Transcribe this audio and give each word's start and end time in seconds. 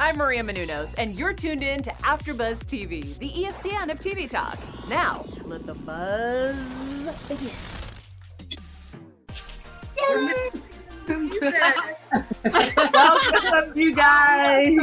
I'm 0.00 0.16
Maria 0.16 0.42
Menounos, 0.42 0.94
and 0.96 1.18
you're 1.18 1.34
tuned 1.34 1.62
in 1.62 1.82
to 1.82 1.90
AfterBuzz 1.90 2.64
TV, 2.64 3.18
the 3.18 3.28
ESPN 3.28 3.92
of 3.92 4.00
TV 4.00 4.26
talk. 4.26 4.58
Now, 4.88 5.26
let 5.44 5.66
the 5.66 5.74
buzz 5.74 6.56
begin. 7.28 7.50
Welcome, 11.06 11.42
you 13.74 13.94
guys. 13.94 14.78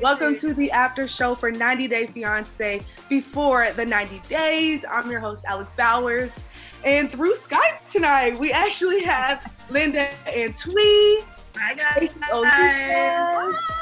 Welcome 0.00 0.34
to 0.36 0.54
the 0.54 0.70
after 0.70 1.06
show 1.06 1.34
for 1.34 1.50
90 1.50 1.88
Day 1.88 2.06
Fiance 2.06 2.80
before 3.10 3.72
the 3.72 3.84
90 3.84 4.22
days. 4.30 4.86
I'm 4.90 5.10
your 5.10 5.20
host, 5.20 5.44
Alex 5.46 5.74
Bowers. 5.74 6.44
And 6.82 7.12
through 7.12 7.34
Skype 7.34 7.86
tonight, 7.90 8.40
we 8.40 8.52
actually 8.52 9.02
have 9.02 9.52
Linda 9.68 10.08
Antwi. 10.24 11.26
Hi 11.56 11.74
guys. 11.74 12.14
Olivia. 12.32 12.48
Hi. 12.48 13.76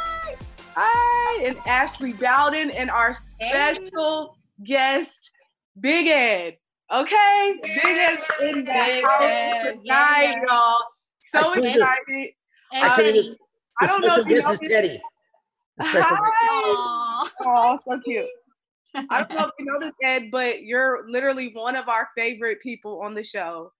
And 0.82 1.56
Ashley 1.66 2.12
Bowden 2.12 2.70
and 2.70 2.90
our 2.90 3.14
special 3.14 4.36
guest, 4.64 5.30
Big 5.80 6.06
Ed. 6.06 6.56
Okay? 6.92 7.54
Big 7.62 7.84
Ed 7.98 8.18
in 8.42 8.64
the 8.64 8.72
Big 8.72 9.04
house 9.04 9.22
Ed, 9.22 9.62
tonight, 9.62 9.82
yeah. 9.84 10.42
y'all. 10.48 10.76
So 11.18 11.38
Actually, 11.50 11.68
excited. 11.70 12.30
And 12.72 12.82
Um, 12.84 12.90
Actually, 12.90 13.12
Teddy. 13.12 13.36
I 13.80 13.86
don't 13.86 14.00
know 14.00 14.08
special 14.08 14.22
if 14.22 14.28
you 14.28 14.34
guest 14.36 14.46
know 14.46 14.52
is 14.52 14.58
this- 14.60 14.68
Teddy. 14.68 15.00
The 15.76 15.84
special 15.84 16.16
guest. 16.16 16.32
Hi. 16.40 17.30
Oh, 17.44 17.78
so 17.88 18.00
cute. 18.00 18.26
I 19.10 19.18
don't 19.22 19.30
know 19.38 19.44
if 19.46 19.50
you 19.58 19.64
know 19.66 19.78
this, 19.78 19.92
Ed, 20.02 20.30
but 20.32 20.62
you're 20.64 21.04
literally 21.08 21.52
one 21.54 21.76
of 21.76 21.88
our 21.88 22.08
favorite 22.16 22.60
people 22.62 23.00
on 23.02 23.14
the 23.14 23.22
show. 23.22 23.72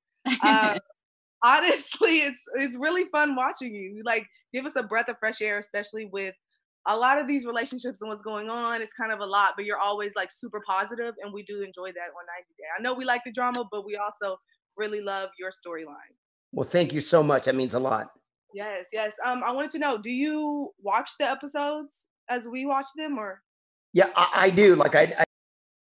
Uh, 0.43 0.79
honestly, 1.45 2.19
it's 2.19 2.43
it's 2.57 2.77
really 2.77 3.05
fun 3.07 3.35
watching 3.35 3.75
you. 3.75 3.91
You, 3.97 4.03
Like, 4.05 4.27
give 4.53 4.65
us 4.67 4.77
a 4.77 4.83
breath 4.83 5.09
of 5.09 5.19
fresh 5.19 5.41
air, 5.43 5.59
especially 5.59 6.05
with 6.05 6.35
a 6.89 6.97
lot 6.97 7.19
of 7.19 7.29
these 7.29 7.45
relationships 7.47 8.01
and 8.01 8.09
what's 8.11 8.23
going 8.23 8.49
on. 8.49 8.81
It's 8.83 8.93
kind 8.95 9.13
of 9.13 9.21
a 9.21 9.27
lot, 9.27 9.53
but 9.57 9.65
you're 9.65 9.79
always 9.79 10.15
like 10.17 10.31
super 10.31 10.61
positive, 10.67 11.15
and 11.23 11.33
we 11.33 11.43
do 11.45 11.63
enjoy 11.63 11.93
that 11.93 12.09
on 12.17 12.25
90 12.27 12.55
Day. 12.59 12.65
I 12.77 12.83
know 12.83 12.95
we 12.95 13.05
like 13.05 13.23
the 13.25 13.31
drama, 13.33 13.65
but 13.71 13.85
we 13.85 13.97
also 13.97 14.39
really 14.77 15.01
love 15.03 15.31
your 15.39 15.51
storyline. 15.51 16.15
Well, 16.53 16.67
thank 16.69 16.93
you 16.93 17.01
so 17.01 17.23
much. 17.23 17.45
That 17.45 17.55
means 17.55 17.75
a 17.75 17.79
lot. 17.79 18.09
Yes, 18.55 18.87
yes. 18.93 19.13
Um, 19.25 19.43
I 19.45 19.53
wanted 19.53 19.71
to 19.73 19.79
know, 19.79 19.99
do 19.99 20.11
you 20.11 20.71
watch 20.83 21.11
the 21.21 21.31
episodes 21.31 22.07
as 22.31 22.49
we 22.49 22.65
watch 22.65 22.87
them, 22.97 23.19
or? 23.19 23.43
Yeah, 23.93 24.09
I, 24.17 24.29
I 24.35 24.51
do. 24.51 24.75
Like 24.75 24.95
I, 24.95 25.15
I 25.19 25.25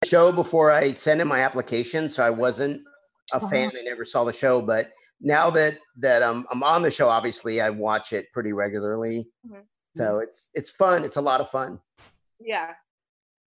show 0.06 0.30
before 0.30 0.70
I 0.70 0.92
sent 0.92 1.20
in 1.22 1.28
my 1.28 1.40
application, 1.40 2.10
so 2.10 2.22
I 2.22 2.30
wasn't 2.30 2.82
a 3.32 3.36
Uh-huh. 3.36 3.48
fan. 3.48 3.72
I 3.78 3.82
never 3.82 4.04
saw 4.04 4.24
the 4.24 4.32
show, 4.32 4.60
but 4.60 4.92
now 5.22 5.48
that 5.50 5.78
that 6.00 6.22
um, 6.22 6.46
I'm 6.50 6.62
on 6.62 6.82
the 6.82 6.90
show, 6.90 7.08
obviously 7.08 7.60
I 7.62 7.70
watch 7.70 8.12
it 8.12 8.26
pretty 8.34 8.52
regularly. 8.52 9.26
Mhm. 9.46 9.62
So 9.96 10.18
it's 10.18 10.50
it's 10.54 10.70
fun. 10.70 11.04
It's 11.04 11.16
a 11.16 11.20
lot 11.20 11.40
of 11.40 11.50
fun. 11.50 11.78
Yeah. 12.40 12.72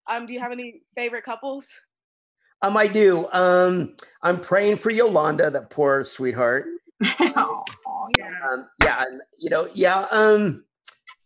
Um, 0.09 0.27
do 0.27 0.33
you 0.33 0.41
have 0.41 0.53
any 0.53 0.83
favorite 0.97 1.25
couples? 1.25 1.69
Um, 2.62 2.77
I 2.77 2.86
do. 2.86 3.27
Um, 3.33 3.95
I'm 4.23 4.41
praying 4.41 4.78
for 4.78 4.91
Yolanda, 4.91 5.51
that 5.51 5.70
poor 5.70 6.05
sweetheart. 6.05 6.67
Aw, 7.05 7.64
yeah. 8.19 8.31
Um, 8.51 8.69
yeah, 8.81 9.05
you 9.39 9.51
know, 9.51 9.69
yeah. 9.75 10.06
Um, 10.11 10.64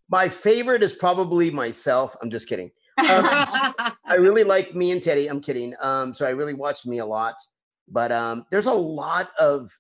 my 0.09 0.29
favorite 0.29 0.83
is 0.83 0.95
probably 0.95 1.51
myself. 1.51 2.17
I'm 2.23 2.31
just 2.31 2.49
kidding. 2.49 2.71
Um, 2.99 3.07
I 3.07 4.15
really 4.19 4.43
like 4.43 4.75
me 4.75 4.91
and 4.91 5.03
Teddy. 5.03 5.29
I'm 5.29 5.41
kidding. 5.41 5.75
Um, 5.81 6.15
so 6.15 6.27
I 6.27 6.31
really 6.31 6.55
watched 6.55 6.87
me 6.87 6.99
a 6.99 7.07
lot, 7.07 7.37
but 7.89 8.11
um, 8.11 8.47
there's 8.51 8.67
a 8.67 8.73
lot 8.73 9.31
of 9.39 9.71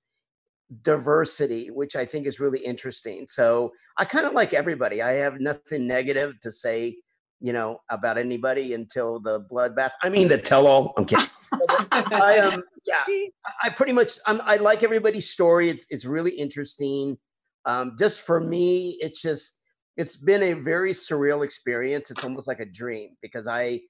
diversity, 0.82 1.70
which 1.70 1.96
I 1.96 2.04
think 2.04 2.26
is 2.26 2.40
really 2.40 2.60
interesting. 2.60 3.26
So 3.28 3.72
I 3.96 4.04
kind 4.04 4.26
of 4.26 4.32
like 4.32 4.54
everybody. 4.54 5.02
I 5.02 5.12
have 5.14 5.40
nothing 5.40 5.86
negative 5.86 6.34
to 6.42 6.50
say, 6.50 6.96
you 7.40 7.52
know, 7.52 7.78
about 7.90 8.18
anybody 8.18 8.74
until 8.74 9.20
the 9.20 9.40
bloodbath. 9.50 9.90
I 10.02 10.08
mean, 10.08 10.28
the 10.28 10.38
tell-all. 10.38 10.92
I'm 10.96 11.06
kidding. 11.06 11.26
I 11.52 12.38
um, 12.40 12.62
yeah, 12.86 12.94
I- 13.08 13.30
I 13.64 13.70
pretty 13.70 13.92
much 13.92 14.18
I'm, 14.26 14.40
I 14.44 14.56
like 14.56 14.82
everybody's 14.82 15.30
story. 15.30 15.68
It's 15.70 15.86
it's 15.90 16.04
really 16.04 16.32
interesting. 16.32 17.16
Um, 17.64 17.96
just 17.98 18.20
for 18.20 18.40
me, 18.40 18.98
it's 19.00 19.22
just 19.22 19.60
it's 19.96 20.16
been 20.16 20.42
a 20.42 20.52
very 20.52 20.92
surreal 20.92 21.44
experience. 21.44 22.10
It's 22.10 22.22
almost 22.24 22.46
like 22.46 22.60
a 22.60 22.66
dream 22.66 23.16
because 23.20 23.48
I, 23.48 23.80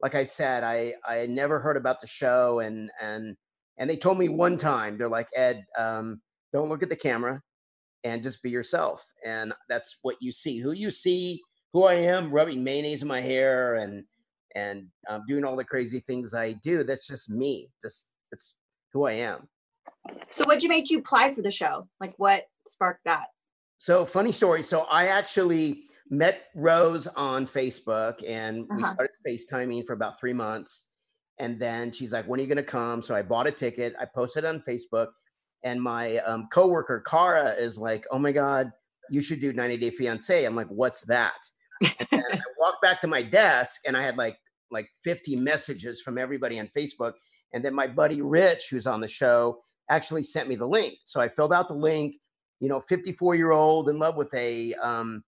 like 0.00 0.14
I 0.14 0.24
said, 0.24 0.64
I 0.64 0.94
I 1.06 1.26
never 1.26 1.60
heard 1.60 1.76
about 1.76 2.00
the 2.00 2.06
show 2.06 2.60
and 2.60 2.90
and 3.00 3.36
and 3.82 3.90
they 3.90 3.96
told 3.96 4.16
me 4.16 4.28
one 4.28 4.56
time 4.56 4.96
they're 4.96 5.08
like 5.08 5.26
Ed, 5.34 5.66
um, 5.76 6.22
don't 6.52 6.68
look 6.68 6.84
at 6.84 6.88
the 6.88 6.94
camera 6.94 7.42
and 8.04 8.22
just 8.22 8.40
be 8.40 8.48
yourself. 8.48 9.04
And 9.26 9.52
that's 9.68 9.98
what 10.02 10.14
you 10.20 10.30
see. 10.30 10.60
Who 10.60 10.70
you 10.70 10.92
see, 10.92 11.40
who 11.72 11.82
I 11.82 11.94
am, 11.94 12.30
rubbing 12.30 12.62
mayonnaise 12.62 13.02
in 13.02 13.08
my 13.08 13.20
hair 13.20 13.74
and 13.74 14.04
and 14.54 14.86
um, 15.08 15.24
doing 15.26 15.44
all 15.44 15.56
the 15.56 15.64
crazy 15.64 15.98
things 15.98 16.32
I 16.32 16.52
do. 16.62 16.84
That's 16.84 17.08
just 17.08 17.28
me. 17.28 17.70
Just 17.82 18.12
it's 18.30 18.54
who 18.92 19.04
I 19.04 19.14
am. 19.14 19.48
so 20.30 20.44
what 20.44 20.62
you 20.62 20.68
made 20.68 20.88
you 20.88 21.00
apply 21.00 21.34
for 21.34 21.42
the 21.42 21.50
show? 21.50 21.88
Like 22.00 22.14
what 22.18 22.44
sparked 22.68 23.02
that? 23.06 23.26
So 23.78 24.04
funny 24.04 24.30
story. 24.30 24.62
So 24.62 24.82
I 24.82 25.06
actually 25.08 25.88
met 26.08 26.44
Rose 26.54 27.08
on 27.08 27.48
Facebook 27.48 28.22
and 28.28 28.68
we 28.76 28.84
Uh-huh. 28.84 28.94
started 28.94 29.14
FaceTiming 29.26 29.86
for 29.88 29.94
about 29.94 30.20
three 30.20 30.34
months. 30.34 30.91
And 31.38 31.58
then 31.58 31.92
she's 31.92 32.12
like, 32.12 32.26
when 32.26 32.38
are 32.38 32.42
you 32.42 32.48
going 32.48 32.56
to 32.56 32.62
come? 32.62 33.02
So 33.02 33.14
I 33.14 33.22
bought 33.22 33.46
a 33.46 33.52
ticket. 33.52 33.94
I 34.00 34.04
posted 34.04 34.44
on 34.44 34.62
Facebook. 34.66 35.08
And 35.64 35.80
my 35.80 36.18
um, 36.18 36.48
coworker, 36.52 37.02
Cara, 37.06 37.54
is 37.58 37.78
like, 37.78 38.04
oh 38.10 38.18
my 38.18 38.32
God, 38.32 38.70
you 39.10 39.20
should 39.20 39.40
do 39.40 39.52
90 39.52 39.76
Day 39.76 39.90
Fiance. 39.90 40.44
I'm 40.44 40.56
like, 40.56 40.68
what's 40.68 41.02
that? 41.02 41.34
And 41.80 41.94
then 42.10 42.24
I 42.32 42.40
walked 42.58 42.82
back 42.82 43.00
to 43.00 43.06
my 43.06 43.22
desk 43.22 43.82
and 43.86 43.96
I 43.96 44.02
had 44.02 44.16
like 44.16 44.36
like 44.70 44.88
50 45.04 45.36
messages 45.36 46.00
from 46.00 46.16
everybody 46.16 46.58
on 46.58 46.68
Facebook. 46.74 47.12
And 47.52 47.62
then 47.62 47.74
my 47.74 47.86
buddy 47.86 48.22
Rich, 48.22 48.68
who's 48.70 48.86
on 48.86 49.02
the 49.02 49.08
show, 49.08 49.60
actually 49.90 50.22
sent 50.22 50.48
me 50.48 50.56
the 50.56 50.66
link. 50.66 50.94
So 51.04 51.20
I 51.20 51.28
filled 51.28 51.52
out 51.52 51.68
the 51.68 51.74
link 51.74 52.14
you 52.62 52.68
know, 52.68 52.78
54 52.78 53.34
year 53.34 53.50
old 53.50 53.88
in 53.88 53.98
love 53.98 54.14
with 54.14 54.32
a, 54.34 54.72
um, 54.74 55.24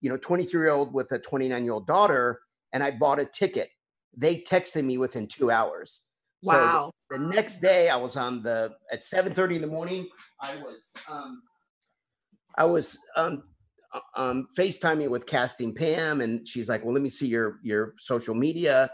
you 0.00 0.08
know, 0.08 0.16
23 0.16 0.58
year 0.58 0.70
old 0.70 0.94
with 0.94 1.12
a 1.12 1.18
29 1.18 1.62
year 1.62 1.74
old 1.74 1.86
daughter, 1.86 2.40
and 2.72 2.82
I 2.82 2.92
bought 2.92 3.20
a 3.20 3.26
ticket. 3.26 3.68
They 4.18 4.40
texted 4.40 4.84
me 4.84 4.98
within 4.98 5.28
two 5.28 5.50
hours. 5.50 6.02
So 6.42 6.50
the- 6.52 6.58
Wow. 6.58 6.92
the, 7.10 7.18
next 7.18 7.58
day, 7.60 7.88
I 7.88 7.96
was 7.96 8.16
on 8.16 8.42
the 8.42 8.76
at 8.92 9.02
7:30 9.02 9.56
in 9.56 9.62
the 9.62 9.68
morning. 9.68 10.08
I 10.40 10.56
was, 10.56 10.92
um, 11.08 11.42
I 12.56 12.64
was 12.64 12.98
um, 13.16 13.44
uh, 13.92 14.00
um, 14.16 14.48
FaceTiming 14.56 15.08
with 15.08 15.26
casting 15.26 15.74
Pam, 15.74 16.20
and 16.20 16.46
she's 16.46 16.68
like, 16.68 16.84
"Well, 16.84 16.92
let 16.94 17.02
me 17.02 17.08
see 17.08 17.26
your 17.28 17.60
your 17.62 17.94
social 17.98 18.34
media." 18.34 18.90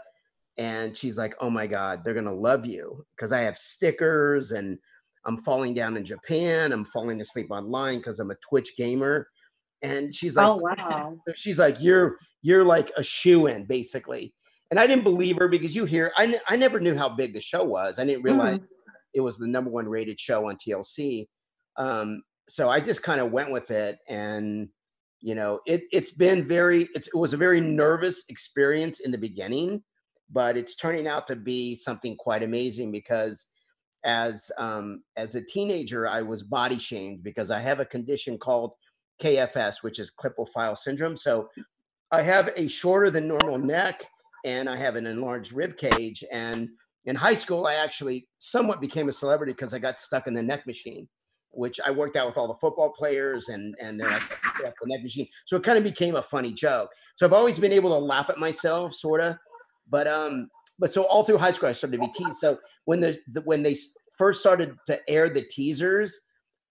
And 0.57 0.95
she's 0.95 1.17
like, 1.17 1.35
"Oh 1.39 1.49
my 1.49 1.67
God, 1.67 2.03
they're 2.03 2.13
gonna 2.13 2.33
love 2.33 2.65
you 2.65 3.05
because 3.15 3.31
I 3.31 3.41
have 3.41 3.57
stickers 3.57 4.51
and." 4.51 4.79
I'm 5.27 5.39
falling 5.39 5.73
down 5.73 5.97
in 5.97 6.05
Japan. 6.05 6.71
I'm 6.71 6.85
falling 6.85 7.19
asleep 7.19 7.47
online 7.49 7.97
because 7.97 8.19
I'm 8.19 8.29
a 8.29 8.35
Twitch 8.47 8.77
gamer. 8.77 9.27
And 9.81 10.13
she's 10.13 10.35
like, 10.35 10.47
oh 10.47 10.57
wow. 10.57 11.17
she's 11.35 11.57
like, 11.57 11.77
you're 11.81 12.19
you're 12.43 12.63
like 12.63 12.91
a 12.95 13.01
shoo 13.01 13.47
in 13.47 13.65
basically. 13.65 14.35
And 14.75 14.81
I 14.81 14.87
didn't 14.87 15.05
believe 15.05 15.37
her 15.37 15.47
because 15.47 15.73
you 15.73 15.85
hear 15.85 16.11
I, 16.17 16.37
I 16.49 16.57
never 16.57 16.81
knew 16.81 16.97
how 16.97 17.07
big 17.07 17.33
the 17.33 17.39
show 17.39 17.63
was. 17.63 17.97
I 17.97 18.03
didn't 18.03 18.23
realize 18.23 18.59
it 19.13 19.21
was 19.21 19.37
the 19.37 19.47
number 19.47 19.69
one 19.69 19.87
rated 19.87 20.19
show 20.19 20.49
on 20.49 20.57
TLC. 20.57 21.27
Um, 21.77 22.23
so 22.49 22.69
I 22.69 22.81
just 22.81 23.01
kind 23.01 23.21
of 23.21 23.31
went 23.31 23.53
with 23.53 23.71
it, 23.71 23.99
and 24.09 24.67
you 25.21 25.33
know, 25.33 25.61
it 25.65 25.83
it's 25.93 26.11
been 26.11 26.45
very 26.45 26.89
it's, 26.93 27.07
it 27.07 27.15
was 27.15 27.33
a 27.33 27.37
very 27.37 27.61
nervous 27.61 28.25
experience 28.27 28.99
in 28.99 29.11
the 29.11 29.17
beginning, 29.17 29.81
but 30.29 30.57
it's 30.57 30.75
turning 30.75 31.07
out 31.07 31.25
to 31.27 31.37
be 31.37 31.77
something 31.77 32.17
quite 32.17 32.43
amazing 32.43 32.91
because 32.91 33.47
as 34.03 34.51
um, 34.57 35.03
as 35.15 35.35
a 35.35 35.45
teenager, 35.45 36.05
I 36.05 36.21
was 36.21 36.43
body 36.43 36.79
shamed 36.79 37.23
because 37.23 37.49
I 37.49 37.61
have 37.61 37.79
a 37.79 37.85
condition 37.85 38.37
called 38.37 38.73
KFS, 39.21 39.83
which 39.83 39.99
is 39.99 40.11
Klippel-Feil 40.11 40.77
syndrome. 40.77 41.15
So 41.15 41.47
I 42.11 42.23
have 42.23 42.49
a 42.57 42.67
shorter 42.67 43.09
than 43.09 43.29
normal 43.29 43.57
neck, 43.57 44.05
and 44.45 44.69
I 44.69 44.77
have 44.77 44.95
an 44.95 45.07
enlarged 45.07 45.51
rib 45.51 45.75
cage. 45.75 46.23
And 46.31 46.69
in 47.05 47.15
high 47.15 47.35
school, 47.35 47.67
I 47.67 47.75
actually 47.75 48.27
somewhat 48.39 48.79
became 48.79 49.09
a 49.09 49.13
celebrity 49.13 49.51
because 49.53 49.73
I 49.73 49.79
got 49.79 49.99
stuck 49.99 50.27
in 50.27 50.33
the 50.33 50.43
neck 50.43 50.65
machine, 50.67 51.09
which 51.51 51.79
I 51.85 51.91
worked 51.91 52.15
out 52.15 52.27
with 52.27 52.37
all 52.37 52.47
the 52.47 52.55
football 52.61 52.91
players, 52.91 53.49
and 53.49 53.75
and 53.81 53.99
they're 53.99 54.11
like, 54.11 54.21
the 54.61 54.71
neck 54.85 55.03
machine. 55.03 55.27
So 55.47 55.57
it 55.57 55.63
kind 55.63 55.77
of 55.77 55.83
became 55.83 56.15
a 56.15 56.23
funny 56.23 56.53
joke. 56.53 56.91
So 57.17 57.25
I've 57.25 57.33
always 57.33 57.59
been 57.59 57.73
able 57.73 57.89
to 57.89 57.97
laugh 57.97 58.29
at 58.29 58.37
myself, 58.37 58.93
sort 58.93 59.21
of. 59.21 59.35
But 59.89 60.07
um, 60.07 60.49
but 60.79 60.93
so 60.93 61.03
all 61.03 61.23
through 61.23 61.37
high 61.39 61.51
school, 61.51 61.69
I 61.69 61.73
started 61.73 61.97
to 61.97 62.01
be 62.07 62.13
teased. 62.13 62.37
So 62.39 62.59
when 62.85 62.99
the, 62.99 63.17
the 63.31 63.41
when 63.41 63.63
they 63.63 63.75
first 64.17 64.39
started 64.39 64.75
to 64.87 64.99
air 65.09 65.29
the 65.29 65.43
teasers, 65.43 66.19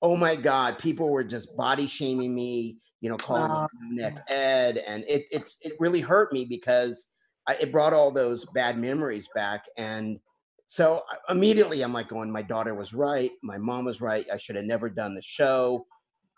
oh 0.02 0.16
my 0.16 0.36
god, 0.36 0.78
people 0.78 1.10
were 1.10 1.24
just 1.24 1.56
body 1.56 1.86
shaming 1.86 2.34
me, 2.34 2.78
you 3.00 3.10
know, 3.10 3.16
calling 3.18 3.52
Wow. 3.52 3.68
me 3.80 4.02
Nick 4.02 4.14
Ed, 4.28 4.78
and 4.78 5.04
it 5.08 5.26
it's 5.30 5.58
it 5.62 5.74
really 5.80 6.00
hurt 6.00 6.32
me 6.32 6.44
because 6.44 7.13
I, 7.46 7.54
it 7.54 7.72
brought 7.72 7.92
all 7.92 8.10
those 8.10 8.44
bad 8.46 8.78
memories 8.78 9.28
back. 9.34 9.64
And 9.76 10.18
so 10.66 11.02
I- 11.10 11.32
immediately, 11.32 11.82
I'm 11.82 11.92
like 11.92 12.08
going, 12.08 12.30
my 12.30 12.42
daughter 12.42 12.74
was 12.74 12.94
right, 12.94 13.30
my 13.42 13.58
mom 13.58 13.84
was 13.84 14.00
right. 14.00 14.26
I 14.32 14.36
should 14.36 14.56
have 14.56 14.64
never 14.64 14.88
done 14.88 15.14
the 15.14 15.22
show. 15.22 15.86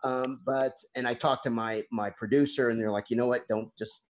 Um, 0.04 0.40
but 0.44 0.76
and 0.94 1.08
I 1.08 1.14
talked 1.14 1.44
to 1.44 1.50
my 1.50 1.82
my 1.90 2.10
producer, 2.10 2.68
and 2.68 2.80
they're 2.80 2.90
like, 2.92 3.06
you 3.08 3.16
know 3.16 3.26
what? 3.26 3.48
Don't 3.48 3.74
just 3.76 4.10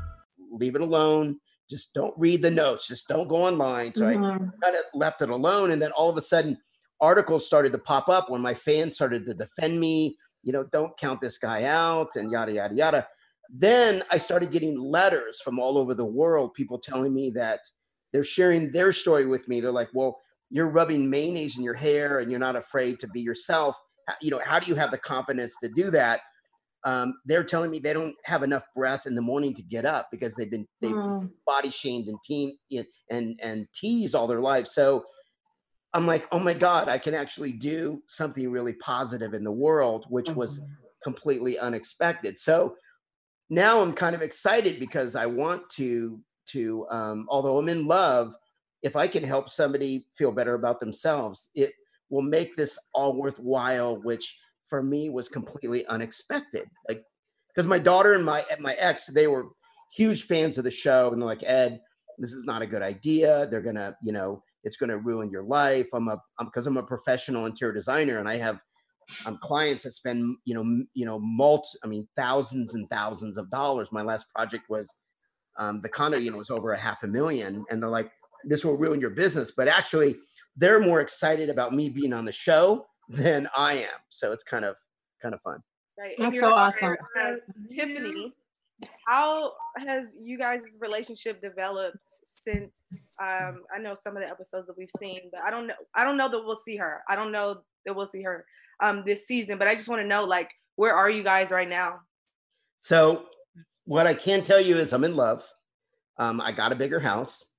Leave 0.61 0.75
it 0.75 0.81
alone. 0.81 1.39
Just 1.69 1.93
don't 1.93 2.13
read 2.17 2.41
the 2.41 2.51
notes. 2.51 2.87
Just 2.87 3.07
don't 3.07 3.27
go 3.27 3.37
online. 3.37 3.93
So 3.95 4.05
Mhm. 4.05 4.35
I 4.35 4.65
kind 4.65 4.75
of 4.75 4.83
left 4.93 5.21
it 5.21 5.29
alone. 5.29 5.71
And 5.71 5.81
then 5.81 5.91
all 5.91 6.09
of 6.09 6.17
a 6.17 6.21
sudden, 6.21 6.57
articles 6.99 7.45
started 7.47 7.71
to 7.71 7.77
pop 7.79 8.07
up 8.07 8.29
when 8.29 8.41
my 8.41 8.53
fans 8.53 8.95
started 8.95 9.25
to 9.25 9.33
defend 9.33 9.79
me. 9.79 10.17
You 10.43 10.53
know, 10.53 10.63
don't 10.71 10.95
count 10.97 11.19
this 11.21 11.37
guy 11.37 11.63
out 11.65 12.15
and 12.15 12.31
yada, 12.31 12.51
yada, 12.53 12.75
yada. 12.75 13.07
Then 13.49 14.03
I 14.09 14.17
started 14.17 14.51
getting 14.51 14.77
letters 14.79 15.41
from 15.41 15.59
all 15.59 15.77
over 15.77 15.93
the 15.93 16.05
world, 16.05 16.53
people 16.53 16.79
telling 16.79 17.13
me 17.13 17.31
that 17.31 17.59
they're 18.13 18.23
sharing 18.23 18.71
their 18.71 18.93
story 18.93 19.25
with 19.25 19.47
me. 19.47 19.59
They're 19.59 19.71
like, 19.71 19.89
well, 19.93 20.19
you're 20.49 20.69
rubbing 20.69 21.09
mayonnaise 21.09 21.57
in 21.57 21.63
your 21.63 21.73
hair 21.73 22.19
and 22.19 22.29
you're 22.29 22.39
not 22.39 22.55
afraid 22.55 22.99
to 22.99 23.07
be 23.07 23.21
yourself. 23.21 23.75
You 24.21 24.31
know, 24.31 24.41
how 24.43 24.59
do 24.59 24.67
you 24.67 24.75
have 24.75 24.91
the 24.91 24.97
confidence 24.97 25.53
to 25.63 25.69
do 25.69 25.89
that? 25.91 26.21
Um, 26.83 27.15
they're 27.25 27.43
telling 27.43 27.69
me 27.71 27.79
they 27.79 27.93
don't 27.93 28.15
have 28.25 28.43
enough 28.43 28.63
breath 28.75 29.05
in 29.05 29.15
the 29.15 29.21
morning 29.21 29.53
to 29.55 29.61
get 29.61 29.85
up 29.85 30.07
because 30.11 30.35
they've 30.35 30.49
been 30.51 30.67
they've 30.81 30.95
Mm. 30.95 31.29
body 31.45 31.69
shamed 31.69 32.07
and 32.07 32.17
teen 32.23 32.57
and 33.09 33.39
and 33.41 33.67
teased 33.73 34.15
all 34.15 34.27
their 34.27 34.41
life. 34.41 34.67
So 34.67 35.05
I'm 35.93 36.07
like, 36.07 36.27
oh 36.31 36.39
my 36.39 36.53
God, 36.53 36.87
I 36.87 36.97
can 36.97 37.13
actually 37.13 37.51
do 37.51 38.01
something 38.07 38.49
really 38.49 38.73
positive 38.73 39.33
in 39.33 39.43
the 39.43 39.51
world, 39.51 40.05
which 40.09 40.35
was 40.35 40.59
Mhm. 40.59 40.67
completely 41.03 41.59
unexpected. 41.59 42.37
So 42.37 42.77
now 43.49 43.81
I'm 43.81 43.93
kind 43.93 44.15
of 44.15 44.21
excited 44.21 44.79
because 44.79 45.15
I 45.15 45.25
want 45.25 45.69
to 45.71 46.21
to 46.47 46.87
um, 46.89 47.27
although 47.29 47.57
I'm 47.57 47.69
in 47.69 47.85
love, 47.85 48.35
if 48.81 48.95
I 48.95 49.07
can 49.07 49.23
help 49.23 49.49
somebody 49.49 50.07
feel 50.17 50.31
better 50.31 50.55
about 50.55 50.79
themselves, 50.79 51.49
it 51.55 51.73
will 52.09 52.21
make 52.23 52.55
this 52.55 52.77
all 52.93 53.15
worthwhile, 53.15 54.01
which 54.01 54.37
for 54.71 54.81
me 54.81 55.09
was 55.09 55.27
completely 55.27 55.85
unexpected. 55.85 56.67
Like 56.89 57.03
because 57.53 57.67
my 57.67 57.77
daughter 57.77 58.13
and 58.15 58.25
my 58.25 58.43
my 58.59 58.73
ex, 58.73 59.05
they 59.05 59.27
were 59.27 59.49
huge 59.93 60.23
fans 60.23 60.57
of 60.57 60.63
the 60.63 60.71
show, 60.71 61.11
and 61.11 61.21
they're 61.21 61.27
like, 61.27 61.43
Ed, 61.43 61.79
this 62.17 62.31
is 62.31 62.45
not 62.45 62.61
a 62.61 62.67
good 62.67 62.81
idea. 62.81 63.47
They're 63.51 63.61
gonna, 63.61 63.95
you 64.01 64.13
know, 64.13 64.41
it's 64.63 64.77
gonna 64.77 64.97
ruin 64.97 65.29
your 65.29 65.43
life. 65.43 65.87
I'm 65.93 66.07
a 66.07 66.17
I'm 66.39 66.47
because 66.47 66.65
I'm 66.65 66.77
a 66.77 66.83
professional 66.83 67.45
interior 67.45 67.73
designer 67.73 68.17
and 68.17 68.29
I 68.29 68.37
have 68.37 68.59
um, 69.25 69.37
clients 69.41 69.83
that 69.83 69.91
spend, 69.91 70.37
you 70.45 70.53
know, 70.53 70.61
m- 70.61 70.87
you 70.93 71.05
know, 71.05 71.19
multi, 71.19 71.77
I 71.83 71.87
mean, 71.87 72.07
thousands 72.15 72.75
and 72.75 72.89
thousands 72.89 73.37
of 73.37 73.51
dollars. 73.51 73.89
My 73.91 74.03
last 74.03 74.25
project 74.33 74.63
was 74.69 74.87
um, 75.59 75.81
the 75.81 75.89
condo, 75.89 76.17
you 76.17 76.31
know, 76.31 76.37
was 76.37 76.49
over 76.49 76.71
a 76.71 76.79
half 76.79 77.03
a 77.03 77.07
million, 77.07 77.65
and 77.69 77.83
they're 77.83 77.89
like, 77.89 78.09
this 78.45 78.63
will 78.63 78.77
ruin 78.77 79.01
your 79.01 79.09
business. 79.09 79.51
But 79.51 79.67
actually, 79.67 80.15
they're 80.55 80.79
more 80.79 81.01
excited 81.01 81.49
about 81.49 81.73
me 81.73 81.89
being 81.89 82.13
on 82.13 82.23
the 82.23 82.31
show 82.31 82.85
than 83.11 83.47
I 83.55 83.73
am. 83.73 83.99
So 84.09 84.31
it's 84.31 84.43
kind 84.43 84.65
of 84.65 84.75
kind 85.21 85.33
of 85.33 85.41
fun. 85.41 85.59
Right. 85.99 86.15
That's 86.17 86.39
so 86.39 86.53
awesome. 86.53 86.95
uh, 87.21 87.33
Tiffany, 87.69 88.33
how 89.05 89.53
has 89.77 90.07
you 90.19 90.37
guys' 90.37 90.61
relationship 90.79 91.41
developed 91.41 91.97
since 92.07 93.13
um 93.21 93.63
I 93.75 93.79
know 93.79 93.95
some 93.95 94.15
of 94.15 94.23
the 94.23 94.29
episodes 94.29 94.67
that 94.67 94.77
we've 94.77 94.91
seen, 94.97 95.21
but 95.31 95.41
I 95.41 95.51
don't 95.51 95.67
know 95.67 95.75
I 95.95 96.03
don't 96.03 96.17
know 96.17 96.29
that 96.29 96.43
we'll 96.43 96.55
see 96.55 96.77
her. 96.77 97.01
I 97.07 97.15
don't 97.15 97.31
know 97.31 97.61
that 97.85 97.95
we'll 97.95 98.07
see 98.07 98.23
her 98.23 98.45
um 98.81 99.03
this 99.05 99.27
season, 99.27 99.57
but 99.57 99.67
I 99.67 99.75
just 99.75 99.89
want 99.89 100.01
to 100.01 100.07
know 100.07 100.23
like 100.23 100.49
where 100.75 100.95
are 100.95 101.09
you 101.09 101.23
guys 101.23 101.51
right 101.51 101.69
now? 101.69 101.99
So 102.79 103.25
what 103.85 104.07
I 104.07 104.13
can 104.13 104.41
tell 104.41 104.61
you 104.61 104.77
is 104.77 104.93
I'm 104.93 105.03
in 105.03 105.15
love. 105.15 105.45
Um, 106.17 106.41
I 106.41 106.51
got 106.51 106.71
a 106.71 106.75
bigger 106.75 106.99
house. 106.99 107.50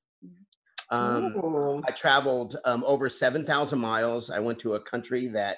Um, 0.92 1.82
I 1.88 1.90
traveled 1.90 2.58
um, 2.66 2.84
over 2.86 3.08
7,000 3.08 3.78
miles. 3.78 4.30
I 4.30 4.38
went 4.38 4.58
to 4.60 4.74
a 4.74 4.80
country 4.80 5.26
that 5.28 5.56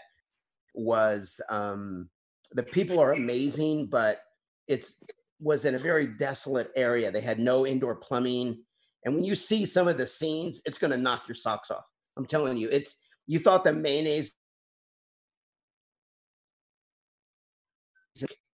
was, 0.74 1.40
um, 1.50 2.08
the 2.52 2.62
people 2.62 3.00
are 3.00 3.12
amazing, 3.12 3.86
but 3.86 4.20
it's 4.68 5.02
was 5.40 5.64
in 5.64 5.74
a 5.74 5.78
very 5.78 6.06
desolate 6.06 6.70
area. 6.76 7.10
They 7.10 7.20
had 7.20 7.40
no 7.40 7.66
indoor 7.66 7.96
plumbing. 7.96 8.62
And 9.04 9.14
when 9.14 9.24
you 9.24 9.34
see 9.34 9.66
some 9.66 9.88
of 9.88 9.96
the 9.96 10.06
scenes, 10.06 10.62
it's 10.64 10.78
going 10.78 10.92
to 10.92 10.96
knock 10.96 11.24
your 11.28 11.34
socks 11.34 11.70
off. 11.70 11.84
I'm 12.16 12.24
telling 12.24 12.56
you, 12.56 12.68
it's, 12.70 13.00
you 13.26 13.40
thought 13.40 13.64
the 13.64 13.72
mayonnaise, 13.72 14.34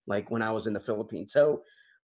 like 0.08 0.32
when 0.32 0.42
I 0.42 0.52
was 0.52 0.66
in 0.66 0.74
the 0.74 0.80
Philippines. 0.80 1.34
So 1.34 1.62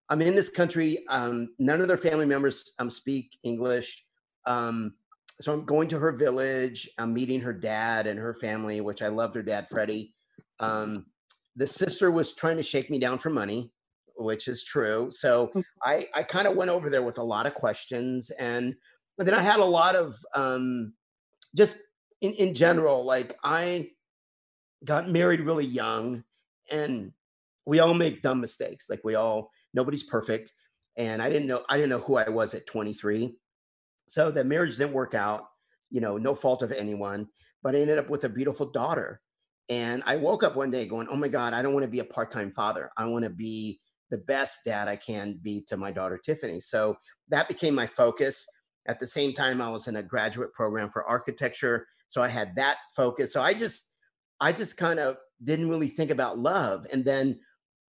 I'm 0.10 0.22
in 0.22 0.36
this 0.36 0.50
country. 0.50 1.04
Um, 1.10 1.50
none 1.58 1.82
of 1.82 1.88
their 1.88 1.98
family 1.98 2.26
members 2.26 2.74
um, 2.78 2.90
speak 2.90 3.38
English. 3.44 4.05
Um, 4.46 4.94
so 5.42 5.54
I'm 5.54 5.66
going 5.66 5.90
to 5.90 6.00
her 6.00 6.12
village. 6.12 6.90
I'm 6.98 7.14
meeting 7.14 7.42
her 7.42 7.54
dad 7.54 8.08
and 8.08 8.18
her 8.20 8.34
family, 8.34 8.82
which 8.82 9.02
I 9.02 9.08
loved 9.08 9.36
her 9.36 9.44
dad, 9.44 9.68
Freddie. 9.70 10.14
Um, 10.60 11.06
the 11.56 11.66
sister 11.66 12.12
was 12.12 12.34
trying 12.34 12.58
to 12.58 12.64
shake 12.64 12.90
me 12.90 13.00
down 13.00 13.18
for 13.18 13.30
money, 13.30 13.72
which 14.16 14.48
is 14.48 14.64
true. 14.64 15.10
So 15.12 15.52
I, 15.84 16.08
I 16.14 16.24
kind 16.24 16.48
of 16.48 16.56
went 16.56 16.72
over 16.72 16.90
there 16.90 17.04
with 17.04 17.18
a 17.18 17.24
lot 17.24 17.46
of 17.46 17.54
questions. 17.54 18.30
And, 18.32 18.76
and 19.20 19.28
then 19.28 19.36
I 19.36 19.42
had 19.42 19.60
a 19.60 19.66
lot 19.66 19.96
of 19.96 20.16
um, 20.34 20.94
just 21.56 21.78
in, 22.22 22.34
in 22.34 22.54
general, 22.54 23.06
like 23.06 23.38
I 23.44 23.90
got 24.84 25.10
married 25.10 25.42
really 25.42 25.66
young 25.66 26.24
and 26.72 27.12
we 27.66 27.80
all 27.80 27.94
make 27.94 28.22
dumb 28.22 28.40
mistakes. 28.40 28.90
Like 28.90 29.02
we 29.04 29.16
all, 29.16 29.52
nobody's 29.74 30.04
perfect. 30.04 30.54
And 30.98 31.22
I 31.22 31.30
didn't 31.30 31.48
know, 31.48 31.64
I 31.70 31.76
didn't 31.76 31.90
know 31.90 32.00
who 32.00 32.16
I 32.16 32.30
was 32.30 32.56
at 32.56 32.68
23. 32.68 33.36
So 34.08 34.32
the 34.32 34.44
marriage 34.44 34.78
didn't 34.78 34.94
work 34.94 35.14
out, 35.14 35.46
you 35.90 36.02
know, 36.02 36.18
no 36.18 36.36
fault 36.36 36.62
of 36.62 36.72
anyone, 36.72 37.28
but 37.64 37.76
I 37.76 37.80
ended 37.80 37.98
up 37.98 38.10
with 38.10 38.24
a 38.24 38.30
beautiful 38.30 38.68
daughter. 38.68 39.22
And 39.70 40.04
I 40.06 40.16
woke 40.16 40.44
up 40.44 40.56
one 40.56 40.70
day 40.70 40.86
going, 40.86 41.08
oh 41.10 41.16
my 41.16 41.28
God, 41.28 41.54
I 41.54 41.62
don't 41.62 41.74
want 41.74 41.86
to 41.86 41.92
be 41.92 42.00
a 42.00 42.06
part 42.06 42.30
time 42.30 42.52
father. 42.52 42.92
I 42.98 43.06
want 43.06 43.24
to 43.24 43.32
be 43.32 43.80
the 44.12 44.20
best 44.20 44.60
dad 44.66 44.88
I 44.88 44.96
can 44.96 45.40
be 45.42 45.66
to 45.68 45.78
my 45.78 45.92
daughter, 45.92 46.20
Tiffany. 46.24 46.60
So 46.60 46.96
that 47.30 47.48
became 47.48 47.74
my 47.74 47.88
focus. 47.88 48.46
At 48.88 49.00
the 49.00 49.08
same 49.08 49.34
time, 49.34 49.62
I 49.62 49.70
was 49.70 49.88
in 49.88 49.96
a 49.96 50.04
graduate 50.04 50.54
program 50.54 50.92
for 50.92 51.04
architecture. 51.06 51.88
So 52.10 52.22
I 52.22 52.28
had 52.28 52.56
that 52.56 52.78
focus. 52.96 53.34
So 53.34 53.42
I 53.42 53.56
just, 53.56 53.94
I 54.40 54.52
just 54.52 54.78
kind 54.78 55.00
of 55.00 55.18
didn't 55.44 55.70
really 55.70 55.90
think 55.90 56.12
about 56.12 56.38
love. 56.38 56.86
And 56.92 57.04
then, 57.04 57.40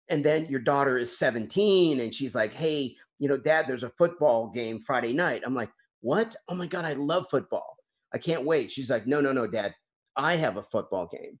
and 0.09 0.23
then 0.23 0.47
your 0.47 0.61
daughter 0.61 0.97
is 0.97 1.15
17 1.19 1.99
and 1.99 2.13
she's 2.13 2.33
like, 2.33 2.53
hey, 2.53 2.95
you 3.19 3.27
know, 3.27 3.37
dad, 3.37 3.65
there's 3.67 3.83
a 3.83 3.91
football 3.91 4.49
game 4.49 4.81
Friday 4.81 5.13
night. 5.13 5.43
I'm 5.45 5.53
like, 5.53 5.69
what? 6.01 6.35
Oh 6.47 6.55
my 6.55 6.67
God, 6.67 6.85
I 6.85 6.93
love 6.93 7.27
football. 7.29 7.77
I 8.13 8.17
can't 8.17 8.45
wait. 8.45 8.71
She's 8.71 8.89
like, 8.89 9.05
no, 9.05 9.21
no, 9.21 9.31
no, 9.31 9.45
dad, 9.45 9.73
I 10.15 10.35
have 10.35 10.57
a 10.57 10.63
football 10.63 11.07
game. 11.07 11.39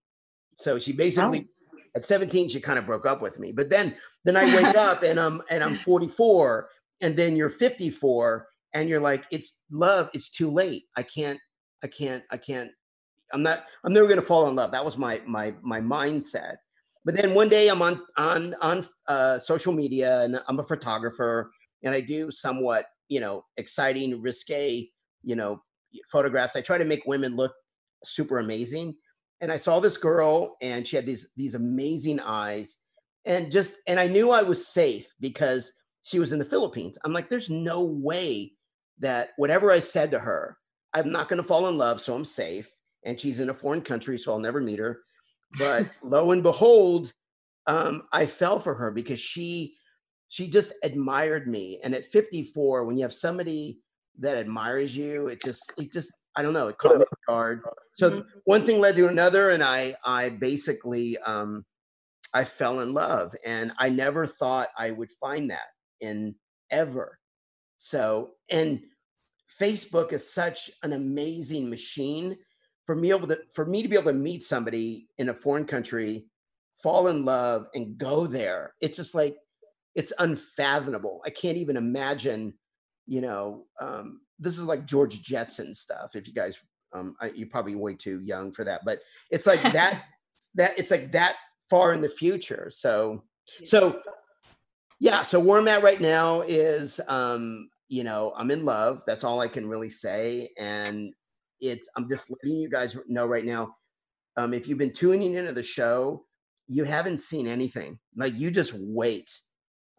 So 0.55 0.77
she 0.77 0.91
basically 0.91 1.47
at 1.95 2.05
17, 2.05 2.49
she 2.49 2.59
kind 2.59 2.77
of 2.77 2.85
broke 2.85 3.05
up 3.05 3.21
with 3.21 3.39
me. 3.39 3.51
But 3.51 3.69
then 3.69 3.95
then 4.25 4.35
I 4.35 4.45
wake 4.45 4.75
up 4.75 5.03
and 5.03 5.19
I'm 5.19 5.41
and 5.49 5.63
I'm 5.63 5.75
44, 5.77 6.69
and 7.01 7.15
then 7.15 7.35
you're 7.35 7.49
54, 7.49 8.47
and 8.73 8.89
you're 8.89 8.99
like, 8.99 9.25
it's 9.31 9.59
love, 9.71 10.09
it's 10.13 10.29
too 10.29 10.51
late. 10.51 10.83
I 10.95 11.03
can't, 11.03 11.39
I 11.83 11.87
can't, 11.87 12.23
I 12.31 12.37
can't, 12.37 12.69
I'm 13.33 13.41
not, 13.41 13.63
I'm 13.83 13.93
never 13.93 14.07
gonna 14.07 14.21
fall 14.21 14.47
in 14.49 14.55
love. 14.55 14.71
That 14.71 14.85
was 14.85 14.97
my 14.97 15.21
my 15.25 15.53
my 15.61 15.81
mindset. 15.81 16.57
But 17.05 17.15
then 17.15 17.33
one 17.33 17.49
day 17.49 17.69
I'm 17.69 17.81
on 17.81 18.01
on 18.17 18.55
on 18.61 18.87
uh, 19.07 19.39
social 19.39 19.73
media 19.73 20.21
and 20.21 20.41
I'm 20.47 20.59
a 20.59 20.65
photographer 20.65 21.51
and 21.83 21.93
I 21.93 22.01
do 22.01 22.29
somewhat, 22.29 22.85
you 23.09 23.19
know, 23.19 23.43
exciting, 23.57 24.21
risque, 24.21 24.89
you 25.23 25.35
know, 25.35 25.61
photographs. 26.11 26.55
I 26.55 26.61
try 26.61 26.77
to 26.77 26.85
make 26.85 27.05
women 27.05 27.35
look 27.35 27.53
super 28.05 28.39
amazing. 28.39 28.95
And 29.41 29.51
I 29.51 29.57
saw 29.57 29.79
this 29.79 29.97
girl 29.97 30.57
and 30.61 30.87
she 30.87 30.95
had 30.95 31.05
these 31.05 31.31
these 31.35 31.55
amazing 31.55 32.19
eyes 32.19 32.83
and 33.25 33.51
just 33.51 33.77
and 33.87 33.99
I 33.99 34.07
knew 34.07 34.31
I 34.31 34.41
was 34.41 34.67
safe 34.67 35.07
because 35.19 35.71
she 36.01 36.19
was 36.19 36.33
in 36.33 36.39
the 36.39 36.45
Philippines. 36.45 36.97
I'm 37.03 37.13
like 37.13 37.29
there's 37.29 37.49
no 37.49 37.83
way 37.83 38.53
that 38.99 39.29
whatever 39.37 39.71
I 39.71 39.79
said 39.79 40.11
to 40.11 40.19
her, 40.19 40.57
I'm 40.93 41.11
not 41.11 41.29
going 41.29 41.41
to 41.41 41.47
fall 41.47 41.69
in 41.69 41.77
love, 41.77 42.01
so 42.01 42.15
I'm 42.15 42.25
safe. 42.25 42.71
And 43.05 43.19
she's 43.19 43.39
in 43.39 43.49
a 43.49 43.53
foreign 43.53 43.81
country, 43.81 44.17
so 44.17 44.33
I'll 44.33 44.39
never 44.39 44.59
meet 44.59 44.79
her. 44.79 45.01
But 45.57 45.89
lo 46.03 46.31
and 46.31 46.43
behold, 46.43 47.13
um, 47.67 48.07
I 48.11 48.25
fell 48.25 48.59
for 48.59 48.73
her 48.73 48.91
because 48.91 49.19
she 49.19 49.75
she 50.29 50.47
just 50.47 50.73
admired 50.83 51.47
me. 51.47 51.79
And 51.83 51.93
at 51.93 52.05
54, 52.05 52.85
when 52.85 52.95
you 52.95 53.03
have 53.03 53.13
somebody 53.13 53.79
that 54.19 54.37
admires 54.37 54.95
you, 54.95 55.27
it 55.27 55.41
just 55.41 55.73
it 55.79 55.91
just 55.91 56.11
I 56.35 56.41
don't 56.43 56.53
know, 56.53 56.67
it 56.67 56.77
caught 56.77 56.97
me 56.97 57.01
off 57.01 57.17
guard. 57.27 57.61
So 57.97 58.11
Mhm. 58.11 58.25
one 58.45 58.63
thing 58.63 58.79
led 58.79 58.95
to 58.95 59.07
another, 59.07 59.49
and 59.49 59.63
I 59.63 59.95
I 60.05 60.29
basically 60.29 61.17
um, 61.19 61.65
I 62.33 62.43
fell 62.45 62.79
in 62.81 62.93
love, 62.93 63.33
and 63.45 63.73
I 63.79 63.89
never 63.89 64.25
thought 64.27 64.69
I 64.77 64.91
would 64.91 65.11
find 65.19 65.49
that 65.49 65.67
in 65.99 66.35
ever. 66.69 67.19
So, 67.77 68.35
and 68.49 68.81
Facebook 69.59 70.13
is 70.13 70.31
such 70.31 70.69
an 70.83 70.93
amazing 70.93 71.69
machine 71.69 72.37
for 72.85 72.95
me 72.95 73.09
able 73.11 73.27
to 73.27 73.39
for 73.53 73.65
me 73.65 73.81
to 73.81 73.87
be 73.89 73.95
able 73.95 74.11
to 74.11 74.17
meet 74.17 74.43
somebody 74.43 75.07
in 75.17 75.29
a 75.29 75.33
foreign 75.33 75.65
country, 75.65 76.25
fall 76.83 77.07
in 77.07 77.25
love, 77.25 77.65
and 77.73 77.97
go 77.97 78.27
there. 78.27 78.75
It's 78.79 78.97
just 78.97 79.15
like 79.15 79.37
it's 79.99 80.13
unfathomable. 80.19 81.21
I 81.25 81.29
can't 81.29 81.57
even 81.57 81.75
imagine. 81.75 82.53
You 83.05 83.21
know, 83.21 83.65
um, 83.81 84.21
this 84.37 84.57
is 84.57 84.63
like 84.63 84.85
George 84.85 85.23
Jetson 85.23 85.73
stuff. 85.73 86.15
If 86.15 86.25
you 86.25 86.33
guys, 86.33 86.57
um, 86.93 87.15
I, 87.19 87.31
you're 87.35 87.49
probably 87.49 87.75
way 87.75 87.95
too 87.95 88.21
young 88.21 88.53
for 88.53 88.63
that, 88.63 88.81
but 88.85 88.99
it's 89.29 89.45
like 89.45 89.61
that. 89.73 90.03
that 90.55 90.79
it's 90.79 90.91
like 90.91 91.11
that 91.11 91.35
far 91.69 91.91
in 91.91 91.99
the 92.01 92.09
future. 92.09 92.69
So, 92.71 93.23
so 93.65 94.01
yeah. 95.01 95.21
So 95.21 95.37
where 95.37 95.59
I'm 95.59 95.67
at 95.67 95.83
right 95.83 95.99
now 95.99 96.41
is, 96.41 97.01
um, 97.09 97.69
you 97.89 98.05
know, 98.05 98.33
I'm 98.37 98.51
in 98.51 98.63
love. 98.63 99.01
That's 99.05 99.25
all 99.25 99.41
I 99.41 99.47
can 99.47 99.67
really 99.67 99.89
say. 99.89 100.49
And 100.57 101.13
it's, 101.59 101.89
I'm 101.97 102.07
just 102.09 102.31
letting 102.31 102.57
you 102.57 102.69
guys 102.69 102.95
know 103.07 103.25
right 103.25 103.45
now. 103.45 103.75
Um, 104.37 104.53
if 104.53 104.67
you've 104.67 104.77
been 104.77 104.93
tuning 104.93 105.35
into 105.35 105.51
the 105.51 105.63
show, 105.63 106.25
you 106.67 106.85
haven't 106.85 107.17
seen 107.17 107.47
anything. 107.47 107.99
Like 108.15 108.37
you 108.37 108.51
just 108.51 108.73
wait. 108.73 109.29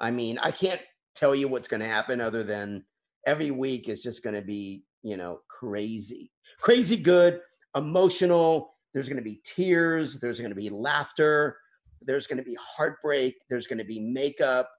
I 0.01 0.11
mean, 0.11 0.39
I 0.39 0.51
can't 0.51 0.81
tell 1.15 1.35
you 1.35 1.49
what's 1.49 1.69
going 1.69 1.81
to 1.81 1.87
happen 1.87 2.21
other 2.21 2.43
than 2.43 2.85
every 3.27 3.51
week 3.51 3.89
is 3.89 4.03
just 4.03 4.25
going 4.25 4.35
to 4.35 4.43
be, 4.43 4.85
you 5.03 5.17
know, 5.17 5.41
crazy, 5.49 6.33
crazy 6.61 6.97
good, 6.97 7.41
emotional. 7.77 8.75
There's 8.95 9.09
going 9.09 9.19
to 9.19 9.23
be 9.23 9.41
tears. 9.45 10.19
There's 10.21 10.41
going 10.41 10.51
to 10.51 10.57
be 10.57 10.71
laughter. 10.71 11.59
There's 12.03 12.27
going 12.27 12.39
to 12.39 12.45
be 12.45 12.57
heartbreak. 12.61 13.37
There's 13.51 13.67
going 13.67 13.79
to 13.79 13.85
be 13.85 14.01
makeup. 14.01 14.71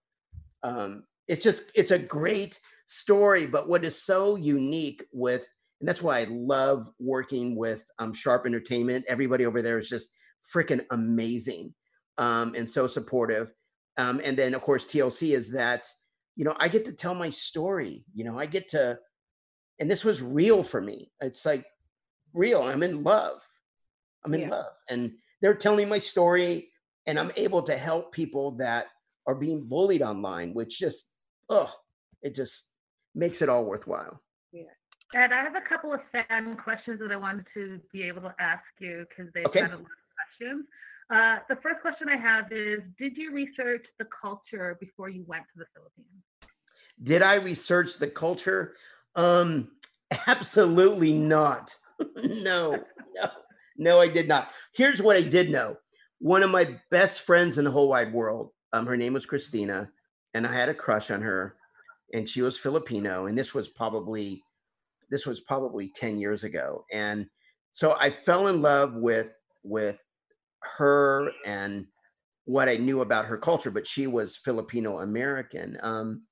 Um, 0.63 1.03
it's 1.27 1.43
just, 1.43 1.71
it's 1.75 1.91
a 1.91 1.99
great 1.99 2.59
story. 2.87 3.45
But 3.45 3.69
what 3.69 3.85
is 3.85 4.01
so 4.01 4.35
unique 4.35 5.03
with, 5.13 5.47
and 5.79 5.87
that's 5.87 6.01
why 6.01 6.19
I 6.19 6.27
love 6.29 6.89
working 6.99 7.55
with 7.55 7.85
um, 7.99 8.13
Sharp 8.13 8.45
Entertainment. 8.45 9.05
Everybody 9.07 9.45
over 9.45 9.61
there 9.61 9.79
is 9.79 9.87
just 9.89 10.09
freaking 10.53 10.83
amazing 10.91 11.73
um, 12.17 12.53
and 12.55 12.69
so 12.69 12.87
supportive. 12.87 13.51
Um, 13.97 14.21
and 14.23 14.37
then, 14.37 14.53
of 14.53 14.61
course, 14.61 14.85
TLC 14.87 15.33
is 15.35 15.51
that, 15.51 15.87
you 16.35 16.45
know, 16.45 16.55
I 16.59 16.67
get 16.67 16.85
to 16.85 16.93
tell 16.93 17.13
my 17.13 17.29
story. 17.29 18.05
You 18.13 18.23
know, 18.23 18.39
I 18.39 18.45
get 18.45 18.69
to, 18.69 18.99
and 19.79 19.89
this 19.89 20.03
was 20.05 20.21
real 20.21 20.63
for 20.63 20.81
me. 20.81 21.11
It's 21.21 21.45
like 21.45 21.65
real. 22.33 22.61
I'm 22.61 22.83
in 22.83 23.03
love. 23.03 23.41
I'm 24.23 24.33
in 24.33 24.41
Yeah. 24.41 24.49
love. 24.49 24.73
And 24.89 25.17
they're 25.41 25.55
telling 25.55 25.89
my 25.89 25.99
story, 25.99 26.71
and 27.05 27.19
I'm 27.19 27.31
able 27.35 27.63
to 27.63 27.75
help 27.75 28.11
people 28.11 28.51
that 28.57 28.87
are 29.27 29.35
being 29.35 29.67
bullied 29.67 30.01
online, 30.01 30.53
which 30.53 30.79
just, 30.79 31.13
oh, 31.49 31.71
it 32.21 32.35
just 32.35 32.71
makes 33.15 33.41
it 33.41 33.49
all 33.49 33.65
worthwhile. 33.65 34.21
Yeah. 34.51 34.63
Ed, 35.13 35.33
I 35.33 35.43
have 35.43 35.55
a 35.55 35.61
couple 35.61 35.93
of 35.93 35.99
fan 36.11 36.55
questions 36.57 36.99
that 37.01 37.11
I 37.11 37.17
wanted 37.17 37.45
to 37.55 37.81
be 37.91 38.03
able 38.03 38.21
to 38.21 38.33
ask 38.39 38.63
you 38.79 39.05
because 39.09 39.31
they've 39.33 39.45
Okay. 39.47 39.61
had 39.61 39.71
a 39.71 39.75
lot 39.75 39.81
of 39.81 40.37
questions. 40.37 40.65
Uh, 41.11 41.39
the 41.49 41.57
first 41.57 41.81
question 41.81 42.07
I 42.07 42.15
have 42.15 42.51
is 42.51 42.79
Did 42.97 43.17
you 43.17 43.33
research 43.33 43.85
the 43.99 44.07
culture 44.21 44.77
before 44.79 45.09
you 45.09 45.23
went 45.27 45.43
to 45.53 45.59
the 45.59 45.65
Philippines? 45.73 46.07
Did 47.03 47.21
I 47.21 47.35
research 47.35 47.97
the 47.97 48.07
culture? 48.07 48.75
Um, 49.15 49.71
absolutely 50.27 51.13
not. 51.13 51.75
no, 52.23 52.77
no, 53.15 53.29
no, 53.77 53.99
I 53.99 54.07
did 54.07 54.27
not. 54.27 54.49
Here's 54.73 55.01
what 55.01 55.17
I 55.17 55.21
did 55.21 55.51
know. 55.51 55.75
One 56.19 56.43
of 56.43 56.49
my 56.49 56.77
best 56.91 57.21
friends 57.21 57.57
in 57.57 57.65
the 57.65 57.71
whole 57.71 57.89
wide 57.89 58.13
world, 58.13 58.51
um, 58.73 58.85
her 58.85 58.95
name 58.95 59.13
was 59.13 59.25
Christina, 59.25 59.89
and 60.33 60.47
I 60.47 60.53
had 60.53 60.69
a 60.69 60.73
crush 60.73 61.11
on 61.11 61.21
her, 61.21 61.55
and 62.13 62.29
she 62.29 62.41
was 62.41 62.57
Filipino, 62.57 63.25
and 63.25 63.37
this 63.37 63.53
was 63.53 63.67
probably 63.67 64.41
this 65.09 65.25
was 65.25 65.41
probably 65.41 65.91
10 65.93 66.17
years 66.17 66.45
ago. 66.45 66.85
And 66.93 67.27
so 67.73 67.97
I 67.99 68.09
fell 68.09 68.47
in 68.47 68.61
love 68.61 68.93
with 68.93 69.33
with 69.63 70.01
her 70.77 71.31
and 71.45 71.85
what 72.45 72.69
I 72.69 72.75
knew 72.75 73.01
about 73.01 73.25
her 73.25 73.37
culture, 73.37 73.71
but 73.71 73.87
she 73.87 74.07
was 74.07 74.37
Filipino 74.37 74.99
American. 74.99 75.77
Um, 75.81 76.23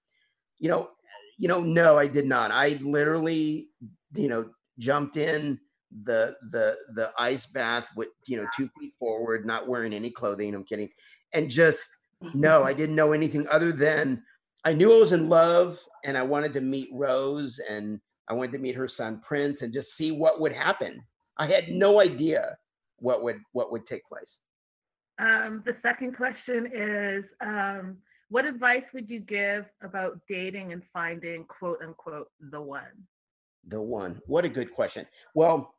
you 0.57 0.69
know, 0.69 0.89
you 1.37 1.47
know, 1.47 1.61
no, 1.61 1.97
I 1.97 2.07
did 2.07 2.25
not. 2.25 2.51
I 2.51 2.79
literally, 2.81 3.69
you 4.15 4.27
know, 4.27 4.49
jumped 4.77 5.17
in 5.17 5.59
the 6.03 6.35
the 6.51 6.75
the 6.93 7.11
ice 7.17 7.45
bath 7.47 7.89
with 7.95 8.09
you 8.27 8.37
know 8.37 8.47
two 8.55 8.69
feet 8.79 8.93
forward, 8.99 9.45
not 9.45 9.67
wearing 9.67 9.93
any 9.93 10.11
clothing. 10.11 10.53
I'm 10.53 10.65
kidding, 10.65 10.89
and 11.33 11.49
just 11.49 11.89
no, 12.33 12.63
I 12.63 12.73
didn't 12.73 12.95
know 12.95 13.13
anything 13.13 13.47
other 13.49 13.71
than 13.71 14.21
I 14.65 14.73
knew 14.73 14.93
I 14.93 14.99
was 14.99 15.13
in 15.13 15.29
love, 15.29 15.79
and 16.03 16.17
I 16.17 16.23
wanted 16.23 16.53
to 16.53 16.61
meet 16.61 16.89
Rose, 16.91 17.59
and 17.69 17.99
I 18.27 18.33
wanted 18.33 18.51
to 18.53 18.59
meet 18.59 18.75
her 18.75 18.87
son 18.87 19.21
Prince, 19.25 19.61
and 19.61 19.73
just 19.73 19.95
see 19.95 20.11
what 20.11 20.41
would 20.41 20.53
happen. 20.53 21.01
I 21.37 21.47
had 21.47 21.69
no 21.69 22.01
idea 22.01 22.57
what 23.01 23.23
would 23.23 23.41
what 23.53 23.71
would 23.71 23.85
take 23.85 24.05
place. 24.07 24.39
Um, 25.19 25.63
the 25.65 25.75
second 25.81 26.15
question 26.15 26.69
is 26.73 27.25
um, 27.41 27.97
What 28.29 28.45
advice 28.45 28.83
would 28.93 29.09
you 29.09 29.19
give 29.19 29.65
about 29.81 30.19
dating 30.29 30.71
and 30.71 30.81
finding 30.93 31.45
quote 31.45 31.79
unquote 31.83 32.29
the 32.51 32.61
one? 32.61 33.07
The 33.67 33.81
one. 33.81 34.21
What 34.27 34.45
a 34.45 34.49
good 34.49 34.71
question. 34.71 35.05
Well, 35.33 35.75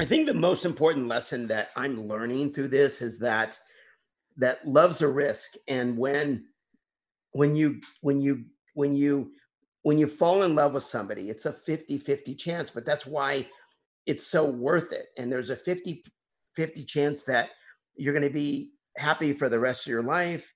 I 0.00 0.04
think 0.04 0.26
the 0.26 0.34
most 0.34 0.64
important 0.64 1.08
lesson 1.08 1.46
that 1.48 1.68
I'm 1.76 2.08
learning 2.08 2.52
through 2.52 2.68
this 2.68 3.00
is 3.00 3.18
that 3.20 3.58
that 4.36 4.66
love's 4.66 5.02
a 5.02 5.08
risk 5.08 5.54
and 5.68 5.96
when 5.96 6.46
when 7.32 7.54
you 7.54 7.80
when 8.00 8.20
you 8.20 8.44
when 8.74 8.92
you 8.92 9.30
when 9.82 9.98
you 9.98 10.08
fall 10.08 10.42
in 10.42 10.56
love 10.56 10.74
with 10.74 10.82
somebody 10.82 11.30
it's 11.30 11.46
a 11.46 11.52
50-50 11.52 12.36
chance 12.36 12.70
but 12.70 12.84
that's 12.84 13.06
why 13.06 13.46
it's 14.06 14.26
so 14.26 14.44
worth 14.44 14.92
it. 14.92 15.06
And 15.18 15.32
there's 15.32 15.50
a 15.50 15.56
50 15.56 16.04
50 16.56 16.84
chance 16.84 17.24
that 17.24 17.50
you're 17.96 18.14
going 18.14 18.26
to 18.26 18.32
be 18.32 18.70
happy 18.96 19.32
for 19.32 19.48
the 19.48 19.58
rest 19.58 19.86
of 19.86 19.90
your 19.90 20.02
life. 20.02 20.52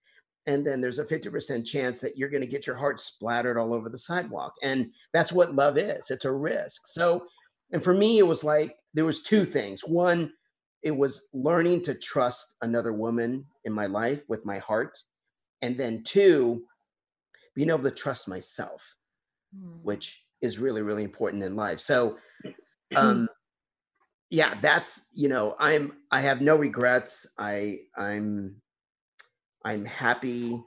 And 0.47 0.64
then 0.64 0.81
there's 0.81 1.00
a 1.00 1.05
50% 1.05 1.67
chance 1.67 2.00
that 2.00 2.17
you're 2.17 2.31
going 2.31 2.43
to 2.43 2.47
get 2.47 2.67
your 2.67 2.76
heart 2.76 3.00
splattered 3.00 3.59
all 3.59 3.75
over 3.75 3.88
the 3.88 3.99
sidewalk. 3.99 4.55
And 4.62 4.93
that's 5.12 5.33
what 5.33 5.55
love 5.55 5.76
is 5.76 6.11
it's 6.11 6.25
a 6.25 6.33
risk. 6.33 6.87
So 6.87 7.26
and 7.73 7.83
for 7.83 7.95
me 7.95 8.19
it 8.19 8.26
was 8.26 8.45
like 8.45 8.76
there 8.95 9.05
was 9.05 9.23
two 9.23 9.45
things. 9.45 9.83
One 9.83 10.33
it 10.83 10.97
was 10.97 11.25
learning 11.33 11.83
to 11.83 11.95
trust 11.95 12.55
another 12.62 12.93
woman 12.93 13.45
in 13.64 13.73
my 13.73 13.87
life 13.87 14.21
with 14.28 14.47
my 14.47 14.59
heart. 14.59 14.97
And 15.62 15.76
then 15.76 16.05
two 16.05 16.62
being 17.55 17.71
able 17.71 17.83
to 17.83 17.90
trust 17.90 18.28
myself 18.28 18.83
Hmm. 19.55 19.78
which 19.83 20.25
is 20.43 20.59
really 20.59 20.83
really 20.83 21.05
important 21.05 21.43
in 21.43 21.57
life. 21.57 21.81
So 21.81 22.19
um 22.97 23.28
yeah 24.30 24.54
that's 24.61 25.06
you 25.14 25.28
know 25.28 25.56
i'm 25.58 25.92
i 26.11 26.20
have 26.20 26.40
no 26.40 26.56
regrets 26.56 27.26
i 27.38 27.78
i'm 27.97 28.61
i'm 29.64 29.85
happy 29.85 30.62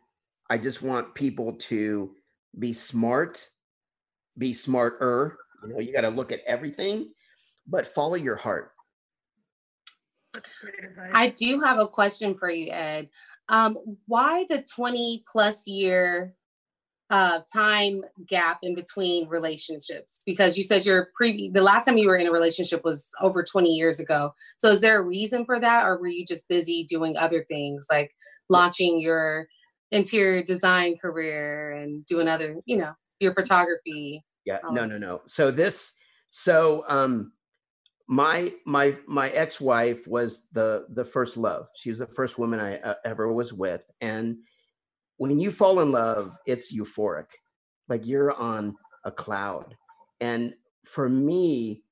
i 0.49 0.57
just 0.57 0.81
want 0.81 1.13
people 1.13 1.53
to 1.53 2.13
be 2.59 2.73
smart 2.73 3.47
be 4.37 4.53
smarter 4.53 5.37
you 5.63 5.73
know 5.73 5.79
you 5.79 5.93
got 5.93 6.01
to 6.01 6.09
look 6.09 6.31
at 6.31 6.39
everything 6.47 7.11
but 7.67 7.87
follow 7.87 8.15
your 8.15 8.35
heart 8.35 8.71
That's 10.33 10.49
great 10.59 10.83
advice. 10.83 11.11
I 11.13 11.29
do 11.29 11.59
have 11.61 11.77
a 11.77 11.87
question 11.87 12.35
for 12.35 12.49
you, 12.49 12.71
Ed. 12.71 13.09
Um, 13.49 13.77
why 14.07 14.45
the 14.49 14.63
20 14.63 15.25
plus 15.29 15.67
year 15.67 16.33
uh, 17.11 17.41
time 17.53 18.03
gap 18.25 18.59
in 18.63 18.73
between 18.73 19.27
relationships? 19.27 20.21
Because 20.25 20.57
you 20.57 20.63
said 20.63 20.85
your 20.85 21.09
pre 21.15 21.49
the 21.49 21.61
last 21.61 21.85
time 21.85 21.97
you 21.97 22.07
were 22.07 22.15
in 22.15 22.25
a 22.25 22.31
relationship 22.31 22.83
was 22.83 23.09
over 23.21 23.43
20 23.43 23.69
years 23.69 23.99
ago. 23.99 24.33
So 24.57 24.69
is 24.69 24.81
there 24.81 24.99
a 24.99 25.03
reason 25.03 25.45
for 25.45 25.59
that, 25.59 25.85
or 25.85 25.99
were 25.99 26.07
you 26.07 26.25
just 26.25 26.47
busy 26.47 26.85
doing 26.85 27.17
other 27.17 27.43
things 27.43 27.85
like 27.91 28.11
launching 28.49 28.99
your 28.99 29.47
interior 29.91 30.41
design 30.41 30.97
career 30.97 31.71
and 31.71 32.05
doing 32.05 32.27
other, 32.27 32.55
you 32.65 32.77
know, 32.77 32.93
your 33.19 33.33
photography? 33.33 34.23
Yeah, 34.45 34.59
no, 34.71 34.85
no, 34.85 34.97
no. 34.97 35.21
So 35.27 35.51
this, 35.51 35.93
so 36.29 36.85
um, 36.87 37.33
my 38.07 38.53
my 38.65 38.95
my 39.05 39.29
ex-wife 39.29 40.07
was 40.07 40.47
the 40.53 40.87
the 40.93 41.05
first 41.05 41.37
love. 41.37 41.67
She 41.75 41.89
was 41.89 41.99
the 41.99 42.07
first 42.07 42.39
woman 42.39 42.59
I 42.59 42.79
uh, 42.79 42.95
ever 43.05 43.31
was 43.31 43.53
with, 43.53 43.83
and 43.99 44.37
when 45.21 45.39
you 45.39 45.51
fall 45.51 45.81
in 45.81 45.91
love, 45.91 46.35
it's 46.47 46.75
euphoric, 46.75 47.27
like 47.87 48.07
you're 48.07 48.31
on 48.31 48.75
a 49.05 49.11
cloud. 49.11 49.75
And 50.19 50.55
for 50.83 51.07
me, 51.07 51.83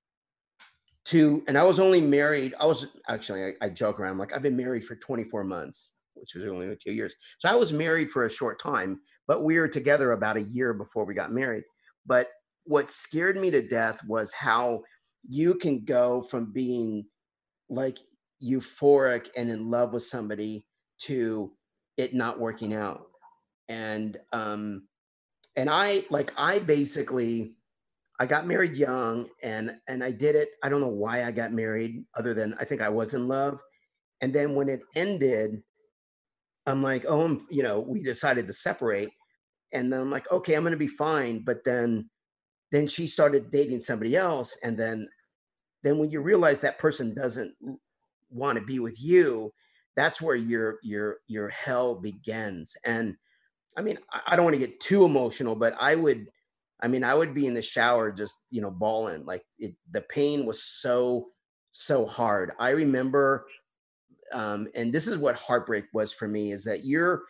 to 1.06 1.44
and 1.48 1.56
I 1.56 1.62
was 1.62 1.80
only 1.80 2.02
married. 2.02 2.56
I 2.60 2.66
was 2.66 2.88
actually 3.08 3.44
I, 3.44 3.52
I 3.62 3.70
joke 3.70 4.00
around 4.00 4.18
like 4.18 4.34
I've 4.34 4.42
been 4.42 4.58
married 4.58 4.84
for 4.84 4.96
24 4.96 5.44
months, 5.44 5.94
which 6.16 6.34
was 6.34 6.44
only 6.46 6.76
two 6.84 6.92
years. 6.92 7.14
So 7.38 7.48
I 7.48 7.54
was 7.54 7.72
married 7.72 8.10
for 8.10 8.26
a 8.26 8.32
short 8.32 8.60
time, 8.60 9.00
but 9.28 9.44
we 9.44 9.60
were 9.60 9.68
together 9.68 10.14
about 10.14 10.38
a 10.38 10.42
year 10.42 10.74
before 10.74 11.06
we 11.06 11.14
got 11.14 11.32
married. 11.32 11.66
But 12.08 12.30
what 12.64 12.90
scared 12.90 13.38
me 13.38 13.52
to 13.52 13.62
death 13.62 14.00
was 14.08 14.34
how 14.34 14.82
you 15.30 15.54
can 15.54 15.86
go 15.86 16.24
from 16.24 16.52
being 16.52 17.06
like 17.70 18.00
euphoric 18.44 19.28
and 19.38 19.52
in 19.52 19.70
love 19.70 19.94
with 19.94 20.04
somebody 20.04 20.66
to 21.02 21.52
it 21.96 22.16
not 22.16 22.40
working 22.40 22.74
out 22.74 23.09
and 23.70 24.18
um 24.34 24.84
and 25.56 25.70
i 25.70 26.04
like 26.10 26.34
i 26.36 26.60
basically 26.60 27.56
i 28.20 28.26
got 28.26 28.48
married 28.48 28.76
young 28.76 29.30
and 29.44 29.76
and 29.88 30.04
i 30.04 30.12
did 30.12 30.36
it 30.36 30.50
i 30.64 30.70
don't 30.70 30.82
know 30.82 30.88
why 30.88 31.24
i 31.24 31.32
got 31.32 31.54
married 31.54 32.04
other 32.18 32.34
than 32.34 32.56
i 32.60 32.66
think 32.66 32.82
i 32.82 32.90
was 32.90 33.14
in 33.14 33.28
love. 33.28 33.62
And 34.22 34.34
then 34.34 34.54
when 34.54 34.68
it 34.68 34.82
ended 34.96 35.62
i'm 36.66 36.84
like 36.84 37.06
oh 37.08 37.22
i'm 37.22 37.48
you 37.50 37.64
know 37.64 37.80
we 37.80 38.04
decided 38.04 38.48
to 38.48 38.54
separate. 38.54 39.12
And 39.72 39.94
then 39.94 40.02
i'm 40.02 40.12
like 40.12 40.30
okay 40.32 40.56
i'm 40.56 40.66
to 40.66 40.76
be 40.76 40.88
fine. 40.88 41.44
But 41.46 41.64
then 41.64 42.10
then 42.72 42.88
she 42.88 43.08
started 43.08 43.50
dating 43.50 43.80
somebody 43.80 44.16
else. 44.16 44.58
And 44.64 44.78
then 44.78 45.08
then 45.84 45.98
when 45.98 46.12
you 46.12 46.22
realize 46.22 46.60
that 46.60 46.80
person 46.80 47.16
doesn't 47.16 47.54
want 48.30 48.60
to 48.60 48.66
be 48.66 48.80
with 48.80 49.02
you 49.02 49.52
that's 49.96 50.22
where 50.22 50.36
your 50.36 50.80
your 50.82 51.18
your 51.28 51.50
hell 51.50 51.96
begins. 51.96 52.76
And 52.86 53.18
i 53.80 53.82
mean 53.82 53.98
i, 54.28 54.36
don't 54.36 54.46
want 54.46 54.54
to 54.54 54.66
get 54.66 54.80
too 54.80 55.06
emotional 55.06 55.56
but 55.56 55.74
i 55.80 55.96
would 55.96 56.28
i 56.82 56.88
mean 56.88 57.04
i 57.04 57.14
would 57.14 57.34
be 57.34 57.48
in 57.48 57.54
the 57.54 57.62
shower 57.62 58.12
just 58.12 58.38
you 58.52 58.62
know 58.62 58.70
bawling 58.70 59.26
like 59.26 59.44
it 59.58 59.74
the 59.92 60.02
pain 60.02 60.46
was 60.46 60.62
so 60.64 61.28
so 61.72 62.06
hard. 62.06 62.52
I 62.60 62.72
remember 62.72 63.46
um 64.32 64.68
and 64.76 64.94
this 64.94 65.08
is 65.08 65.18
what 65.18 65.40
heartbreak 65.40 65.86
was 65.94 66.12
for 66.12 66.28
me 66.28 66.52
is 66.52 66.64
that 66.66 66.86
you're 66.86 67.24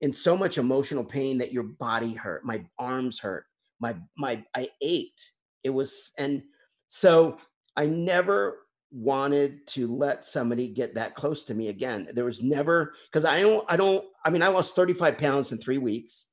in 0.00 0.12
so 0.12 0.36
much 0.36 0.56
emotional 0.56 1.04
pain 1.04 1.36
that 1.38 1.52
your 1.52 1.64
body 1.64 2.14
hurt 2.14 2.46
my 2.46 2.64
arms 2.78 3.18
hurt 3.18 3.44
my 3.80 3.94
my 4.16 4.42
i 4.54 4.68
ached. 4.80 5.32
It 5.64 5.70
was 5.70 6.12
and 6.18 6.42
so 6.88 7.38
i 7.76 7.86
never 7.86 8.65
wanted 8.92 9.66
to 9.66 9.86
let 9.94 10.24
somebody 10.24 10.68
get 10.68 10.94
that 10.94 11.14
close 11.14 11.44
to 11.46 11.54
me 11.54 11.68
again. 11.68 12.08
There 12.14 12.24
was 12.24 12.42
never 12.42 12.94
because 13.10 13.24
i 13.24 13.40
don't 13.40 13.64
i 13.68 13.76
don't 13.76 14.04
i 14.24 14.30
mean 14.30 14.42
i 14.42 14.48
lost 14.48 14.76
35 14.76 15.18
pounds 15.18 15.52
in 15.52 15.58
three 15.58 15.78
weeks. 15.78 16.26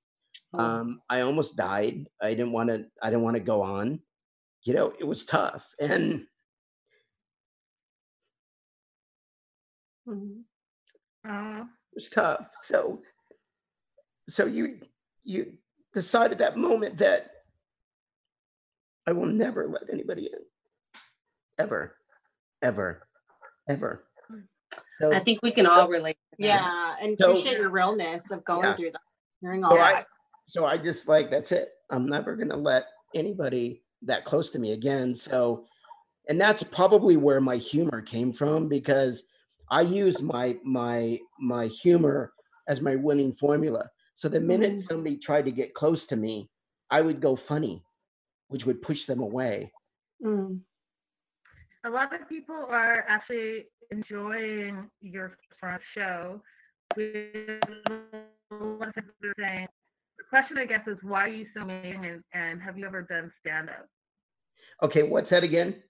Um 0.57 1.01
i 1.09 1.21
almost 1.21 1.57
died. 1.57 2.07
I 2.21 2.29
didn't 2.29 2.51
want 2.51 2.69
to 2.69 2.85
i 3.01 3.09
didn't 3.09 3.23
want 3.23 3.35
to 3.35 3.39
go 3.41 3.61
on. 3.61 3.99
You 4.63 4.73
know 4.75 4.93
it 4.99 5.03
was 5.03 5.25
tough. 5.25 5.65
And 5.79 6.27
Mhm. 10.07 10.43
Uh, 11.27 11.61
it 11.63 11.95
was 11.95 12.09
tough. 12.09 12.51
So 12.61 13.01
so 14.29 14.45
you 14.45 14.79
you 15.23 15.53
decided 15.93 16.37
that 16.39 16.57
moment 16.57 16.97
that 16.97 17.29
i 19.07 19.11
will 19.11 19.25
never 19.25 19.67
let 19.67 19.89
anybody 19.91 20.25
in. 20.27 20.39
Ever 21.57 21.97
ever 22.63 23.07
ever 23.69 24.05
so, 24.99 25.11
I 25.13 25.19
think 25.19 25.41
we 25.43 25.51
can 25.51 25.65
all 25.65 25.87
relate. 25.87 26.17
Yeah, 26.37 26.95
and 27.01 27.17
So- 27.19 27.31
appreciate 27.31 27.57
your 27.57 27.69
realness 27.69 28.31
of 28.31 28.43
going 28.45 28.63
Yeah. 28.63 28.75
through 28.75 28.91
that, 28.91 29.01
hearing 29.41 29.63
all 29.63 29.71
so 29.71 29.77
I, 29.79 30.03
so 30.47 30.65
I 30.65 30.77
just 30.77 31.07
like 31.07 31.29
that's 31.29 31.51
it. 31.51 31.69
I'm 31.89 32.05
never 32.07 32.35
gonna 32.35 32.55
let 32.55 32.87
anybody 33.13 33.83
that 34.03 34.25
close 34.25 34.51
to 34.51 34.59
me 34.59 34.71
again. 34.71 35.13
So, 35.13 35.65
and 36.29 36.39
that's 36.39 36.63
probably 36.63 37.17
where 37.17 37.41
my 37.41 37.57
humor 37.57 38.01
came 38.01 38.31
from 38.33 38.67
because 38.69 39.27
I 39.69 39.81
use 39.81 40.21
my 40.21 40.57
my 40.63 41.19
my 41.39 41.67
humor 41.67 42.33
as 42.67 42.81
my 42.81 42.95
winning 42.95 43.33
formula. 43.33 43.89
So 44.15 44.29
the 44.29 44.39
minute 44.41 44.73
Mm. 44.75 44.81
somebody 44.81 45.17
tried 45.17 45.45
to 45.45 45.51
get 45.51 45.73
close 45.73 46.07
to 46.07 46.15
me, 46.15 46.49
I 46.89 47.01
would 47.01 47.19
go 47.19 47.35
funny, 47.35 47.83
which 48.47 48.65
would 48.65 48.81
push 48.81 49.05
them 49.05 49.19
away. 49.19 49.71
Mm. 50.23 50.61
A 51.85 51.89
lot 51.89 52.13
of 52.13 52.27
people 52.29 52.55
are 52.55 53.05
actually 53.07 53.65
enjoying 53.91 54.89
your 55.01 55.37
front 55.59 55.81
show. 55.95 56.41
We 56.95 57.31
a 58.51 58.55
lot 58.55 58.89
of 58.89 58.95
people 58.95 59.29
are 59.29 59.33
saying 59.39 59.67
the 60.17 60.23
question, 60.29 60.57
I 60.57 60.65
guess, 60.65 60.87
is 60.87 60.97
why 61.01 61.25
are 61.25 61.27
you 61.27 61.45
so 61.55 61.63
amazing 61.63 62.05
and, 62.05 62.23
and 62.33 62.61
have 62.61 62.77
you 62.77 62.85
ever 62.85 63.01
done 63.01 63.31
stand 63.39 63.69
up? 63.69 63.87
Okay, 64.81 65.03
what's 65.03 65.29
that 65.31 65.43
again? 65.43 65.81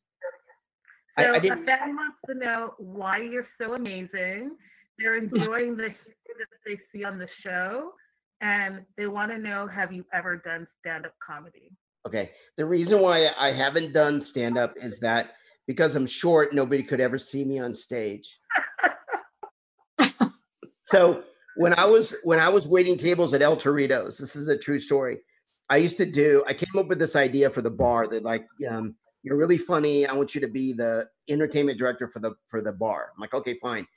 I- 1.17 1.25
So 1.25 1.33
I 1.33 1.37
a 1.37 1.39
didn't- 1.39 1.65
fan 1.65 1.95
wants 1.95 2.17
to 2.27 2.33
know 2.35 2.73
why 2.77 3.17
you're 3.17 3.47
so 3.61 3.73
amazing. 3.73 4.57
They're 4.97 5.19
mm-hmm. 5.19 5.35
enjoying 5.35 5.77
the 5.77 5.89
that 5.89 6.47
they 6.65 6.79
see 6.91 7.03
on 7.03 7.19
the 7.19 7.27
show, 7.43 7.93
and 8.41 8.83
they 8.97 9.05
want 9.05 9.31
to 9.31 9.37
know 9.37 9.67
have 9.67 9.91
you 9.93 10.03
ever 10.11 10.37
done 10.37 10.67
stand 10.79 11.05
up 11.05 11.13
comedy? 11.25 11.69
Okay. 12.07 12.31
The 12.57 12.65
reason 12.65 13.01
why 13.01 13.29
I 13.37 13.51
haven't 13.51 13.93
done 13.93 14.21
stand 14.21 14.57
up 14.57 14.73
is 14.75 14.99
that 15.01 15.35
because 15.67 15.95
I'm 15.95 16.05
short, 16.05 16.53
nobody 16.53 16.83
could 16.83 16.99
ever 16.99 17.17
see 17.17 17.45
me 17.45 17.59
on 17.59 17.73
stage. 17.73 18.39
so 20.81 21.23
when 21.55 21.73
I 21.73 21.85
was 21.85 22.15
when 22.23 22.39
I 22.39 22.49
was 22.49 22.67
waiting 22.67 22.97
tables 22.97 23.33
at 23.33 23.41
El 23.41 23.57
Torito's, 23.57 24.17
this 24.17 24.35
is 24.35 24.47
a 24.47 24.57
true 24.57 24.79
story. 24.79 25.19
I 25.69 25.77
used 25.77 25.97
to 25.97 26.05
do. 26.05 26.43
I 26.47 26.53
came 26.53 26.77
up 26.77 26.87
with 26.87 26.99
this 26.99 27.15
idea 27.15 27.49
for 27.49 27.61
the 27.61 27.69
bar 27.69 28.07
that 28.07 28.23
like, 28.23 28.45
um, 28.69 28.95
you're 29.23 29.37
really 29.37 29.57
funny. 29.57 30.05
I 30.05 30.13
want 30.13 30.35
you 30.35 30.41
to 30.41 30.47
be 30.47 30.73
the 30.73 31.07
entertainment 31.29 31.79
director 31.79 32.07
for 32.07 32.19
the 32.19 32.33
for 32.47 32.61
the 32.61 32.73
bar. 32.73 33.11
I'm 33.13 33.21
like, 33.21 33.33
okay, 33.33 33.57
fine. 33.61 33.87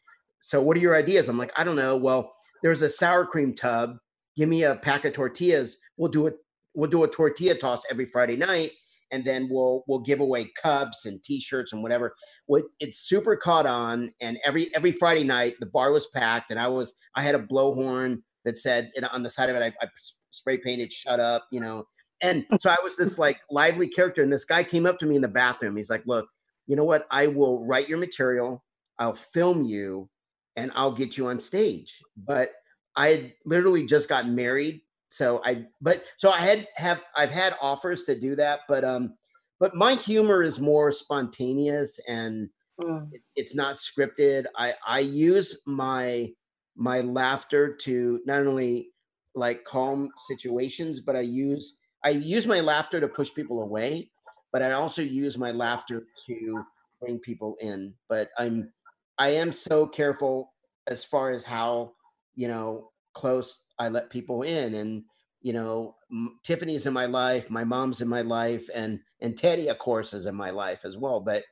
So 0.40 0.62
what 0.62 0.76
are 0.76 0.80
your 0.80 0.96
ideas? 0.96 1.28
I'm 1.28 1.38
like, 1.38 1.52
I 1.56 1.64
don't 1.64 1.76
know. 1.76 1.96
Well, 1.96 2.34
there's 2.62 2.82
a 2.82 2.90
sour 2.90 3.26
cream 3.26 3.54
tub. 3.54 3.98
Give 4.36 4.48
me 4.48 4.64
a 4.64 4.76
pack 4.76 5.04
of 5.04 5.12
tortillas. 5.12 5.78
We'll 5.96 6.10
do 6.10 6.26
it. 6.26 6.36
We'll 6.74 6.90
do 6.90 7.04
a 7.04 7.08
tortilla 7.08 7.56
toss 7.56 7.82
every 7.90 8.04
Friday 8.04 8.36
night, 8.36 8.72
and 9.10 9.24
then 9.24 9.48
we'll 9.50 9.84
we'll 9.86 10.00
give 10.00 10.20
away 10.20 10.50
cups 10.60 11.06
and 11.06 11.22
T-shirts 11.22 11.72
and 11.72 11.82
whatever. 11.82 12.14
What 12.46 12.64
it's 12.80 12.98
super 13.08 13.36
caught 13.36 13.66
on, 13.66 14.12
and 14.20 14.38
every 14.44 14.74
every 14.74 14.92
Friday 14.92 15.24
night 15.24 15.54
the 15.60 15.66
bar 15.66 15.92
was 15.92 16.08
packed, 16.08 16.50
and 16.50 16.60
I 16.60 16.68
was 16.68 16.94
I 17.14 17.22
had 17.22 17.34
a 17.34 17.42
blowhorn 17.42 18.22
that 18.44 18.58
said 18.58 18.90
and 18.96 19.06
on 19.06 19.22
the 19.22 19.30
side 19.30 19.50
of 19.50 19.56
it 19.56 19.62
I, 19.62 19.84
I 19.84 19.88
spray 20.30 20.58
painted 20.58 20.92
"Shut 20.92 21.20
up," 21.20 21.46
you 21.50 21.60
know. 21.60 21.84
And 22.22 22.44
so 22.60 22.70
I 22.70 22.76
was 22.82 22.96
this 22.96 23.18
like 23.18 23.40
lively 23.50 23.88
character, 23.88 24.22
and 24.22 24.32
this 24.32 24.44
guy 24.44 24.64
came 24.64 24.86
up 24.86 24.98
to 24.98 25.06
me 25.06 25.16
in 25.16 25.22
the 25.22 25.28
bathroom. 25.28 25.76
He's 25.76 25.90
like, 25.90 26.02
"Look, 26.06 26.26
you 26.66 26.76
know 26.76 26.84
what? 26.84 27.06
I 27.10 27.26
will 27.26 27.64
write 27.64 27.88
your 27.88 27.98
material. 27.98 28.64
I'll 28.98 29.14
film 29.14 29.64
you, 29.64 30.08
and 30.56 30.72
I'll 30.74 30.94
get 30.94 31.16
you 31.16 31.26
on 31.26 31.40
stage." 31.40 32.00
But 32.16 32.50
I 32.96 33.08
had 33.10 33.32
literally 33.44 33.84
just 33.86 34.08
got 34.08 34.26
married, 34.26 34.80
so 35.08 35.40
I 35.44 35.66
but 35.80 36.04
so 36.18 36.30
I 36.30 36.40
had 36.40 36.68
have 36.76 37.02
I've 37.16 37.30
had 37.30 37.56
offers 37.60 38.04
to 38.04 38.18
do 38.18 38.34
that, 38.36 38.60
but 38.68 38.84
um, 38.84 39.16
but 39.60 39.74
my 39.74 39.94
humor 39.94 40.42
is 40.42 40.58
more 40.58 40.92
spontaneous 40.92 41.98
and 42.08 42.50
Mm. 42.78 43.10
it- 43.14 43.22
it's 43.36 43.54
not 43.54 43.76
scripted. 43.76 44.44
I 44.54 44.74
I 44.86 44.98
use 45.00 45.60
my 45.66 46.30
my 46.74 47.00
laughter 47.00 47.74
to 47.74 48.20
not 48.26 48.46
only 48.46 48.92
like 49.34 49.64
calm 49.64 50.10
situations, 50.28 51.00
but 51.00 51.16
I 51.16 51.20
use 51.22 51.78
I 52.04 52.10
use 52.10 52.46
my 52.46 52.60
laughter 52.60 53.00
to 53.00 53.08
push 53.08 53.32
people 53.32 53.62
away, 53.62 54.10
but 54.52 54.60
I 54.60 54.72
also 54.72 55.00
use 55.02 55.38
my 55.38 55.52
laughter 55.52 56.06
to 56.26 56.64
bring 57.00 57.18
people 57.20 57.56
in. 57.62 57.94
But 58.10 58.28
I'm 58.38 58.72
I 59.18 59.30
am 59.30 59.52
so 59.52 59.86
careful 59.86 60.52
as 60.86 61.02
far 61.02 61.30
as 61.30 61.44
how 61.46 61.94
you 62.34 62.48
know 62.48 62.92
close 63.14 63.64
I 63.78 63.88
let 63.88 64.10
people 64.10 64.42
in, 64.42 64.74
and 64.74 65.04
you 65.42 65.52
know 65.52 65.96
Tiffany's 66.44 66.86
in 66.86 66.92
my 66.92 67.06
life, 67.06 67.50
my 67.50 67.64
mom's 67.64 68.00
in 68.00 68.08
my 68.08 68.22
life, 68.22 68.68
and 68.74 69.00
and 69.20 69.36
Teddy 69.36 69.68
of 69.68 69.78
course 69.78 70.14
is 70.14 70.26
in 70.26 70.34
my 70.34 70.50
life 70.50 70.84
as 70.84 70.96
well. 70.96 71.20
But 71.20 71.44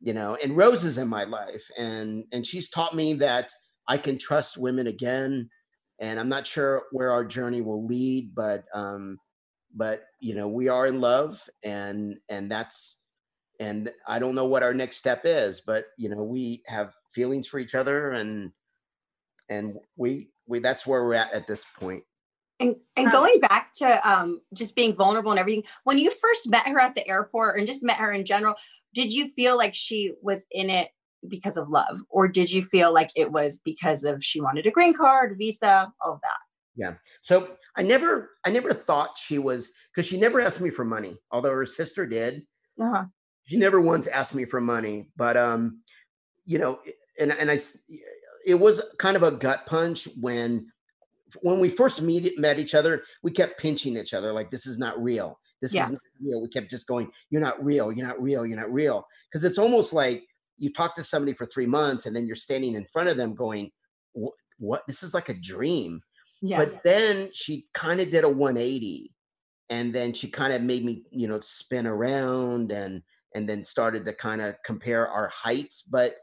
you 0.00 0.12
know, 0.12 0.36
and 0.42 0.56
Rose 0.56 0.84
is 0.84 0.98
in 0.98 1.08
my 1.08 1.24
life, 1.24 1.64
and 1.78 2.24
and 2.32 2.46
she's 2.46 2.70
taught 2.70 2.94
me 2.94 3.14
that 3.14 3.52
I 3.88 3.98
can 3.98 4.18
trust 4.18 4.58
women 4.58 4.86
again. 4.86 5.48
And 5.98 6.20
I'm 6.20 6.28
not 6.28 6.46
sure 6.46 6.82
where 6.92 7.10
our 7.10 7.24
journey 7.24 7.62
will 7.62 7.86
lead, 7.86 8.34
but 8.34 8.64
um, 8.74 9.18
but 9.74 10.04
you 10.20 10.34
know, 10.34 10.48
we 10.48 10.68
are 10.68 10.86
in 10.86 11.00
love, 11.00 11.40
and 11.64 12.16
and 12.28 12.50
that's 12.50 13.02
and 13.60 13.90
I 14.06 14.18
don't 14.18 14.34
know 14.34 14.44
what 14.44 14.62
our 14.62 14.74
next 14.74 14.98
step 14.98 15.22
is, 15.24 15.62
but 15.66 15.86
you 15.96 16.08
know, 16.08 16.22
we 16.22 16.62
have 16.66 16.94
feelings 17.10 17.46
for 17.46 17.58
each 17.58 17.74
other, 17.74 18.12
and 18.12 18.52
and 19.48 19.76
we 19.96 20.30
we 20.46 20.58
that's 20.60 20.86
where 20.86 21.04
we're 21.04 21.14
at 21.14 21.32
at 21.32 21.46
this 21.46 21.64
point. 21.78 22.04
And 22.60 22.76
and 22.96 23.06
Um, 23.06 23.12
going 23.12 23.40
back 23.40 23.72
to 23.74 24.08
um 24.10 24.40
just 24.54 24.74
being 24.74 24.94
vulnerable 24.96 25.30
and 25.30 25.40
everything, 25.40 25.64
when 25.84 25.98
you 25.98 26.10
first 26.10 26.48
met 26.48 26.66
her 26.66 26.78
at 26.80 26.94
the 26.94 27.06
airport 27.08 27.58
and 27.58 27.66
just 27.66 27.82
met 27.82 27.98
her 27.98 28.12
in 28.12 28.24
general, 28.24 28.54
did 28.94 29.12
you 29.12 29.28
feel 29.30 29.56
like 29.56 29.74
she 29.74 30.12
was 30.22 30.46
in 30.50 30.70
it 30.70 30.88
because 31.28 31.56
of 31.56 31.68
love, 31.68 32.00
or 32.08 32.28
did 32.28 32.50
you 32.50 32.62
feel 32.64 32.92
like 32.94 33.10
it 33.16 33.30
was 33.32 33.60
because 33.64 34.04
of 34.04 34.24
she 34.24 34.40
wanted 34.40 34.66
a 34.66 34.70
green 34.70 34.94
card, 34.94 35.36
visa, 35.38 35.92
all 36.04 36.12
of 36.14 36.20
that? 36.22 36.38
Yeah. 36.76 36.94
So 37.22 37.56
I 37.76 37.82
never 37.82 38.30
I 38.44 38.50
never 38.50 38.72
thought 38.72 39.18
she 39.18 39.38
was 39.38 39.72
because 39.94 40.06
she 40.08 40.18
never 40.18 40.40
asked 40.40 40.60
me 40.60 40.70
for 40.70 40.84
money, 40.84 41.18
although 41.30 41.52
her 41.52 41.66
sister 41.66 42.06
did. 42.06 42.42
Uh-huh. 42.80 43.04
she 43.44 43.56
never 43.56 43.80
once 43.80 44.06
asked 44.06 44.34
me 44.34 44.44
for 44.44 44.60
money 44.60 45.08
but 45.16 45.34
um 45.36 45.80
you 46.44 46.58
know 46.58 46.78
and 47.18 47.32
and 47.32 47.50
i 47.50 47.54
s- 47.54 47.84
it 48.46 48.54
was 48.54 48.82
kind 48.98 49.16
of 49.16 49.22
a 49.22 49.32
gut 49.32 49.66
punch 49.66 50.08
when 50.20 50.70
when 51.42 51.58
we 51.58 51.68
first 51.68 52.00
meet 52.00 52.38
met 52.38 52.58
each 52.58 52.74
other 52.74 53.02
we 53.22 53.30
kept 53.30 53.60
pinching 53.60 53.96
each 53.96 54.14
other 54.14 54.32
like 54.32 54.50
this 54.50 54.66
is 54.66 54.78
not 54.78 55.00
real 55.02 55.38
this 55.60 55.74
Yeah. 55.74 55.86
isn't 55.86 56.00
real 56.22 56.40
we 56.40 56.48
kept 56.48 56.70
just 56.70 56.86
going 56.86 57.10
you're 57.30 57.40
not 57.40 57.62
real 57.64 57.92
you're 57.92 58.06
not 58.06 58.22
real 58.22 58.46
you're 58.46 58.58
not 58.58 58.72
real 58.72 59.04
because 59.30 59.44
it's 59.44 59.58
almost 59.58 59.92
like 59.92 60.24
you 60.56 60.72
talk 60.72 60.94
to 60.96 61.02
somebody 61.02 61.34
for 61.34 61.46
three 61.46 61.66
months 61.66 62.06
and 62.06 62.14
then 62.14 62.26
you're 62.26 62.36
standing 62.36 62.74
in 62.74 62.86
front 62.86 63.08
of 63.08 63.16
them 63.16 63.34
going, 63.34 63.70
what, 64.12 64.32
what? 64.58 64.82
this 64.86 65.02
is 65.02 65.14
like 65.14 65.28
a 65.28 65.34
dream. 65.34 66.00
Yeah. 66.42 66.58
But 66.58 66.82
then 66.82 67.30
she 67.32 67.66
kind 67.74 68.00
of 68.00 68.10
did 68.10 68.24
a 68.24 68.28
180 68.28 69.14
and 69.70 69.92
then 69.92 70.12
she 70.12 70.28
kind 70.28 70.52
of 70.52 70.62
made 70.62 70.84
me, 70.84 71.04
you 71.10 71.28
know, 71.28 71.40
spin 71.40 71.86
around 71.86 72.72
and 72.72 73.02
and 73.34 73.46
then 73.46 73.64
started 73.64 74.06
to 74.06 74.14
kind 74.14 74.40
of 74.40 74.54
compare 74.64 75.08
our 75.08 75.28
heights. 75.28 75.82
But 75.82 76.14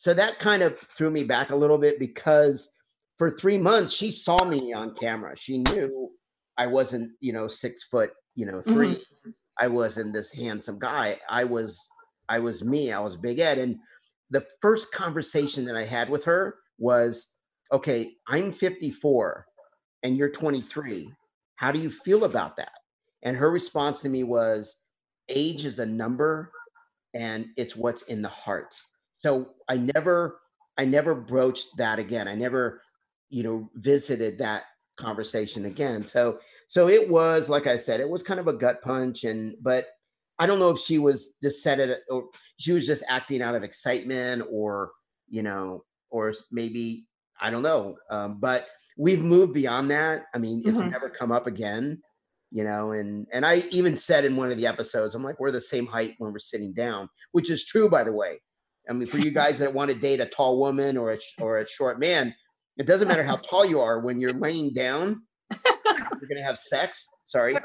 so 0.00 0.14
that 0.14 0.38
kind 0.38 0.62
of 0.62 0.78
threw 0.96 1.10
me 1.10 1.24
back 1.24 1.50
a 1.50 1.54
little 1.54 1.76
bit 1.76 1.98
because 1.98 2.72
for 3.18 3.28
three 3.28 3.58
months 3.58 3.92
she 3.92 4.10
saw 4.10 4.46
me 4.46 4.72
on 4.72 4.94
camera. 4.94 5.36
She 5.36 5.58
knew 5.58 6.10
I 6.56 6.68
wasn't, 6.68 7.12
you 7.20 7.34
know, 7.34 7.48
six 7.48 7.84
foot, 7.84 8.10
you 8.34 8.46
know, 8.46 8.62
3 8.62 8.94
Mhm. 8.94 9.34
I 9.58 9.66
wasn't 9.68 10.14
this 10.14 10.32
handsome 10.32 10.78
guy. 10.78 11.20
I 11.28 11.44
was 11.44 11.86
I 12.30 12.38
was 12.38 12.64
me. 12.64 12.92
I 12.92 12.98
was 13.00 13.14
Big 13.14 13.40
Ed. 13.40 13.58
And 13.58 13.78
the 14.30 14.46
first 14.62 14.90
conversation 14.90 15.66
that 15.66 15.76
I 15.76 15.84
had 15.84 16.08
with 16.08 16.24
her 16.24 16.56
was, 16.78 17.34
okay, 17.70 18.14
I'm 18.26 18.52
54 18.52 19.44
and 20.02 20.16
you're 20.16 20.30
23. 20.30 21.12
How 21.56 21.70
do 21.70 21.78
you 21.78 21.90
feel 21.90 22.24
about 22.24 22.56
that? 22.56 22.72
And 23.22 23.36
her 23.36 23.50
response 23.50 24.00
to 24.00 24.08
me 24.08 24.24
was, 24.24 24.86
age 25.28 25.66
is 25.66 25.78
a 25.78 25.84
number 25.84 26.52
and 27.12 27.48
it's 27.58 27.76
what's 27.76 28.00
in 28.04 28.22
the 28.22 28.30
heart. 28.30 28.80
So 29.22 29.54
I 29.68 29.76
never 29.76 30.40
I 30.78 30.84
never 30.84 31.14
broached 31.14 31.76
that 31.76 31.98
again. 31.98 32.26
I 32.28 32.34
never, 32.34 32.82
you 33.28 33.42
know, 33.42 33.70
visited 33.74 34.38
that 34.38 34.64
conversation 34.96 35.64
again. 35.66 36.04
So 36.06 36.40
so 36.68 36.88
it 36.88 37.08
was 37.08 37.48
like 37.48 37.66
I 37.66 37.76
said, 37.76 38.00
it 38.00 38.08
was 38.08 38.22
kind 38.22 38.40
of 38.40 38.48
a 38.48 38.52
gut 38.52 38.82
punch 38.82 39.24
and 39.24 39.56
but 39.62 39.86
I 40.38 40.46
don't 40.46 40.58
know 40.58 40.70
if 40.70 40.78
she 40.78 40.98
was 40.98 41.36
just 41.42 41.62
said 41.62 41.80
it 41.80 42.00
or 42.08 42.28
she 42.58 42.72
was 42.72 42.86
just 42.86 43.04
acting 43.08 43.42
out 43.42 43.54
of 43.54 43.62
excitement 43.62 44.42
or, 44.50 44.92
you 45.28 45.42
know, 45.42 45.84
or 46.10 46.32
maybe 46.50 47.06
I 47.40 47.50
don't 47.50 47.62
know. 47.62 47.96
Um, 48.10 48.40
but 48.40 48.66
we've 48.98 49.20
moved 49.22 49.52
beyond 49.54 49.90
that. 49.90 50.26
I 50.34 50.38
mean, 50.38 50.62
it's 50.64 50.80
Mhm. 50.80 50.90
never 50.90 51.08
come 51.10 51.30
up 51.32 51.46
again, 51.46 52.02
you 52.50 52.64
know, 52.64 52.92
and 52.92 53.26
and 53.32 53.44
I 53.46 53.58
even 53.70 53.96
said 53.96 54.24
in 54.24 54.36
one 54.36 54.50
of 54.50 54.56
the 54.58 54.66
episodes, 54.66 55.14
I'm 55.14 55.22
like, 55.22 55.38
we're 55.40 55.50
the 55.52 55.60
same 55.60 55.86
height 55.86 56.14
when 56.18 56.32
we're 56.32 56.38
sitting 56.38 56.72
down, 56.72 57.08
which 57.32 57.50
is 57.50 57.64
true, 57.66 57.88
by 57.88 58.04
the 58.04 58.12
way. 58.12 58.40
I 58.90 58.92
mean, 58.92 59.06
for 59.06 59.18
you 59.18 59.30
guys 59.30 59.60
that 59.60 59.72
want 59.72 59.90
to 59.90 59.96
date 59.96 60.20
a 60.20 60.26
tall 60.26 60.58
woman 60.58 60.96
or 60.98 61.12
a 61.12 61.18
or 61.40 61.58
a 61.58 61.68
short 61.68 62.00
man, 62.00 62.34
it 62.76 62.86
doesn't 62.86 63.06
matter 63.06 63.22
how 63.22 63.36
tall 63.36 63.64
you 63.64 63.80
are. 63.80 64.00
When 64.00 64.18
you're 64.20 64.32
laying 64.32 64.72
down, 64.74 65.22
you're 65.50 66.28
gonna 66.28 66.42
have 66.42 66.58
sex. 66.58 67.06
Sorry, 67.24 67.56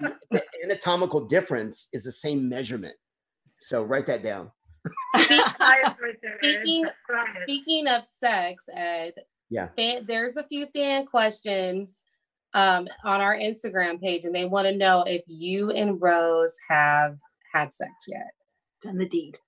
the 0.00 0.16
the 0.30 0.42
anatomical 0.64 1.26
difference 1.26 1.88
is 1.92 2.04
the 2.04 2.12
same 2.12 2.48
measurement. 2.48 2.94
So 3.60 3.82
write 3.82 4.06
that 4.06 4.22
down. 4.22 4.50
Speak- 5.16 5.28
Bias 5.58 5.94
right 6.00 6.16
there. 6.22 6.38
Speaking 6.42 6.86
speaking 7.42 7.86
of 7.86 8.02
sex, 8.18 8.64
Ed. 8.74 9.12
Yeah. 9.50 9.68
Fan, 9.76 10.06
there's 10.06 10.36
a 10.36 10.44
few 10.44 10.66
fan 10.66 11.04
questions 11.06 12.02
um, 12.54 12.88
on 13.04 13.20
our 13.20 13.36
Instagram 13.36 14.00
page, 14.00 14.24
and 14.24 14.34
they 14.34 14.46
want 14.46 14.66
to 14.66 14.74
know 14.74 15.02
if 15.06 15.22
you 15.26 15.70
and 15.72 16.00
Rose 16.00 16.56
have 16.70 17.18
had 17.52 17.74
sex 17.74 17.92
yet. 18.08 18.30
Done 18.80 18.96
the 18.96 19.08
deed. 19.08 19.38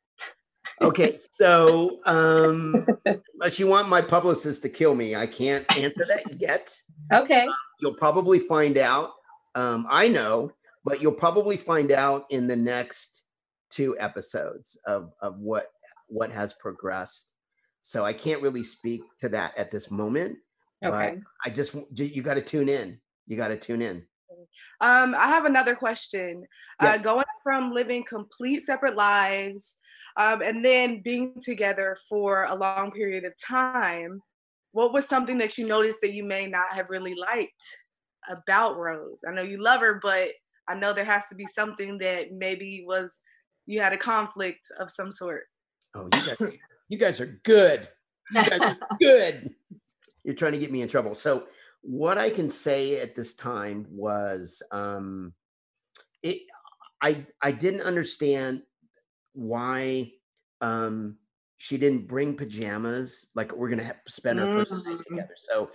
Okay, 0.82 1.16
so 1.32 2.00
um, 2.06 2.86
unless 3.06 3.58
you 3.58 3.66
want 3.66 3.88
my 3.88 4.00
publicist 4.00 4.62
to 4.62 4.68
kill 4.68 4.94
me, 4.94 5.14
I 5.14 5.26
can't 5.26 5.64
answer 5.76 6.04
that 6.08 6.24
yet. 6.38 6.76
Okay. 7.14 7.46
You'll 7.80 7.94
probably 7.94 8.38
find 8.38 8.78
out. 8.78 9.10
Um, 9.54 9.86
I 9.90 10.08
know, 10.08 10.50
but 10.84 11.00
you'll 11.00 11.12
probably 11.12 11.56
find 11.56 11.92
out 11.92 12.24
in 12.30 12.46
the 12.46 12.56
next 12.56 13.22
two 13.70 13.96
episodes 13.98 14.78
of 14.86 15.12
of 15.20 15.38
what 15.38 15.66
what 16.08 16.30
has 16.32 16.52
progressed. 16.54 17.32
So 17.80 18.04
I 18.04 18.12
can't 18.12 18.42
really 18.42 18.62
speak 18.62 19.02
to 19.20 19.28
that 19.30 19.56
at 19.56 19.70
this 19.70 19.90
moment. 19.90 20.38
Okay. 20.84 21.16
I 21.44 21.50
just 21.50 21.76
you 21.94 22.22
got 22.22 22.34
to 22.34 22.42
tune 22.42 22.68
in. 22.68 22.98
You 23.26 23.36
got 23.36 23.48
to 23.48 23.56
tune 23.56 23.82
in. 23.82 24.04
Um, 24.80 25.14
I 25.14 25.28
have 25.28 25.44
another 25.44 25.76
question. 25.76 26.44
Yes. 26.80 27.00
Uh, 27.00 27.02
going 27.02 27.24
from 27.44 27.72
living 27.72 28.04
complete 28.08 28.62
separate 28.62 28.96
lives 28.96 29.76
um, 30.16 30.42
and 30.42 30.64
then 30.64 31.00
being 31.02 31.40
together 31.42 31.96
for 32.08 32.44
a 32.44 32.54
long 32.54 32.90
period 32.90 33.24
of 33.24 33.32
time, 33.38 34.20
what 34.72 34.92
was 34.92 35.06
something 35.06 35.38
that 35.38 35.58
you 35.58 35.66
noticed 35.66 36.00
that 36.02 36.12
you 36.12 36.24
may 36.24 36.46
not 36.46 36.72
have 36.72 36.90
really 36.90 37.14
liked 37.14 37.62
about 38.28 38.76
Rose? 38.76 39.20
I 39.26 39.32
know 39.32 39.42
you 39.42 39.62
love 39.62 39.80
her, 39.80 40.00
but 40.02 40.30
I 40.68 40.74
know 40.74 40.92
there 40.92 41.04
has 41.04 41.28
to 41.28 41.34
be 41.34 41.46
something 41.46 41.98
that 41.98 42.32
maybe 42.32 42.84
was 42.86 43.20
you 43.66 43.80
had 43.80 43.92
a 43.92 43.98
conflict 43.98 44.66
of 44.78 44.90
some 44.90 45.12
sort. 45.12 45.44
Oh, 45.94 46.04
you 46.04 46.26
guys, 46.26 46.52
you 46.88 46.98
guys 46.98 47.20
are 47.20 47.40
good. 47.44 47.88
You 48.32 48.42
guys 48.44 48.60
are 48.60 48.78
good. 49.00 49.54
You're 50.24 50.34
trying 50.34 50.52
to 50.52 50.58
get 50.58 50.72
me 50.72 50.82
in 50.82 50.88
trouble. 50.88 51.14
So, 51.14 51.46
what 51.82 52.16
I 52.16 52.30
can 52.30 52.48
say 52.48 53.00
at 53.00 53.14
this 53.14 53.34
time 53.34 53.86
was, 53.90 54.62
um, 54.70 55.34
it. 56.22 56.42
I 57.02 57.26
I 57.42 57.50
didn't 57.50 57.80
understand 57.80 58.62
why 59.32 60.12
um, 60.60 61.18
she 61.58 61.78
didn't 61.78 62.08
bring 62.08 62.36
pajamas. 62.36 63.28
Like 63.34 63.52
we're 63.52 63.70
gonna 63.70 63.84
have, 63.84 64.00
spend 64.08 64.40
our 64.40 64.48
first 64.48 64.72
night 64.72 64.96
Mm. 64.98 65.04
together. 65.04 65.34
So, 65.50 65.70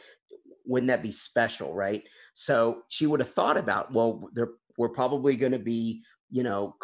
wouldn't 0.65 0.89
that 0.89 1.03
be 1.03 1.11
special, 1.11 1.73
right? 1.73 2.03
So 2.33 2.83
she 2.89 3.07
would 3.07 3.21
have 3.21 3.33
thought 3.33 3.57
about, 3.57 3.93
well, 3.93 4.29
there 4.33 4.49
we're 4.77 4.89
probably 4.89 5.35
going 5.35 5.51
to 5.51 5.59
be, 5.59 6.03
you 6.29 6.43
know, 6.43 6.75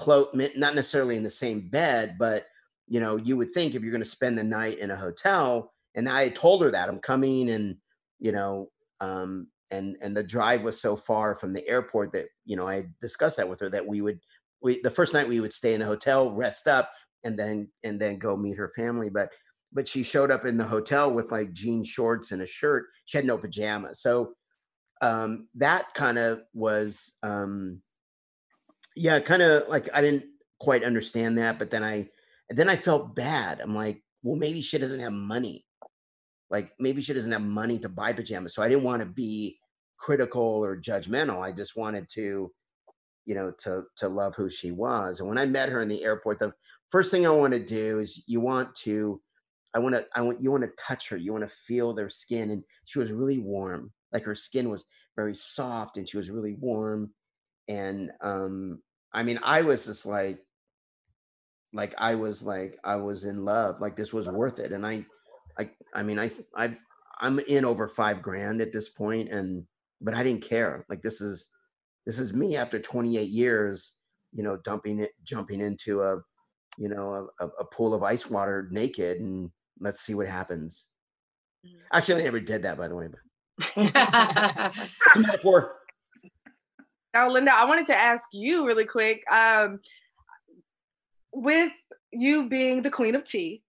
not 0.55 0.75
necessarily 0.75 1.15
in 1.15 1.23
the 1.23 1.29
same 1.29 1.69
bed, 1.69 2.15
but 2.17 2.45
you 2.87 2.99
know, 2.99 3.17
you 3.17 3.37
would 3.37 3.53
think 3.53 3.75
if 3.75 3.81
you're 3.81 3.91
going 3.91 4.03
to 4.03 4.09
spend 4.09 4.37
the 4.37 4.43
night 4.43 4.79
in 4.79 4.91
a 4.91 4.95
hotel, 4.95 5.71
and 5.95 6.09
I 6.09 6.29
told 6.29 6.61
her 6.63 6.71
that 6.71 6.89
I'm 6.89 6.99
coming, 6.99 7.49
and 7.49 7.77
you 8.19 8.31
know, 8.31 8.69
um, 8.99 9.47
and 9.71 9.95
and 10.01 10.15
the 10.15 10.23
drive 10.23 10.63
was 10.63 10.81
so 10.81 10.95
far 10.95 11.35
from 11.35 11.53
the 11.53 11.67
airport 11.67 12.11
that 12.13 12.25
you 12.45 12.55
know 12.55 12.67
I 12.67 12.85
discussed 13.01 13.37
that 13.37 13.49
with 13.49 13.59
her 13.61 13.69
that 13.69 13.85
we 13.85 14.01
would, 14.01 14.19
we 14.63 14.81
the 14.81 14.91
first 14.91 15.13
night 15.13 15.27
we 15.27 15.39
would 15.39 15.53
stay 15.53 15.73
in 15.73 15.79
the 15.79 15.85
hotel, 15.85 16.31
rest 16.31 16.67
up, 16.67 16.89
and 17.23 17.37
then 17.37 17.69
and 17.83 17.99
then 17.99 18.17
go 18.17 18.35
meet 18.35 18.57
her 18.57 18.71
family, 18.75 19.09
but 19.09 19.29
but 19.71 19.87
she 19.87 20.03
showed 20.03 20.31
up 20.31 20.45
in 20.45 20.57
the 20.57 20.63
hotel 20.63 21.13
with 21.13 21.31
like 21.31 21.51
jean 21.51 21.83
shorts 21.83 22.31
and 22.31 22.41
a 22.41 22.47
shirt. 22.47 22.85
She 23.05 23.17
had 23.17 23.25
no 23.25 23.37
pajamas, 23.37 24.01
so 24.01 24.33
um, 25.01 25.47
that 25.55 25.93
kind 25.93 26.17
of 26.17 26.41
was 26.53 27.13
um, 27.23 27.81
yeah, 28.95 29.19
kind 29.19 29.41
of 29.41 29.67
like 29.67 29.89
I 29.93 30.01
didn't 30.01 30.25
quite 30.59 30.83
understand 30.83 31.37
that, 31.37 31.59
but 31.59 31.71
then 31.71 31.83
I 31.83 32.09
then 32.49 32.69
I 32.69 32.75
felt 32.75 33.15
bad. 33.15 33.59
I'm 33.59 33.75
like, 33.75 34.01
well, 34.21 34.35
maybe 34.35 34.61
she 34.61 34.77
doesn't 34.77 34.99
have 34.99 35.13
money. 35.13 35.65
Like 36.49 36.71
maybe 36.79 37.01
she 37.01 37.13
doesn't 37.13 37.31
have 37.31 37.41
money 37.41 37.79
to 37.79 37.89
buy 37.89 38.13
pajamas. 38.13 38.53
So 38.53 38.61
I 38.61 38.69
didn't 38.69 38.83
want 38.83 39.01
to 39.01 39.07
be 39.07 39.57
critical 39.97 40.63
or 40.63 40.77
judgmental. 40.77 41.41
I 41.41 41.51
just 41.51 41.75
wanted 41.75 42.07
to, 42.13 42.51
you 43.25 43.35
know, 43.35 43.51
to 43.59 43.83
to 43.97 44.07
love 44.07 44.35
who 44.35 44.49
she 44.49 44.71
was. 44.71 45.19
And 45.19 45.29
when 45.29 45.37
I 45.37 45.45
met 45.45 45.69
her 45.69 45.81
in 45.81 45.87
the 45.87 46.03
airport, 46.03 46.39
the 46.39 46.53
first 46.91 47.11
thing 47.11 47.25
I 47.25 47.31
want 47.31 47.53
to 47.53 47.65
do 47.65 47.99
is 47.99 48.23
you 48.27 48.39
want 48.39 48.75
to 48.77 49.21
I 49.73 49.79
want 49.79 49.95
to 49.95 50.05
I 50.15 50.21
want 50.21 50.41
you 50.41 50.51
want 50.51 50.63
to 50.63 50.71
touch 50.77 51.09
her. 51.09 51.17
You 51.17 51.31
want 51.31 51.43
to 51.43 51.55
feel 51.67 51.93
their 51.93 52.09
skin 52.09 52.51
and 52.51 52.63
she 52.85 52.99
was 52.99 53.11
really 53.11 53.39
warm. 53.39 53.91
Like 54.11 54.23
her 54.23 54.35
skin 54.35 54.69
was 54.69 54.85
very 55.15 55.35
soft 55.35 55.97
and 55.97 56.07
she 56.07 56.17
was 56.17 56.29
really 56.29 56.53
warm 56.53 57.13
and 57.67 58.11
um 58.21 58.81
I 59.13 59.23
mean 59.23 59.39
I 59.43 59.61
was 59.61 59.85
just 59.85 60.05
like 60.05 60.39
like 61.73 61.95
I 61.97 62.15
was 62.15 62.43
like 62.43 62.77
I 62.83 62.95
was 62.97 63.25
in 63.25 63.43
love. 63.43 63.79
Like 63.79 63.95
this 63.95 64.13
was 64.13 64.29
worth 64.29 64.59
it. 64.59 64.71
And 64.71 64.85
I 64.85 65.05
I 65.57 65.69
I 65.93 66.03
mean 66.03 66.19
i 66.19 66.29
i 66.55 66.75
i'm 67.21 67.39
in 67.39 67.63
over 67.63 67.87
5 67.87 68.21
grand 68.21 68.59
at 68.59 68.73
this 68.73 68.89
point 68.89 69.29
and 69.29 69.65
but 70.01 70.13
I 70.13 70.21
didn't 70.21 70.43
care. 70.43 70.85
Like 70.89 71.01
this 71.01 71.21
is 71.21 71.47
this 72.05 72.19
is 72.19 72.33
me 72.33 72.55
after 72.57 72.79
28 72.79 73.29
years, 73.29 73.93
you 74.33 74.43
know, 74.43 74.57
dumping 74.65 74.99
it 74.99 75.11
jumping 75.23 75.61
into 75.61 76.01
a 76.01 76.17
you 76.77 76.89
know, 76.89 77.29
a, 77.39 77.45
a, 77.45 77.49
a 77.59 77.65
pool 77.65 77.93
of 77.93 78.01
ice 78.01 78.29
water 78.29 78.67
naked 78.71 79.17
and 79.19 79.51
let's 79.79 80.01
see 80.01 80.15
what 80.15 80.27
happens. 80.27 80.87
Actually, 81.93 82.21
I 82.21 82.25
never 82.25 82.39
did 82.39 82.63
that 82.63 82.77
by 82.77 82.87
the 82.87 82.95
way, 82.95 83.07
but 83.07 83.19
it's 83.77 85.15
a 85.15 85.19
metaphor. 85.19 85.75
Now, 87.13 87.29
Linda, 87.29 87.53
I 87.53 87.65
wanted 87.65 87.85
to 87.87 87.95
ask 87.95 88.29
you 88.33 88.65
really 88.65 88.85
quick. 88.85 89.23
Um, 89.31 89.79
with 91.31 91.71
you 92.11 92.49
being 92.49 92.81
the 92.81 92.89
queen 92.89 93.15
of 93.15 93.25
tea 93.25 93.63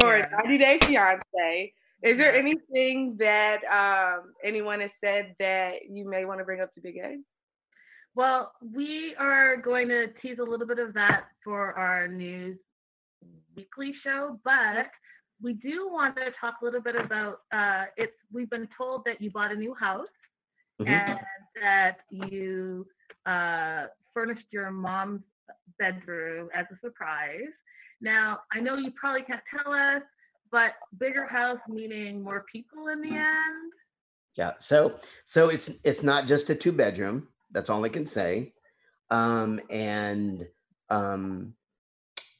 for 0.00 0.18
Yeah. 0.18 0.28
90 0.44 0.58
Day 0.58 0.78
Fiance, 0.80 1.72
is 2.02 2.18
there 2.18 2.34
anything 2.34 3.16
that 3.18 3.64
um, 3.64 4.32
anyone 4.42 4.80
has 4.80 4.98
said 4.98 5.34
that 5.38 5.88
you 5.88 6.08
may 6.08 6.24
want 6.24 6.38
to 6.38 6.44
bring 6.44 6.60
up 6.60 6.70
to 6.72 6.80
Big 6.80 6.96
A? 6.98 7.16
Well, 8.18 8.50
we 8.74 9.14
are 9.16 9.56
going 9.58 9.86
to 9.90 10.08
tease 10.20 10.38
a 10.40 10.42
little 10.42 10.66
bit 10.66 10.80
of 10.80 10.92
that 10.94 11.26
for 11.44 11.72
our 11.74 12.08
news 12.08 12.58
weekly 13.54 13.94
show, 14.02 14.40
but 14.44 14.88
we 15.40 15.52
do 15.52 15.88
want 15.88 16.16
to 16.16 16.32
talk 16.40 16.54
a 16.60 16.64
little 16.64 16.80
bit 16.80 16.96
about 16.96 17.42
uh, 17.52 17.84
it's. 17.96 18.16
We've 18.32 18.50
been 18.50 18.68
told 18.76 19.04
that 19.04 19.20
you 19.20 19.30
bought 19.30 19.52
a 19.52 19.54
new 19.54 19.72
house 19.72 20.08
Mhm. 20.80 20.88
and 20.88 21.20
that 21.62 21.98
you 22.10 22.88
uh, 23.24 23.86
furnished 24.12 24.46
your 24.50 24.72
mom's 24.72 25.22
bedroom 25.78 26.48
as 26.52 26.66
a 26.72 26.78
surprise. 26.84 27.54
Now, 28.00 28.40
I 28.52 28.58
know 28.58 28.78
you 28.78 28.90
probably 29.00 29.22
can't 29.22 29.44
tell 29.48 29.72
us, 29.72 30.02
but 30.50 30.72
bigger 30.98 31.24
house 31.24 31.60
meaning 31.68 32.24
more 32.24 32.44
people 32.50 32.88
in 32.88 33.00
the 33.00 33.14
end. 33.14 33.72
Yeah. 34.34 34.54
So 34.58 34.98
so 35.24 35.50
it's 35.50 35.68
it's 35.84 36.02
not 36.02 36.26
just 36.26 36.50
a 36.50 36.56
two 36.56 36.72
bedroom. 36.72 37.28
That's 37.52 37.70
all 37.70 37.84
I 37.84 37.88
can 37.88 38.06
say. 38.06 38.52
Um, 39.10 39.60
and 39.70 40.46
um, 40.90 41.54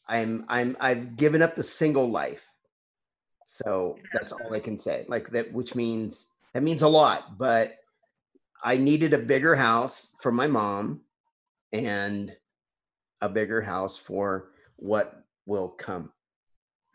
I'm 0.09 0.44
I'm 0.49 0.77
I've 0.81 1.16
given 1.16 1.42
up 1.42 1.55
the 1.55 1.64
single 1.64 2.11
life. 2.11 2.49
So 3.44 3.99
that's 4.12 4.33
all 4.33 4.53
I 4.53 4.61
can 4.61 4.77
say. 4.77 5.07
Like 5.09 5.31
that, 5.31 5.53
which 5.53 5.75
means 5.75 6.29
that 6.53 6.62
means 6.62 6.83
a 6.83 6.88
lot. 6.88 7.38
But 7.38 7.77
I 8.62 8.77
needed 8.77 9.14
a 9.14 9.18
bigger 9.18 9.55
house 9.55 10.14
for 10.21 10.31
my 10.33 10.47
mom, 10.47 11.01
and 11.73 12.37
a 13.21 13.29
bigger 13.29 13.62
house 13.62 13.97
for 13.97 14.51
what 14.77 15.23
will 15.47 15.68
come. 15.68 16.12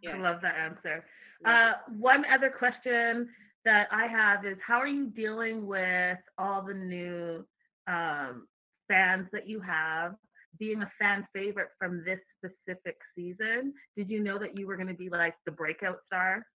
I 0.07 0.17
love 0.17 0.41
that 0.41 0.55
answer. 0.55 1.05
Uh, 1.45 1.73
one 1.97 2.25
other 2.25 2.49
question 2.49 3.29
that 3.65 3.87
I 3.91 4.07
have 4.07 4.45
is 4.45 4.57
how 4.65 4.77
are 4.77 4.87
you 4.87 5.07
dealing 5.07 5.65
with 5.65 6.17
all 6.37 6.61
the 6.61 6.73
new 6.73 7.45
um, 7.87 8.47
fans 8.87 9.27
that 9.31 9.47
you 9.47 9.59
have? 9.59 10.13
Being 10.59 10.83
a 10.83 10.91
fan 10.99 11.25
favorite 11.33 11.69
from 11.79 12.03
this 12.05 12.19
specific 12.37 12.97
season, 13.15 13.73
did 13.97 14.09
you 14.09 14.19
know 14.19 14.37
that 14.37 14.59
you 14.59 14.67
were 14.67 14.75
going 14.75 14.87
to 14.87 14.93
be 14.93 15.09
like 15.09 15.33
the 15.47 15.51
breakout 15.51 15.97
star? 16.05 16.45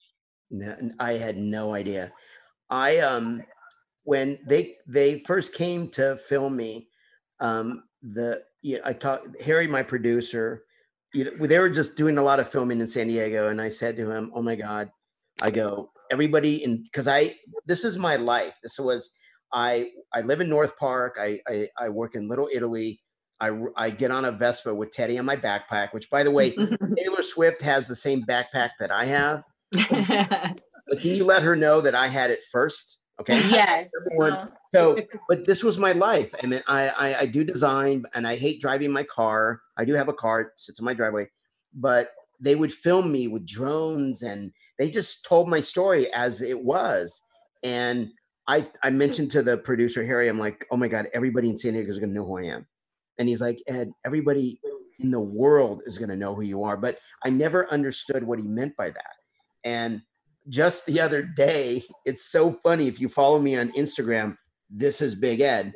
No, 0.50 0.76
I 1.00 1.14
had 1.14 1.36
no 1.36 1.74
idea. 1.74 2.12
I 2.70 2.98
um 2.98 3.42
when 4.04 4.38
they 4.46 4.76
they 4.86 5.18
first 5.20 5.52
came 5.52 5.88
to 5.90 6.16
film 6.16 6.56
me, 6.56 6.88
um 7.40 7.84
the 8.02 8.42
yeah, 8.62 8.78
I 8.84 8.92
talked 8.92 9.40
Harry, 9.42 9.66
my 9.66 9.82
producer. 9.82 10.64
You 11.12 11.24
know, 11.24 11.46
they 11.46 11.58
were 11.58 11.70
just 11.70 11.96
doing 11.96 12.18
a 12.18 12.22
lot 12.22 12.40
of 12.40 12.48
filming 12.48 12.80
in 12.80 12.86
San 12.86 13.08
Diego, 13.08 13.48
and 13.48 13.60
I 13.60 13.68
said 13.68 13.96
to 13.96 14.10
him, 14.10 14.30
"Oh 14.34 14.42
my 14.42 14.56
God!" 14.56 14.90
I 15.40 15.50
go, 15.50 15.90
everybody 16.10 16.64
in 16.64 16.82
because 16.82 17.08
I 17.08 17.34
this 17.66 17.84
is 17.84 17.96
my 17.98 18.16
life. 18.16 18.54
This 18.62 18.78
was 18.78 19.10
I 19.52 19.90
I 20.12 20.20
live 20.20 20.40
in 20.40 20.48
North 20.48 20.76
Park. 20.76 21.16
I 21.20 21.40
I, 21.48 21.68
I 21.78 21.88
work 21.88 22.14
in 22.14 22.28
Little 22.28 22.48
Italy. 22.52 23.00
I, 23.40 23.56
I 23.76 23.90
get 23.90 24.10
on 24.10 24.24
a 24.24 24.32
Vespa 24.32 24.74
with 24.74 24.90
Teddy 24.90 25.16
on 25.16 25.24
my 25.24 25.36
backpack, 25.36 25.92
which 25.92 26.10
by 26.10 26.24
the 26.24 26.30
way, 26.30 26.50
Taylor 26.96 27.22
Swift 27.22 27.62
has 27.62 27.86
the 27.86 27.94
same 27.94 28.24
backpack 28.24 28.70
that 28.80 28.90
I 28.90 29.04
have. 29.04 29.44
but 29.70 31.00
can 31.00 31.14
you 31.14 31.24
let 31.24 31.42
her 31.42 31.54
know 31.54 31.80
that 31.80 31.94
I 31.94 32.08
had 32.08 32.30
it 32.30 32.42
first? 32.50 32.98
Okay. 33.20 33.48
Yes. 33.50 33.90
Everyone, 34.06 34.50
so, 34.72 34.98
but 35.28 35.46
this 35.46 35.64
was 35.64 35.78
my 35.78 35.92
life. 35.92 36.34
I 36.42 36.46
mean, 36.46 36.62
I, 36.68 36.88
I 36.88 37.20
I 37.20 37.26
do 37.26 37.42
design, 37.42 38.04
and 38.14 38.26
I 38.26 38.36
hate 38.36 38.60
driving 38.60 38.92
my 38.92 39.04
car. 39.04 39.60
I 39.76 39.84
do 39.84 39.94
have 39.94 40.08
a 40.08 40.12
car; 40.12 40.40
it 40.40 40.48
sits 40.56 40.78
in 40.78 40.84
my 40.84 40.94
driveway. 40.94 41.28
But 41.74 42.08
they 42.40 42.54
would 42.54 42.72
film 42.72 43.10
me 43.10 43.28
with 43.28 43.46
drones, 43.46 44.22
and 44.22 44.52
they 44.78 44.90
just 44.90 45.24
told 45.24 45.48
my 45.48 45.60
story 45.60 46.12
as 46.12 46.42
it 46.42 46.58
was. 46.62 47.22
And 47.64 48.10
I 48.48 48.66
I 48.82 48.90
mentioned 48.90 49.30
to 49.32 49.42
the 49.42 49.58
producer 49.58 50.04
Harry, 50.04 50.28
I'm 50.28 50.38
like, 50.38 50.66
oh 50.70 50.76
my 50.76 50.88
god, 50.88 51.06
everybody 51.14 51.50
in 51.50 51.56
San 51.56 51.74
Diego 51.74 51.90
is 51.90 51.98
to 51.98 52.06
know 52.06 52.24
who 52.24 52.38
I 52.38 52.44
am. 52.44 52.66
And 53.18 53.28
he's 53.28 53.40
like, 53.40 53.62
Ed, 53.68 53.92
everybody 54.04 54.60
in 54.98 55.10
the 55.10 55.20
world 55.20 55.82
is 55.86 55.98
to 55.98 56.16
know 56.16 56.34
who 56.34 56.42
you 56.42 56.62
are. 56.62 56.76
But 56.76 56.98
I 57.24 57.30
never 57.30 57.70
understood 57.70 58.24
what 58.24 58.38
he 58.38 58.46
meant 58.46 58.76
by 58.76 58.90
that. 58.90 59.16
And 59.64 60.00
just 60.48 60.86
the 60.86 61.00
other 61.00 61.22
day, 61.22 61.84
it's 62.04 62.30
so 62.30 62.58
funny. 62.62 62.88
If 62.88 63.00
you 63.00 63.08
follow 63.08 63.38
me 63.38 63.56
on 63.56 63.72
Instagram, 63.72 64.36
this 64.70 65.02
is 65.02 65.14
Big 65.14 65.40
Ed. 65.40 65.74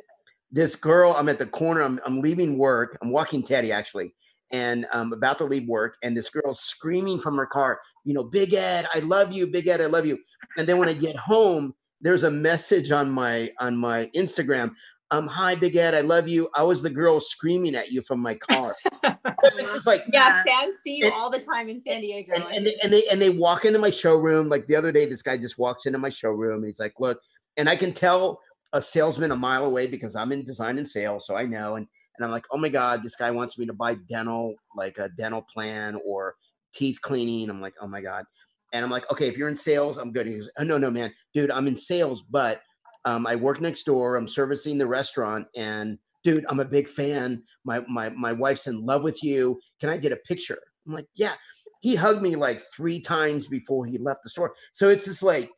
This 0.51 0.75
girl, 0.75 1.13
I'm 1.17 1.29
at 1.29 1.39
the 1.39 1.45
corner, 1.45 1.81
I'm, 1.81 1.99
I'm 2.05 2.21
leaving 2.21 2.57
work. 2.57 2.97
I'm 3.01 3.11
walking 3.11 3.43
Teddy 3.43 3.71
actually, 3.71 4.13
and 4.51 4.85
I'm 4.93 5.11
about 5.13 5.37
to 5.39 5.45
leave 5.45 5.67
work. 5.67 5.97
And 6.03 6.15
this 6.15 6.29
girl's 6.29 6.61
screaming 6.61 7.19
from 7.19 7.35
her 7.37 7.45
car, 7.45 7.79
you 8.03 8.13
know, 8.13 8.23
Big 8.23 8.53
Ed, 8.53 8.87
I 8.93 8.99
love 8.99 9.31
you, 9.31 9.47
Big 9.47 9.67
Ed, 9.67 9.81
I 9.81 9.87
love 9.87 10.05
you. 10.05 10.17
And 10.57 10.67
then 10.67 10.77
when 10.77 10.89
I 10.89 10.93
get 10.93 11.15
home, 11.15 11.73
there's 12.03 12.23
a 12.23 12.31
message 12.31 12.91
on 12.91 13.09
my 13.09 13.49
on 13.59 13.75
my 13.75 14.09
Instagram 14.15 14.71
um, 15.13 15.27
hi, 15.27 15.53
Big 15.53 15.75
Ed, 15.75 15.93
I 15.93 16.01
love 16.01 16.27
you. 16.27 16.49
I 16.55 16.63
was 16.63 16.81
the 16.81 16.89
girl 16.89 17.19
screaming 17.19 17.75
at 17.75 17.91
you 17.91 18.01
from 18.01 18.19
my 18.19 18.33
car. 18.33 18.75
it's 19.03 19.71
just 19.71 19.85
like 19.85 20.01
yeah, 20.11 20.41
fans 20.43 20.77
see 20.83 20.97
you 20.97 21.11
all 21.11 21.29
the 21.29 21.39
time 21.39 21.69
in 21.69 21.79
San 21.79 22.01
Diego. 22.01 22.33
And, 22.33 22.43
and, 22.45 22.65
they, 22.65 22.75
and 22.81 22.91
they 22.91 23.03
and 23.11 23.21
they 23.21 23.29
walk 23.29 23.63
into 23.63 23.77
my 23.77 23.91
showroom. 23.91 24.49
Like 24.49 24.65
the 24.65 24.75
other 24.75 24.91
day, 24.91 25.05
this 25.05 25.21
guy 25.21 25.37
just 25.37 25.59
walks 25.59 25.85
into 25.85 25.99
my 25.99 26.09
showroom 26.09 26.57
and 26.57 26.65
he's 26.65 26.79
like, 26.79 26.93
"Look," 26.99 27.19
and 27.57 27.69
I 27.69 27.75
can 27.75 27.93
tell 27.93 28.39
a 28.73 28.81
salesman 28.81 29.31
a 29.31 29.35
mile 29.35 29.65
away 29.65 29.85
because 29.85 30.15
I'm 30.15 30.31
in 30.31 30.45
design 30.45 30.79
and 30.79 30.87
sales, 30.87 31.27
so 31.27 31.35
I 31.35 31.45
know. 31.45 31.75
And 31.75 31.85
and 32.17 32.25
I'm 32.25 32.31
like, 32.31 32.45
"Oh 32.51 32.57
my 32.57 32.69
god, 32.69 33.03
this 33.03 33.15
guy 33.15 33.29
wants 33.29 33.55
me 33.59 33.67
to 33.67 33.73
buy 33.73 33.97
dental, 34.09 34.55
like 34.75 34.97
a 34.97 35.09
dental 35.09 35.45
plan 35.53 35.99
or 36.03 36.33
teeth 36.73 36.99
cleaning." 37.03 37.51
I'm 37.51 37.61
like, 37.61 37.75
"Oh 37.79 37.87
my 37.87 38.01
god." 38.01 38.25
And 38.73 38.83
I'm 38.83 38.91
like, 38.91 39.09
okay, 39.11 39.27
if 39.27 39.37
you're 39.37 39.47
in 39.47 39.55
sales, 39.55 39.97
I'm 39.97 40.11
good. 40.11 40.27
He 40.27 40.33
goes, 40.33 40.49
oh, 40.57 40.63
no, 40.63 40.77
no, 40.77 40.91
man, 40.91 41.13
dude, 41.33 41.51
I'm 41.51 41.67
in 41.67 41.77
sales, 41.77 42.23
but 42.29 42.61
um, 43.05 43.25
I 43.25 43.35
work 43.35 43.61
next 43.61 43.83
door. 43.83 44.15
I'm 44.15 44.27
servicing 44.27 44.77
the 44.77 44.87
restaurant, 44.87 45.47
and 45.55 45.97
dude, 46.23 46.45
I'm 46.49 46.59
a 46.59 46.65
big 46.65 46.89
fan. 46.89 47.43
My 47.63 47.83
my 47.87 48.09
my 48.09 48.31
wife's 48.31 48.67
in 48.67 48.85
love 48.85 49.03
with 49.03 49.23
you. 49.23 49.59
Can 49.79 49.89
I 49.89 49.97
get 49.97 50.11
a 50.11 50.17
picture? 50.17 50.59
I'm 50.87 50.93
like, 50.93 51.07
yeah. 51.15 51.33
He 51.81 51.95
hugged 51.95 52.21
me 52.21 52.37
like 52.37 52.61
three 52.73 53.01
times 53.01 53.49
before 53.49 53.85
he 53.85 53.97
left 53.97 54.23
the 54.23 54.29
store. 54.29 54.55
So 54.71 54.87
it's 54.87 55.03
just 55.03 55.21
like, 55.21 55.51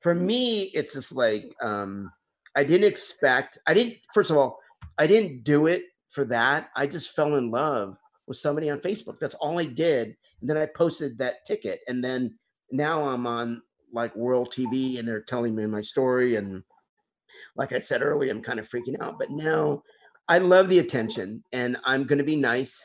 for 0.00 0.14
me, 0.14 0.70
it's 0.72 0.94
just 0.94 1.16
like, 1.16 1.52
um, 1.60 2.12
I 2.54 2.62
didn't 2.62 2.86
expect. 2.86 3.58
I 3.66 3.74
didn't. 3.74 3.96
First 4.12 4.30
of 4.30 4.36
all, 4.36 4.60
I 4.98 5.08
didn't 5.08 5.42
do 5.42 5.66
it 5.66 5.82
for 6.10 6.24
that. 6.26 6.68
I 6.76 6.86
just 6.86 7.10
fell 7.10 7.34
in 7.34 7.50
love 7.50 7.96
with 8.28 8.36
somebody 8.36 8.70
on 8.70 8.78
Facebook. 8.78 9.18
That's 9.18 9.34
all 9.34 9.58
I 9.58 9.64
did. 9.64 10.16
And 10.40 10.48
then 10.48 10.56
I 10.56 10.66
posted 10.66 11.18
that 11.18 11.44
ticket, 11.44 11.80
and 11.88 12.04
then 12.04 12.38
now 12.70 13.02
I'm 13.08 13.26
on 13.26 13.62
like 13.92 14.14
World 14.16 14.52
TV, 14.52 14.98
and 14.98 15.06
they're 15.06 15.22
telling 15.22 15.54
me 15.54 15.66
my 15.66 15.80
story 15.80 16.36
and 16.36 16.62
like 17.56 17.72
I 17.72 17.78
said 17.78 18.02
earlier, 18.02 18.30
I'm 18.32 18.42
kind 18.42 18.58
of 18.58 18.68
freaking 18.68 19.00
out. 19.00 19.18
But 19.18 19.30
now 19.30 19.82
I 20.28 20.38
love 20.38 20.68
the 20.68 20.78
attention 20.78 21.42
and 21.52 21.76
I'm 21.84 22.04
going 22.04 22.18
to 22.18 22.24
be 22.24 22.36
nice. 22.36 22.82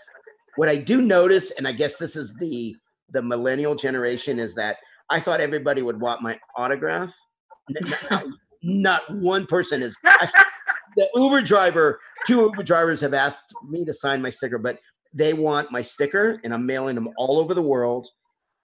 What 0.55 0.69
I 0.69 0.75
do 0.75 1.01
notice, 1.01 1.51
and 1.51 1.67
I 1.67 1.71
guess 1.71 1.97
this 1.97 2.15
is 2.15 2.33
the 2.35 2.75
the 3.11 3.21
millennial 3.21 3.75
generation, 3.75 4.37
is 4.39 4.53
that 4.55 4.77
I 5.09 5.19
thought 5.19 5.41
everybody 5.41 5.81
would 5.81 5.99
want 5.99 6.21
my 6.21 6.39
autograph. 6.55 7.13
Not, 8.09 8.25
not 8.63 9.15
one 9.15 9.45
person 9.45 9.81
is. 9.83 9.95
the 10.97 11.07
Uber 11.15 11.41
driver, 11.41 11.99
two 12.25 12.41
Uber 12.41 12.63
drivers 12.63 12.99
have 13.01 13.13
asked 13.13 13.53
me 13.67 13.85
to 13.85 13.93
sign 13.93 14.21
my 14.21 14.31
sticker, 14.31 14.57
but 14.57 14.79
they 15.13 15.33
want 15.33 15.71
my 15.71 15.81
sticker, 15.81 16.39
and 16.43 16.53
I'm 16.53 16.65
mailing 16.65 16.95
them 16.95 17.09
all 17.17 17.39
over 17.39 17.53
the 17.53 17.61
world. 17.61 18.07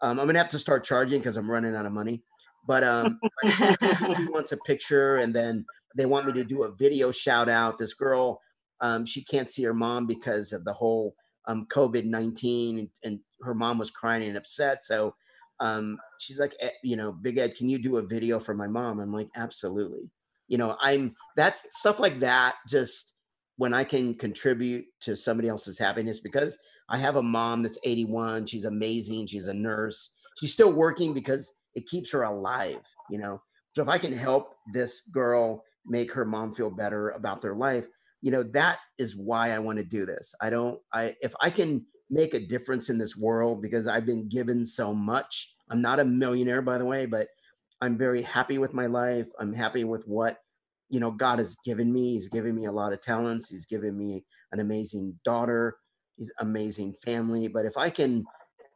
Um, 0.02 0.20
I'm 0.20 0.26
gonna 0.26 0.40
have 0.40 0.50
to 0.50 0.60
start 0.60 0.84
charging 0.84 1.20
because 1.20 1.38
I'm 1.38 1.50
running 1.50 1.76
out 1.76 1.86
of 1.86 1.92
money. 1.92 2.22
But 2.68 2.84
um, 2.84 3.20
he 3.44 4.28
wants 4.30 4.52
a 4.52 4.58
picture, 4.58 5.18
and 5.18 5.34
then 5.34 5.66
they 5.96 6.06
want 6.06 6.26
me 6.26 6.34
to 6.34 6.44
do 6.44 6.64
a 6.64 6.72
video 6.72 7.12
shout 7.12 7.48
out. 7.48 7.78
This 7.78 7.94
girl, 7.94 8.42
um, 8.82 9.06
she 9.06 9.24
can't 9.24 9.50
see 9.50 9.64
her 9.64 9.74
mom 9.74 10.08
because 10.08 10.52
of 10.52 10.66
the 10.66 10.74
whole 10.74 11.16
um, 11.48 11.68
COVID 11.72 12.06
19 12.06 12.80
and, 12.80 12.90
and, 13.04 13.20
her 13.44 13.54
mom 13.54 13.78
was 13.78 13.92
crying 13.92 14.24
and 14.24 14.38
upset. 14.38 14.84
So 14.84 15.14
um, 15.60 16.00
she's 16.20 16.40
like, 16.40 16.56
eh, 16.62 16.70
you 16.84 16.96
know, 16.96 17.12
Big 17.12 17.38
Ed, 17.38 17.56
can 17.56 17.70
you 17.70 17.78
do 17.78 17.98
a 17.98 18.02
video 18.02 18.40
for 18.40 18.56
my 18.56 18.66
mom? 18.66 19.00
I'm 19.00 19.14
like, 19.14 19.30
absolutely. 19.36 20.10
You 20.48 20.58
know, 20.58 20.76
I'm 20.82 21.16
that's 21.36 21.68
stuff 21.72 22.00
like 22.00 22.20
that. 22.22 22.56
Just 22.68 23.15
when 23.58 23.74
I 23.74 23.84
can 23.84 24.14
contribute 24.16 24.86
to 25.02 25.16
somebody 25.16 25.48
else's 25.48 25.80
happiness 25.80 26.20
because 26.20 26.58
I 26.90 26.98
have 26.98 27.16
a 27.16 27.24
mom 27.24 27.64
that's 27.64 27.80
81. 27.84 28.48
She's 28.48 28.66
amazing. 28.66 29.28
She's 29.28 29.48
a 29.48 29.54
nurse. 29.54 30.12
She's 30.40 30.54
still 30.54 30.74
working 30.74 31.14
because 31.14 31.58
it 31.74 31.88
keeps 31.88 32.12
her 32.12 32.24
alive, 32.24 32.82
you 33.10 33.18
know. 33.18 33.42
So 33.76 33.82
if 33.82 33.90
I 33.90 33.98
can 33.98 34.14
help 34.14 34.56
this 34.74 35.02
girl 35.12 35.64
make 35.86 36.12
her 36.12 36.26
mom 36.26 36.54
feel 36.54 36.70
better 36.70 37.12
about 37.12 37.42
their 37.42 37.56
life 37.56 37.88
you 38.26 38.32
know 38.32 38.42
that 38.42 38.80
is 38.98 39.16
why 39.16 39.52
i 39.52 39.60
want 39.60 39.78
to 39.78 39.84
do 39.84 40.04
this 40.04 40.34
i 40.42 40.50
don't 40.50 40.80
i 40.94 41.16
if 41.22 41.34
i 41.42 41.50
can 41.50 41.86
make 42.10 42.34
a 42.34 42.40
difference 42.40 42.90
in 42.90 42.98
this 42.98 43.16
world 43.16 43.62
because 43.62 43.88
i've 43.88 44.06
been 44.06 44.28
given 44.28 44.66
so 44.66 44.94
much 44.94 45.54
i'm 45.70 45.82
not 45.82 46.00
a 46.00 46.06
millionaire 46.06 46.62
by 46.62 46.80
the 46.80 46.86
way 46.86 47.06
but 47.06 47.28
i'm 47.82 47.96
very 47.96 48.24
happy 48.24 48.58
with 48.58 48.74
my 48.74 48.88
life 48.88 49.28
i'm 49.40 49.54
happy 49.54 49.84
with 49.84 50.04
what 50.08 50.40
you 50.96 51.00
know 51.00 51.12
god 51.12 51.40
has 51.40 51.56
given 51.66 51.92
me 51.92 52.14
he's 52.14 52.30
given 52.30 52.56
me 52.56 52.66
a 52.66 52.72
lot 52.72 52.94
of 52.94 53.02
talents 53.02 53.50
he's 53.50 53.66
given 53.66 53.98
me 53.98 54.24
an 54.52 54.60
amazing 54.60 55.14
daughter 55.24 55.76
he's 56.18 56.32
amazing 56.40 56.94
family 57.04 57.48
but 57.48 57.66
if 57.66 57.78
i 57.78 57.90
can 57.90 58.24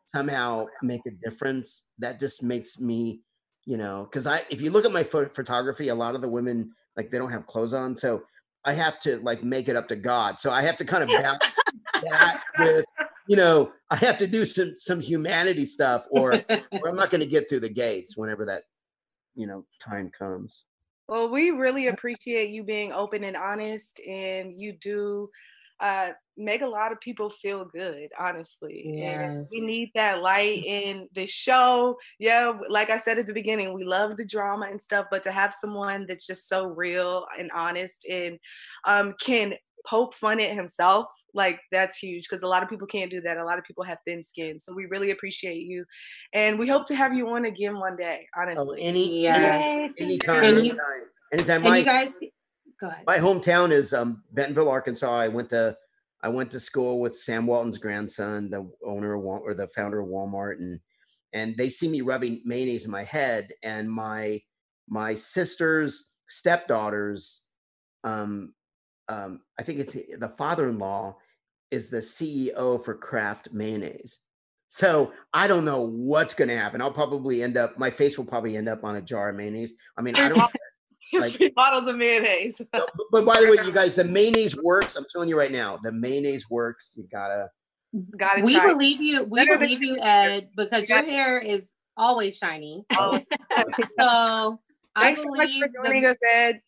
somehow 0.08 0.66
make 0.82 1.02
a 1.08 1.30
difference 1.30 1.90
that 1.98 2.20
just 2.20 2.44
makes 2.44 2.80
me 2.80 3.22
you 3.66 3.78
know 3.78 4.08
because 4.10 4.26
i 4.28 4.42
if 4.50 4.62
you 4.62 4.72
look 4.72 4.86
at 4.86 4.92
my 4.92 5.04
photography 5.04 5.90
a 5.90 5.96
lot 5.96 6.16
of 6.16 6.22
the 6.22 6.30
women 6.30 6.72
like 7.00 7.10
they 7.10 7.18
don't 7.18 7.32
have 7.32 7.48
clothes 7.48 7.74
on. 7.74 7.96
So 7.96 8.24
I 8.66 8.74
have 8.74 9.00
to 9.02 9.20
like 9.20 9.42
make 9.42 9.70
it 9.70 9.78
up 9.78 9.88
to 9.88 9.96
God. 9.96 10.38
So 10.38 10.52
I 10.52 10.62
have 10.64 10.76
to 10.78 10.86
kind 10.86 11.02
of 11.02 11.08
balance 11.08 11.46
that 12.10 12.42
with, 12.60 12.84
you 13.30 13.38
know, 13.38 13.72
I 13.90 13.96
have 13.96 14.18
to 14.18 14.28
do 14.28 14.46
some 14.46 14.74
some 14.76 15.00
humanity 15.00 15.66
stuff, 15.66 16.06
or, 16.12 16.34
or 16.34 16.90
I'm 16.90 16.98
not 16.98 17.10
going 17.10 17.22
to 17.22 17.28
get 17.28 17.48
through 17.48 17.62
the 17.62 17.70
gates 17.70 18.18
whenever 18.18 18.46
that, 18.46 18.64
you 19.34 19.48
know, 19.48 19.66
time 19.82 20.12
comes. 20.18 20.66
Well, 21.10 21.30
we 21.30 21.50
really 21.50 21.88
appreciate 21.88 22.52
you 22.52 22.64
being 22.64 22.92
open 22.94 23.24
and 23.24 23.36
honest, 23.36 24.00
and 24.08 24.62
you 24.62 24.74
do 24.74 25.30
uh, 25.80 26.12
make 26.38 26.62
a 26.62 26.68
lot 26.68 26.92
of 26.92 27.00
people 27.02 27.32
feel 27.32 27.66
good, 27.66 28.10
honestly. 28.20 28.94
And 29.02 29.28
Yes. 29.28 29.52
we 29.52 29.62
need 29.62 29.90
that 29.96 30.22
light 30.22 30.62
in 30.64 31.10
the 31.16 31.26
show. 31.26 31.98
Yeah, 32.20 32.54
like 32.70 32.92
I 32.92 32.98
said 32.98 33.18
at 33.18 33.26
the 33.26 33.34
beginning, 33.34 33.74
we 33.74 33.86
love 33.86 34.18
the 34.18 34.26
drama 34.26 34.68
and 34.70 34.80
stuff, 34.82 35.08
but 35.10 35.24
to 35.24 35.32
have 35.32 35.52
someone 35.54 36.06
that's 36.08 36.28
just 36.28 36.48
so 36.48 36.68
real 36.68 37.26
and 37.40 37.50
honest 37.56 38.06
and 38.08 38.38
um, 38.86 39.16
can 39.20 39.56
poke 39.88 40.14
fun 40.14 40.40
at 40.40 40.54
himself, 40.56 41.08
like 41.34 41.60
that's 41.72 41.98
huge 41.98 42.28
because 42.30 42.44
a 42.44 42.48
lot 42.48 42.64
of 42.64 42.70
people 42.70 42.88
can't 42.88 43.12
do 43.12 43.22
that. 43.22 43.38
A 43.38 43.44
lot 43.46 43.58
of 43.58 43.64
people 43.64 43.84
have 43.84 43.98
thin 44.06 44.24
skin. 44.24 44.60
So 44.60 44.74
we 44.74 44.86
really 44.86 45.12
appreciate 45.12 45.66
you. 45.66 45.86
And 46.34 46.58
we 46.58 46.68
hope 46.68 46.86
to 46.88 46.96
have 46.96 47.14
you 47.14 47.30
on 47.30 47.46
again 47.46 47.80
one 47.80 47.96
day, 47.96 48.28
Oh, 48.36 48.42
honestly. 48.42 48.82
any, 48.82 49.22
Yes. 49.22 49.92
anytime, 50.00 50.44
And 50.44 50.58
anytime, 50.58 50.80
anytime. 51.34 51.62
My, 51.64 51.78
you 51.78 51.86
guys, 51.86 52.14
go 52.82 52.88
ahead. 52.88 53.04
my 53.06 53.18
hometown 53.18 53.72
is 53.72 53.94
um, 53.94 54.24
Bentonville, 54.32 54.70
Arkansas. 54.70 55.12
I 55.12 55.28
went 55.28 55.50
to 55.52 55.78
I 56.22 56.28
went 56.28 56.52
to 56.52 56.60
school 56.60 57.00
with 57.00 57.16
Sam 57.18 57.48
Walton's 57.48 57.78
grandson, 57.78 58.50
the 58.50 58.70
owner 58.86 59.14
of 59.14 59.22
Wal- 59.22 59.42
or 59.44 59.54
the 59.54 59.68
founder 59.70 60.02
of 60.02 60.08
Walmart, 60.08 60.58
and 60.58 60.80
and 61.34 61.56
they 61.58 61.70
see 61.70 61.88
me 61.88 62.02
rubbing 62.02 62.42
mayonnaise 62.44 62.86
in 62.86 62.92
my 62.92 63.04
head, 63.04 63.52
and 63.64 63.90
my 63.90 64.42
my 64.90 65.16
sister's 65.16 66.08
stepdaughters, 66.28 67.44
um, 68.04 68.54
um, 69.10 69.42
I 69.60 69.64
think 69.64 69.80
it's 69.80 69.92
the- 69.94 70.16
the 70.20 70.30
father-in-law 70.30 71.18
is 71.72 71.90
the 71.90 71.98
CEO 72.02 72.84
for 72.84 72.96
Kraft 72.96 73.50
Mayonnaise. 73.52 74.20
So 74.70 75.12
I 75.34 75.48
don't 75.48 75.66
know 75.66 75.82
what's 75.88 76.34
going 76.36 76.48
to 76.50 76.58
happen. 76.58 76.80
I'll 76.82 76.94
probably 76.94 77.42
end 77.44 77.58
up. 77.58 77.78
My 77.80 77.90
face 77.90 78.18
will 78.18 78.26
probably 78.26 78.56
end 78.56 78.70
up 78.70 78.84
on 78.84 78.96
a 78.98 79.02
jar 79.02 79.30
of 79.30 79.36
mayonnaise. 79.36 79.74
I 79.98 80.02
mean, 80.04 80.16
I 80.16 80.30
don't. 80.30 80.38
like- 81.14 81.32
Three 81.34 81.50
bottles 81.50 81.88
of 81.88 81.96
mayonnaise. 81.96 82.62
No, 82.72 82.86
but, 82.96 83.06
but 83.12 83.26
by 83.26 83.42
the 83.42 83.48
way, 83.50 83.58
you 83.66 83.72
guys, 83.72 83.96
the 83.96 84.04
mayonnaise 84.04 84.56
works. 84.62 84.96
I'm 84.96 85.06
telling 85.12 85.28
you 85.28 85.38
right 85.38 85.52
now, 85.52 85.80
the 85.82 85.92
mayonnaise 85.92 86.48
works. 86.52 86.92
You 86.96 87.08
gotta. 87.12 87.50
Got 88.18 88.40
it. 88.40 88.46
We 88.46 88.60
believe 88.60 89.02
you. 89.02 89.24
We 89.24 89.40
Better 89.44 89.58
believe 89.58 89.82
you, 89.84 89.98
Ed, 90.00 90.50
because 90.56 90.88
your 90.88 91.02
hair 91.02 91.40
is 91.40 91.72
always 91.98 92.38
shiny. 92.38 92.86
Oh, 92.92 93.20
So 94.00 94.60
I 94.96 95.02
thanks 95.02 95.24
so 95.24 95.30
much 95.30 95.48
believe. 95.48 95.62
for 95.64 95.68
the- 95.70 95.88
joining 95.88 96.06
us, 96.06 96.18
Ed. 96.32 96.62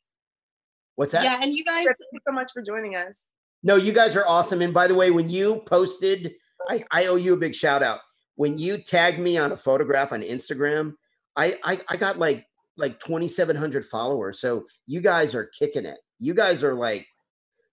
What's 1.01 1.13
that? 1.13 1.23
yeah, 1.23 1.39
and 1.41 1.51
you 1.51 1.65
guys. 1.65 1.85
Thank 1.85 1.97
you 2.13 2.19
so 2.27 2.31
much 2.31 2.51
for 2.53 2.61
joining 2.61 2.95
us. 2.95 3.29
No, 3.63 3.75
you 3.75 3.91
guys 3.91 4.15
are 4.15 4.27
awesome. 4.27 4.61
And 4.61 4.71
by 4.71 4.85
the 4.87 4.93
way, 4.93 5.09
when 5.09 5.29
you 5.31 5.63
posted, 5.65 6.33
I, 6.69 6.83
I 6.91 7.07
owe 7.07 7.15
you 7.15 7.33
a 7.33 7.37
big 7.37 7.55
shout 7.55 7.81
out. 7.81 7.99
When 8.35 8.59
you 8.59 8.77
tagged 8.77 9.17
me 9.19 9.35
on 9.35 9.51
a 9.51 9.57
photograph 9.57 10.13
on 10.13 10.21
Instagram, 10.21 10.93
I 11.35 11.57
I, 11.63 11.79
I 11.89 11.97
got 11.97 12.19
like 12.19 12.45
like 12.77 12.99
2,700 12.99 13.83
followers. 13.85 14.39
So 14.39 14.65
you 14.85 15.01
guys 15.01 15.33
are 15.33 15.49
kicking 15.57 15.85
it. 15.85 15.97
You 16.19 16.35
guys 16.35 16.63
are 16.63 16.75
like, 16.75 17.07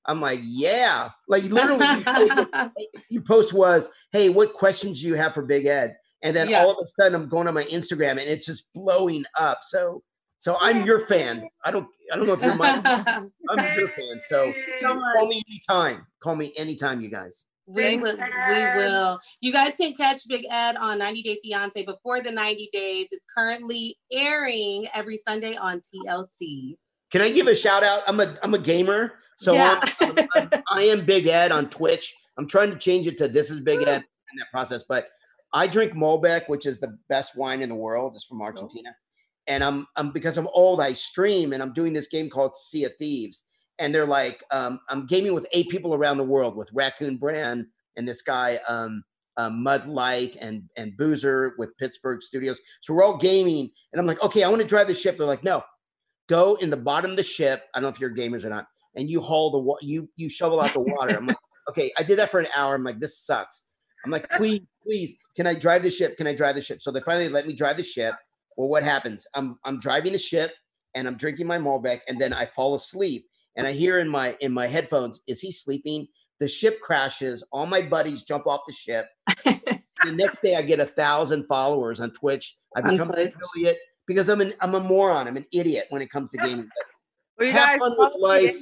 I'm 0.07 0.23
like, 0.23 0.41
yeah, 0.43 1.11
like 1.29 1.45
literally. 1.45 1.87
you 1.87 2.05
posted- 2.05 2.73
you 3.11 3.21
post 3.21 3.53
was, 3.53 3.91
hey, 4.13 4.31
what 4.31 4.55
questions 4.55 5.03
do 5.03 5.07
you 5.07 5.15
have 5.17 5.35
for 5.35 5.43
Big 5.43 5.67
Ed? 5.67 5.97
And 6.23 6.35
then 6.35 6.49
Yeah. 6.49 6.61
all 6.63 6.71
of 6.71 6.79
a 6.83 6.87
sudden 6.87 7.15
I'm 7.15 7.29
going 7.29 7.47
on 7.47 7.53
my 7.55 7.65
Instagram 7.65 8.13
and 8.13 8.21
it's 8.21 8.47
just 8.47 8.73
blowing 8.75 9.25
up. 9.39 9.61
So 9.63 10.03
so 10.39 10.57
I'm 10.61 10.85
your 10.85 11.01
fan. 11.01 11.49
I 11.65 11.71
don't 11.71 11.89
I 12.13 12.17
don't 12.17 12.27
know 12.27 12.35
if 12.35 12.43
you're 12.43 12.55
my 12.55 12.81
I'm 13.51 13.79
your 13.79 13.89
fan. 13.89 14.21
So 14.23 14.53
So 14.81 15.01
call 15.15 15.29
me 15.29 15.43
anytime. 15.49 16.07
Call 16.21 16.37
me 16.37 16.53
anytime, 16.57 17.01
you 17.01 17.09
guys. 17.09 17.47
We 17.67 17.99
will, 17.99 18.17
we 18.17 18.63
will. 18.77 19.21
You 19.43 19.53
guys 19.53 19.77
can 19.77 19.93
catch 19.95 20.27
Big 20.27 20.47
Ed 20.49 20.77
on 20.77 20.99
90 20.99 21.23
Day 21.23 21.39
Fiance 21.43 21.85
before 21.85 22.23
the 22.23 22.31
90 22.31 22.71
days. 22.73 23.09
It's 23.11 23.27
currently 23.37 23.95
airing 24.11 24.87
every 24.95 25.19
Sunday 25.19 25.55
on 25.55 25.83
TLC. 25.83 26.77
Can 27.11 27.21
I 27.21 27.31
give 27.31 27.47
a 27.47 27.55
shout 27.55 27.85
out? 27.85 28.01
I'm 28.07 28.21
a 28.21 28.39
I'm 28.43 28.55
a 28.55 28.59
gamer, 28.59 29.15
so 29.37 29.53
Yeah. 29.53 29.81
I'm, 30.01 30.19
I'm, 30.19 30.29
I'm, 30.35 30.63
I 30.73 30.83
am 30.85 31.05
Big 31.05 31.27
Ed 31.27 31.53
on 31.53 31.69
Twitch. 31.69 32.15
I'm 32.39 32.47
trying 32.47 32.71
to 32.71 32.79
change 32.79 33.07
it 33.07 33.19
to 33.19 33.29
this 33.29 33.51
is 33.51 33.61
Big 33.61 33.83
Ed 33.83 33.97
in 33.97 34.39
that 34.39 34.51
process, 34.51 34.85
but 34.89 35.09
I 35.53 35.67
drink 35.67 35.93
Malbec, 35.93 36.49
which 36.49 36.67
is 36.67 36.81
the 36.81 36.97
best 37.09 37.37
wine 37.37 37.63
in 37.63 37.69
the 37.69 37.75
world. 37.75 38.13
It's 38.15 38.25
from 38.25 38.41
oh. 38.41 38.45
Argentina, 38.45 38.91
and 39.49 39.65
I'm 39.65 39.87
I'm 39.97 40.13
because 40.13 40.39
I'm 40.39 40.49
old. 40.49 40.81
I 40.81 40.93
stream 40.93 41.53
and 41.53 41.63
I'm 41.63 41.73
doing 41.73 41.93
this 41.93 42.09
game 42.09 42.31
called 42.31 42.55
Sea 42.55 42.85
of 42.85 42.93
Thieves, 42.99 43.47
and 43.79 43.95
they're 43.95 44.07
like 44.07 44.45
um, 44.53 44.79
I'm 44.89 45.07
gaming 45.07 45.35
with 45.35 45.47
eight 45.53 45.69
people 45.71 45.95
around 45.95 46.19
the 46.19 46.25
world 46.25 46.57
with 46.57 46.71
Raccoon 46.73 47.17
Brand 47.17 47.67
and 47.97 48.07
this 48.07 48.23
guy 48.23 48.61
um, 48.69 49.03
uh, 49.39 49.51
Mud 49.51 49.87
Light 49.87 50.37
and 50.41 50.63
and 50.77 50.97
Boozer 50.97 51.55
with 51.59 51.77
Pittsburgh 51.79 52.23
Studios. 52.23 52.59
So 52.83 52.95
we're 52.95 53.03
all 53.03 53.17
gaming, 53.17 53.71
and 53.93 54.01
I'm 54.01 54.07
like, 54.07 54.23
okay, 54.23 54.45
I 54.45 54.49
want 54.49 54.63
to 54.63 54.69
drive 54.69 54.87
the 54.87 54.95
ship. 54.95 55.17
They're 55.17 55.27
like, 55.27 55.45
no, 55.45 55.63
go 56.29 56.57
in 56.57 56.71
the 56.71 56.77
bottom 56.77 57.11
of 57.11 57.17
the 57.17 57.23
ship. 57.23 57.65
I 57.75 57.81
don't 57.81 57.85
know 57.85 57.95
if 57.95 58.01
you're 58.01 58.15
gamers 58.15 58.45
or 58.45 58.51
not, 58.51 58.67
and 58.95 59.09
you 59.09 59.23
haul 59.23 59.51
the 59.51 59.59
wa- 59.59 59.79
you 59.81 60.09
you 60.17 60.29
shovel 60.29 60.61
out 60.61 60.75
the 60.75 60.81
water. 60.81 61.17
I'm 61.17 61.27
like, 61.27 61.39
okay, 61.71 61.91
I 61.99 62.03
did 62.03 62.19
that 62.19 62.31
for 62.31 62.39
an 62.41 62.49
hour. 62.55 62.75
I'm 62.75 62.85
like, 62.85 63.01
this 63.01 63.19
sucks. 63.19 63.65
I'm 64.05 64.11
like, 64.11 64.29
please, 64.31 64.61
please, 64.83 65.17
can 65.37 65.47
I 65.47 65.55
drive 65.55 65.83
the 65.83 65.91
ship? 65.91 66.17
Can 66.17 66.27
I 66.27 66.35
drive 66.35 66.55
the 66.55 66.61
ship? 66.61 66.81
So 66.81 66.93
they 66.93 67.01
finally 67.01 67.29
let 67.29 67.47
me 67.47 67.55
drive 67.55 67.77
the 67.77 67.83
ship. 67.83 68.15
Well, 68.59 68.69
what 68.69 68.83
happens? 68.83 69.27
I'm 69.35 69.57
I'm 69.65 69.79
driving 69.79 70.13
the 70.13 70.19
ship 70.19 70.53
and 70.95 71.07
I'm 71.07 71.17
drinking 71.17 71.47
my 71.47 71.59
Malbec, 71.59 72.01
and 72.09 72.21
then 72.21 72.33
I 72.33 72.45
fall 72.45 72.75
asleep, 72.75 73.25
and 73.57 73.67
I 73.67 73.73
hear 73.73 74.01
in 74.01 74.09
my 74.09 74.37
in 74.41 74.53
my 74.53 74.67
headphones, 74.67 75.23
is 75.29 75.41
he 75.41 75.53
sleeping? 75.53 76.09
The 76.41 76.49
ship 76.49 76.81
crashes. 76.81 77.45
All 77.53 77.67
my 77.67 77.83
buddies 77.83 78.25
jump 78.25 78.47
off 78.49 78.61
the 78.67 78.73
ship. 78.75 79.07
the 79.45 80.13
next 80.13 80.41
day, 80.41 80.57
I 80.57 80.63
get 80.63 80.81
a 80.81 80.87
thousand 80.87 81.45
followers 81.47 82.01
on 82.01 82.11
Twitch. 82.13 82.57
I 82.77 82.81
become 82.81 83.11
an 83.11 83.33
affiliate 83.33 83.79
because 84.09 84.29
I'm 84.29 84.41
an 84.41 84.55
I'm 84.61 84.75
a 84.75 84.81
moron. 84.81 85.29
I'm 85.29 85.37
an 85.37 85.47
idiot 85.53 85.87
when 85.91 86.03
it 86.03 86.11
comes 86.11 86.33
to 86.33 86.39
gaming. 86.39 86.69
Well, 87.39 87.47
you 87.47 87.53
Have 87.53 87.69
guys 87.69 87.79
fun 87.79 87.95
with 87.97 88.15
life. 88.19 88.57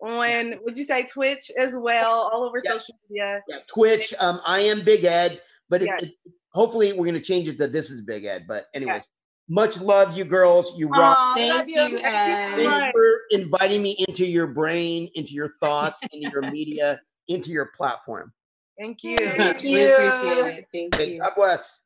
on 0.00 0.58
would 0.64 0.76
you 0.76 0.84
say 0.84 1.04
Twitch 1.04 1.48
as 1.56 1.76
well, 1.76 2.28
all 2.32 2.42
over 2.42 2.60
Yeah. 2.64 2.72
social 2.72 2.96
media. 3.08 3.40
Yeah, 3.46 3.58
Twitch. 3.68 4.12
Um, 4.18 4.40
I 4.44 4.62
am 4.62 4.84
Big 4.84 5.04
Ed, 5.04 5.40
but 5.68 5.82
it, 5.82 5.86
Yes. 5.86 6.02
it, 6.02 6.14
hopefully 6.52 6.92
we're 6.92 7.06
gonna 7.06 7.20
change 7.20 7.46
it 7.46 7.56
to 7.58 7.68
this 7.68 7.88
is 7.88 8.02
Big 8.02 8.24
Ed. 8.24 8.46
But 8.48 8.66
anyways, 8.74 9.08
much 9.48 9.80
love, 9.80 10.16
you 10.16 10.24
girls. 10.24 10.76
You 10.76 10.88
rock. 10.88 11.16
Aw, 11.18 11.34
Thank 11.34 11.70
you, 11.70 11.76
Thank 11.76 11.92
you 11.92 11.98
so 11.98 12.04
Ed. 12.04 12.56
Thanks 12.56 12.96
for 12.96 13.18
inviting 13.30 13.82
me 13.82 14.04
into 14.08 14.26
your 14.26 14.46
brain, 14.46 15.10
into 15.14 15.32
your 15.32 15.48
thoughts, 15.48 16.02
into 16.12 16.30
your 16.30 16.50
media, 16.50 17.00
into 17.28 17.50
your 17.50 17.66
platform. 17.76 18.32
Thank 18.78 19.04
you. 19.04 19.16
Thank 19.18 19.62
we 19.62 19.80
you. 19.80 19.88
appreciate 19.88 20.58
it. 20.58 20.66
Thank 20.72 20.94
Hey, 20.96 21.14
you. 21.14 21.20
God 21.20 21.32
bless. 21.36 21.80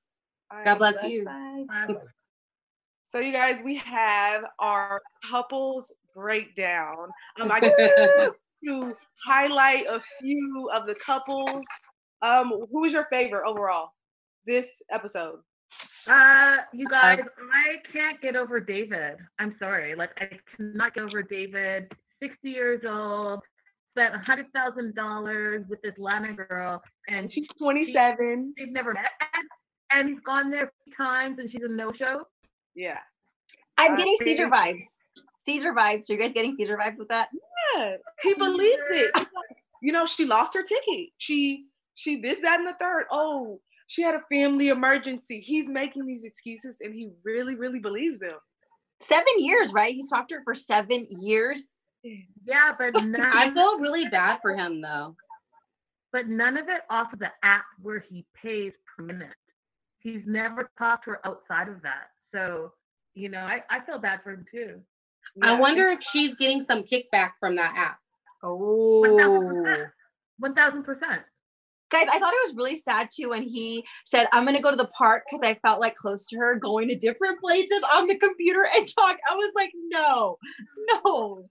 God 0.65 0.79
bless 0.79 1.05
you. 1.05 1.25
Bye. 1.25 1.65
So 3.05 3.19
you 3.19 3.33
guys, 3.33 3.61
we 3.65 3.77
have 3.77 4.45
our 4.59 5.01
couples 5.29 5.93
breakdown. 6.15 7.09
Um, 7.41 7.51
I 7.51 7.61
just 7.61 7.77
to 8.65 8.97
highlight 9.25 9.87
a 9.87 10.01
few 10.21 10.71
of 10.73 10.87
the 10.87 10.95
couples. 10.95 11.63
Um, 12.23 12.67
who 12.71 12.85
is 12.85 12.93
your 12.93 13.07
favorite 13.11 13.49
overall 13.49 13.91
this 14.47 14.83
episode? 14.91 15.41
Uh, 16.09 16.57
you 16.73 16.89
guys, 16.89 17.21
I 17.53 17.77
can't 17.93 18.21
get 18.21 18.35
over 18.37 18.59
David. 18.61 19.17
I'm 19.39 19.57
sorry. 19.59 19.95
Like, 19.95 20.11
I 20.19 20.31
cannot 20.57 20.95
get 20.95 21.05
over 21.05 21.23
David. 21.23 21.93
60 22.23 22.51
years 22.51 22.83
old, 22.87 23.41
spent 23.93 24.15
$100,000 24.15 25.69
with 25.69 25.81
this 25.83 25.95
Latin 25.99 26.35
girl, 26.37 26.83
and 27.09 27.31
She's 27.31 27.47
27. 27.59 28.55
they've 28.59 28.69
never 28.73 28.93
met. 28.95 29.11
And 29.93 30.09
he's 30.09 30.21
gone 30.21 30.51
there 30.51 30.73
three 30.85 30.95
times, 30.97 31.39
and 31.39 31.51
she's 31.51 31.63
a 31.63 31.69
no 31.69 31.93
show. 31.93 32.23
Yeah. 32.75 32.99
I'm 33.79 33.93
Uh, 33.95 33.97
getting 33.97 34.17
Caesar 34.19 34.47
vibes. 34.49 34.85
Caesar 35.39 35.73
vibes. 35.73 36.09
Are 36.09 36.13
you 36.13 36.19
guys 36.19 36.33
getting 36.33 36.55
Caesar 36.55 36.77
vibes 36.77 36.99
with 36.99 37.09
that? 37.09 37.29
Yeah. 37.77 37.97
He 38.23 38.35
believes 38.35 38.83
it. 38.91 39.27
You 39.83 39.93
know, 39.93 40.07
she 40.07 40.27
lost 40.27 40.55
her 40.55 40.63
ticket. 40.63 41.09
She 41.19 41.67
she 41.95 42.21
this, 42.21 42.41
that, 42.41 42.59
and 42.61 42.69
the 42.69 42.75
third. 42.79 43.07
Oh, 43.11 43.61
she 43.91 44.03
had 44.03 44.15
a 44.15 44.23
family 44.31 44.69
emergency. 44.69 45.41
He's 45.41 45.69
making 45.69 46.07
these 46.07 46.23
excuses 46.23 46.77
and 46.81 46.95
he 46.95 47.09
really, 47.25 47.57
really 47.57 47.81
believes 47.81 48.21
them. 48.21 48.37
Seven 49.01 49.33
years, 49.39 49.73
right? 49.73 49.93
He's 49.93 50.09
talked 50.09 50.29
to 50.29 50.37
her 50.37 50.43
for 50.45 50.55
seven 50.55 51.09
years. 51.11 51.77
Yeah, 52.05 52.73
but 52.79 52.97
I 52.97 53.01
none, 53.01 53.55
feel 53.55 53.81
really 53.81 54.09
bad 54.09 54.39
for 54.43 54.55
him 54.55 54.81
though. 54.81 55.17
but 56.13 56.29
none 56.29 56.57
of 56.57 56.69
it 56.69 56.83
off 56.89 57.13
of 57.13 57.19
the 57.19 57.33
app 57.43 57.65
where 57.83 57.99
he 57.99 58.25
pays 58.41 58.73
per 58.97 59.03
minute. 59.03 59.35
He's 59.99 60.23
never 60.25 60.71
talked 60.79 61.07
to 61.07 61.11
her 61.11 61.27
outside 61.27 61.69
of 61.69 61.83
that. 61.83 62.11
So, 62.33 62.71
you 63.15 63.29
know, 63.29 63.41
I, 63.41 63.65
I 63.69 63.81
feel 63.81 63.99
bad 63.99 64.21
for 64.23 64.31
him 64.31 64.45
too. 64.49 64.81
I 65.43 65.59
wonder 65.59 65.89
if 65.89 66.01
she's 66.01 66.37
getting 66.37 66.61
some 66.61 66.85
kickback 66.85 67.33
from 67.41 67.57
that 67.57 67.75
app. 67.77 67.99
Oh. 68.45 69.03
1000%. 69.05 69.91
1000%. 70.41 71.25
Guys, 71.91 72.07
I 72.13 72.19
thought 72.19 72.33
it 72.33 72.47
was 72.47 72.57
really 72.57 72.77
sad 72.77 73.09
too 73.11 73.31
when 73.31 73.43
he 73.43 73.85
said, 74.07 74.29
I'm 74.33 74.45
going 74.45 74.57
to 74.57 74.63
go 74.63 74.71
to 74.71 74.77
the 74.77 74.87
park 74.97 75.25
because 75.29 75.43
I 75.43 75.55
felt 75.55 75.81
like 75.81 75.97
close 75.97 76.27
to 76.29 76.37
her, 76.39 76.55
going 76.55 76.89
to 76.89 76.95
different 76.95 77.41
places 77.41 77.83
on 77.95 78.07
the 78.07 78.17
computer 78.17 78.69
and 78.77 78.87
talk. 78.87 79.17
I 79.29 79.35
was 79.35 79.53
like, 79.57 79.73
no, 79.89 80.39
no. 81.05 81.43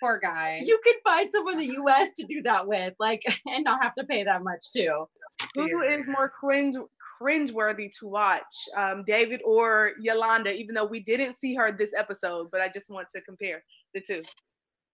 Poor 0.00 0.20
guy. 0.20 0.62
You 0.64 0.78
can 0.84 0.94
find 1.04 1.30
someone 1.30 1.54
in 1.54 1.68
the 1.68 1.74
US 1.82 2.12
to 2.12 2.26
do 2.26 2.42
that 2.42 2.66
with, 2.66 2.94
like, 3.00 3.22
and 3.46 3.64
not 3.64 3.82
have 3.82 3.94
to 3.94 4.04
pay 4.04 4.22
that 4.24 4.44
much 4.44 4.72
too. 4.72 5.08
Who 5.56 5.82
is 5.82 6.06
more 6.08 6.28
cringe 6.28 6.76
cringeworthy 7.20 7.90
to 7.98 8.06
watch, 8.06 8.54
um, 8.76 9.02
David 9.04 9.40
or 9.44 9.92
Yolanda? 10.00 10.52
Even 10.52 10.74
though 10.74 10.84
we 10.84 11.00
didn't 11.00 11.34
see 11.34 11.54
her 11.56 11.72
this 11.72 11.92
episode, 11.92 12.48
but 12.52 12.60
I 12.60 12.68
just 12.68 12.90
want 12.90 13.08
to 13.14 13.20
compare 13.20 13.64
the 13.94 14.00
two. 14.00 14.22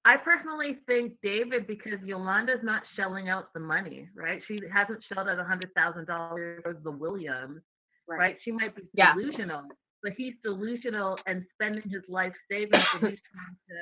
I 0.06 0.16
personally 0.18 0.78
think 0.86 1.14
David 1.22 1.66
because 1.66 2.00
Yolanda's 2.04 2.62
not 2.62 2.82
shelling 2.94 3.28
out 3.30 3.52
the 3.54 3.60
money, 3.60 4.08
right? 4.14 4.42
She 4.46 4.60
hasn't 4.72 5.02
shelled 5.04 5.28
out 5.28 5.38
a 5.38 5.44
hundred 5.44 5.72
thousand 5.74 6.06
dollars 6.06 6.60
for 6.62 6.74
the 6.74 6.90
Williams, 6.90 7.62
right. 8.06 8.36
She 8.42 8.52
might 8.52 8.76
be 8.76 8.82
Yeah. 8.92 9.14
delusional, 9.14 9.62
but 10.02 10.12
he's 10.12 10.34
delusional 10.42 11.18
and 11.26 11.44
spending 11.54 11.88
his 11.88 12.02
life 12.08 12.34
savings 12.50 12.86
and 12.94 13.08
he's 13.08 13.20
trying 13.32 13.56
to 13.68 13.76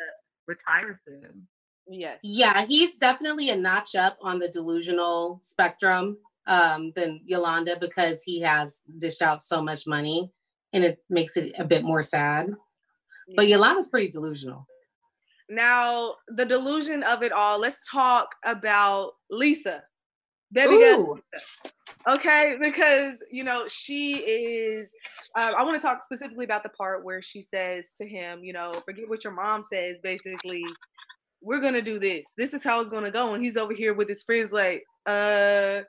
retire 0.46 1.00
soon. 1.06 1.48
Yes. 1.88 2.20
Yeah, 2.22 2.64
he's 2.66 2.96
definitely 2.96 3.50
a 3.50 3.56
notch 3.56 3.96
up 3.96 4.16
on 4.22 4.38
the 4.38 4.48
delusional 4.48 5.40
spectrum 5.42 6.18
um, 6.46 6.92
than 6.94 7.20
Yolanda 7.24 7.76
because 7.80 8.22
he 8.22 8.40
has 8.40 8.82
dished 8.98 9.22
out 9.22 9.40
so 9.40 9.60
much 9.60 9.88
money 9.88 10.30
and 10.72 10.84
it 10.84 11.02
makes 11.10 11.36
it 11.36 11.52
a 11.58 11.64
bit 11.64 11.82
more 11.82 12.02
sad. 12.02 12.54
But 13.34 13.48
Yolanda's 13.48 13.88
pretty 13.88 14.10
delusional. 14.10 14.66
Now, 15.48 16.14
the 16.28 16.44
delusion 16.44 17.02
of 17.02 17.22
it 17.22 17.32
all, 17.32 17.58
let's 17.58 17.88
talk 17.90 18.34
about 18.44 19.12
Lisa. 19.30 19.82
Baby 20.52 20.74
Ooh. 20.74 21.18
Lisa. 21.32 21.72
Okay, 22.08 22.56
because 22.60 23.22
you 23.30 23.44
know, 23.44 23.66
she 23.68 24.16
is 24.16 24.92
um, 25.36 25.54
I 25.56 25.62
want 25.62 25.80
to 25.80 25.86
talk 25.86 26.02
specifically 26.02 26.44
about 26.44 26.62
the 26.62 26.68
part 26.70 27.04
where 27.04 27.22
she 27.22 27.42
says 27.42 27.92
to 27.98 28.06
him, 28.06 28.42
you 28.42 28.52
know, 28.52 28.72
forget 28.84 29.08
what 29.08 29.24
your 29.24 29.32
mom 29.32 29.62
says, 29.62 29.98
basically, 30.02 30.64
we're 31.40 31.60
gonna 31.60 31.82
do 31.82 31.98
this. 31.98 32.32
This 32.36 32.54
is 32.54 32.64
how 32.64 32.80
it's 32.80 32.90
gonna 32.90 33.10
go. 33.10 33.34
And 33.34 33.44
he's 33.44 33.56
over 33.56 33.72
here 33.72 33.94
with 33.94 34.08
his 34.08 34.22
friends, 34.24 34.52
like, 34.52 34.84
uh, 35.06 35.82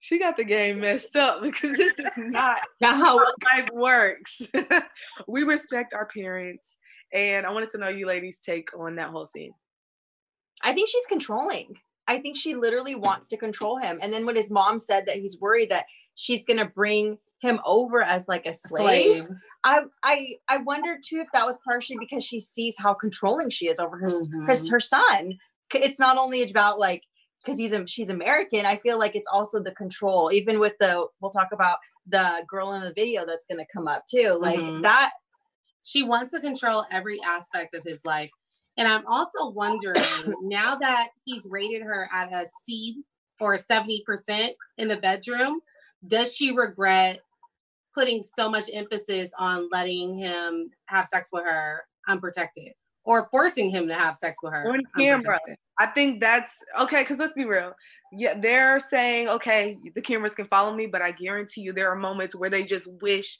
she 0.00 0.18
got 0.18 0.36
the 0.36 0.44
game 0.44 0.80
messed 0.80 1.16
up 1.16 1.42
because 1.42 1.76
this 1.76 1.94
is 1.98 2.12
not 2.16 2.58
how 2.82 3.16
life 3.16 3.68
works. 3.72 4.42
we 5.28 5.44
respect 5.44 5.94
our 5.94 6.06
parents. 6.06 6.78
And 7.14 7.46
I 7.46 7.52
wanted 7.52 7.68
to 7.70 7.78
know 7.78 7.88
you 7.88 8.06
ladies' 8.06 8.40
take 8.40 8.76
on 8.76 8.96
that 8.96 9.10
whole 9.10 9.24
scene. 9.24 9.54
I 10.62 10.72
think 10.74 10.88
she's 10.88 11.06
controlling. 11.06 11.78
I 12.06 12.18
think 12.18 12.36
she 12.36 12.54
literally 12.54 12.94
wants 12.96 13.28
to 13.28 13.36
control 13.36 13.78
him. 13.78 13.98
And 14.02 14.12
then 14.12 14.26
when 14.26 14.36
his 14.36 14.50
mom 14.50 14.78
said 14.78 15.06
that 15.06 15.16
he's 15.16 15.40
worried 15.40 15.70
that 15.70 15.86
she's 16.16 16.44
gonna 16.44 16.66
bring 16.66 17.18
him 17.40 17.60
over 17.64 18.02
as 18.02 18.28
like 18.28 18.46
a 18.46 18.52
slave, 18.54 19.24
Slave. 19.24 19.36
I 19.64 19.82
I 20.02 20.34
I 20.48 20.56
wondered 20.58 21.00
too 21.02 21.20
if 21.20 21.28
that 21.32 21.46
was 21.46 21.56
partially 21.64 21.96
because 21.98 22.24
she 22.24 22.40
sees 22.40 22.76
how 22.78 22.92
controlling 22.94 23.48
she 23.50 23.68
is 23.68 23.78
over 23.78 23.96
her 23.96 24.06
s- 24.06 24.28
her, 24.46 24.54
her 24.70 24.80
son. 24.80 25.38
It's 25.74 25.98
not 25.98 26.18
only 26.18 26.42
about 26.42 26.78
like 26.78 27.02
because 27.44 27.58
he's 27.58 27.72
a, 27.72 27.86
she's 27.86 28.08
American. 28.08 28.64
I 28.66 28.76
feel 28.76 28.98
like 28.98 29.14
it's 29.14 29.26
also 29.30 29.62
the 29.62 29.72
control. 29.72 30.30
Even 30.32 30.58
with 30.58 30.74
the 30.80 31.06
we'll 31.20 31.30
talk 31.30 31.48
about 31.52 31.78
the 32.06 32.42
girl 32.48 32.72
in 32.74 32.82
the 32.82 32.92
video 32.92 33.24
that's 33.26 33.46
gonna 33.46 33.66
come 33.72 33.88
up 33.88 34.04
too. 34.06 34.36
Like 34.40 34.60
Mhm. 34.60 34.82
that. 34.82 35.12
She 35.84 36.02
wants 36.02 36.32
to 36.32 36.40
control 36.40 36.84
every 36.90 37.20
aspect 37.22 37.74
of 37.74 37.84
his 37.84 38.04
life. 38.04 38.30
And 38.76 38.88
I'm 38.88 39.06
also 39.06 39.50
wondering 39.50 40.02
now 40.42 40.74
that 40.76 41.08
he's 41.24 41.46
rated 41.48 41.82
her 41.82 42.08
at 42.12 42.32
a 42.32 42.46
C 42.64 43.02
or 43.40 43.56
70% 43.56 44.00
in 44.78 44.88
the 44.88 44.96
bedroom, 44.96 45.60
does 46.06 46.34
she 46.34 46.52
regret 46.52 47.20
putting 47.94 48.22
so 48.22 48.50
much 48.50 48.64
emphasis 48.72 49.30
on 49.38 49.68
letting 49.70 50.18
him 50.18 50.70
have 50.86 51.06
sex 51.06 51.28
with 51.32 51.44
her 51.44 51.84
unprotected 52.08 52.72
or 53.04 53.28
forcing 53.30 53.70
him 53.70 53.86
to 53.88 53.94
have 53.94 54.16
sex 54.16 54.38
with 54.42 54.52
her 54.52 54.68
On 54.68 54.80
camera. 54.98 55.38
I 55.78 55.86
think 55.86 56.20
that's 56.20 56.58
okay, 56.80 57.02
because 57.02 57.18
let's 57.18 57.32
be 57.32 57.44
real. 57.44 57.74
Yeah, 58.12 58.34
they're 58.38 58.78
saying, 58.78 59.28
okay, 59.28 59.76
the 59.94 60.00
cameras 60.00 60.34
can 60.34 60.46
follow 60.46 60.74
me, 60.74 60.86
but 60.86 61.02
I 61.02 61.10
guarantee 61.10 61.62
you 61.62 61.72
there 61.72 61.90
are 61.90 61.96
moments 61.96 62.34
where 62.34 62.50
they 62.50 62.62
just 62.62 62.88
wish 63.02 63.38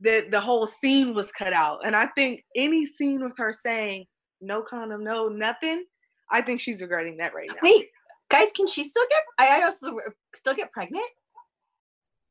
that 0.00 0.30
the 0.30 0.40
whole 0.40 0.66
scene 0.66 1.14
was 1.14 1.32
cut 1.32 1.52
out. 1.52 1.80
And 1.84 1.96
I 1.96 2.06
think 2.08 2.44
any 2.54 2.84
scene 2.86 3.22
with 3.22 3.32
her 3.38 3.52
saying, 3.52 4.04
no 4.40 4.62
condom, 4.62 5.02
no 5.02 5.28
nothing, 5.28 5.84
I 6.30 6.42
think 6.42 6.60
she's 6.60 6.82
regretting 6.82 7.16
that 7.18 7.34
right 7.34 7.48
now. 7.48 7.56
Wait, 7.62 7.88
guys, 8.30 8.50
can 8.52 8.66
she 8.66 8.84
still 8.84 9.04
get? 9.08 9.22
I 9.38 9.60
I 9.60 9.64
also 9.64 9.92
still 10.34 10.54
get 10.54 10.72
pregnant. 10.72 11.04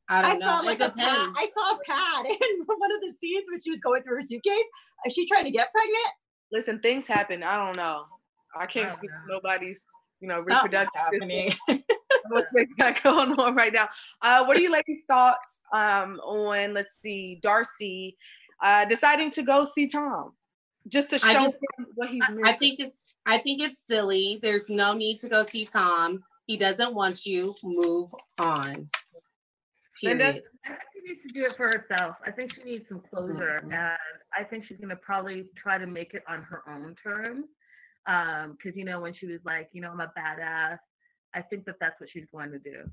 I 0.08 0.22
don't 0.22 0.38
know. 0.38 0.46
saw 0.46 0.60
it 0.60 0.66
like 0.66 0.80
a 0.80 0.90
pad. 0.90 1.30
I 1.36 1.48
saw 1.52 1.74
a 1.74 1.78
pad 1.84 2.26
in 2.30 2.64
one 2.66 2.92
of 2.92 3.00
the 3.00 3.12
scenes 3.20 3.46
when 3.50 3.60
she 3.60 3.70
was 3.70 3.80
going 3.80 4.02
through 4.02 4.16
her 4.16 4.22
suitcase. 4.22 4.64
Is 5.04 5.12
she 5.12 5.26
trying 5.26 5.44
to 5.44 5.50
get 5.50 5.72
pregnant? 5.72 6.14
Listen, 6.52 6.78
things 6.78 7.06
happen. 7.06 7.42
I 7.42 7.56
don't 7.56 7.76
know. 7.76 8.04
I 8.56 8.66
can't 8.66 8.86
I 8.86 8.88
don't 8.88 8.98
speak 8.98 9.10
to 9.10 9.16
know. 9.28 9.34
nobody's, 9.34 9.82
you 10.20 10.28
know, 10.28 10.36
Something's 10.36 10.62
reproductive 10.62 11.00
happening. 11.00 11.54
what 12.28 12.46
they 12.54 12.66
got 12.78 13.02
going 13.02 13.32
on 13.32 13.54
right 13.54 13.72
now. 13.72 13.88
Uh, 14.22 14.44
what 14.44 14.56
are 14.56 14.60
you 14.60 14.70
ladies' 14.72 15.02
thoughts 15.08 15.60
um, 15.72 16.18
on, 16.20 16.74
let's 16.74 16.94
see, 17.00 17.38
Darcy 17.42 18.16
uh, 18.62 18.84
deciding 18.86 19.30
to 19.32 19.42
go 19.42 19.64
see 19.64 19.88
Tom 19.88 20.32
just 20.88 21.10
to 21.10 21.18
show 21.18 21.32
just- 21.32 21.56
him 21.78 21.86
what 21.94 22.08
he's 22.10 22.22
I 22.44 22.52
think 22.52 22.80
it's 22.80 23.14
I 23.26 23.38
think 23.38 23.60
it's 23.60 23.84
silly. 23.86 24.38
There's 24.40 24.70
no 24.70 24.92
need 24.92 25.18
to 25.20 25.28
go 25.28 25.42
see 25.42 25.64
Tom. 25.66 26.22
He 26.46 26.56
doesn't 26.56 26.94
want 26.94 27.26
you. 27.26 27.54
Move 27.64 28.14
on. 28.38 28.88
Linda? 30.02 30.24
Period. 30.24 30.42
I 30.64 30.68
think 30.68 30.78
she 30.94 31.00
needs 31.12 31.22
to 31.26 31.28
do 31.34 31.42
it 31.42 31.56
for 31.56 31.66
herself. 31.68 32.16
I 32.24 32.30
think 32.30 32.54
she 32.54 32.62
needs 32.62 32.88
some 32.88 33.00
closure, 33.10 33.62
Mhm. 33.64 33.72
and 33.72 33.98
I 34.38 34.44
think 34.44 34.64
she's 34.64 34.78
gonna 34.78 34.94
probably 34.96 35.48
try 35.56 35.76
to 35.76 35.86
make 35.86 36.14
it 36.14 36.22
on 36.28 36.42
her 36.42 36.62
own 36.68 36.94
terms. 37.02 37.46
Um, 38.06 38.52
because 38.52 38.76
you 38.76 38.84
know 38.84 39.00
when 39.00 39.12
she 39.14 39.26
was 39.26 39.40
like, 39.44 39.68
you 39.72 39.80
know, 39.80 39.90
I'm 39.90 40.00
a 40.00 40.12
badass. 40.16 40.78
I 41.36 41.42
think 41.42 41.66
that 41.66 41.76
that's 41.78 42.00
what 42.00 42.08
she's 42.10 42.26
going 42.32 42.50
to 42.50 42.58
do. 42.58 42.90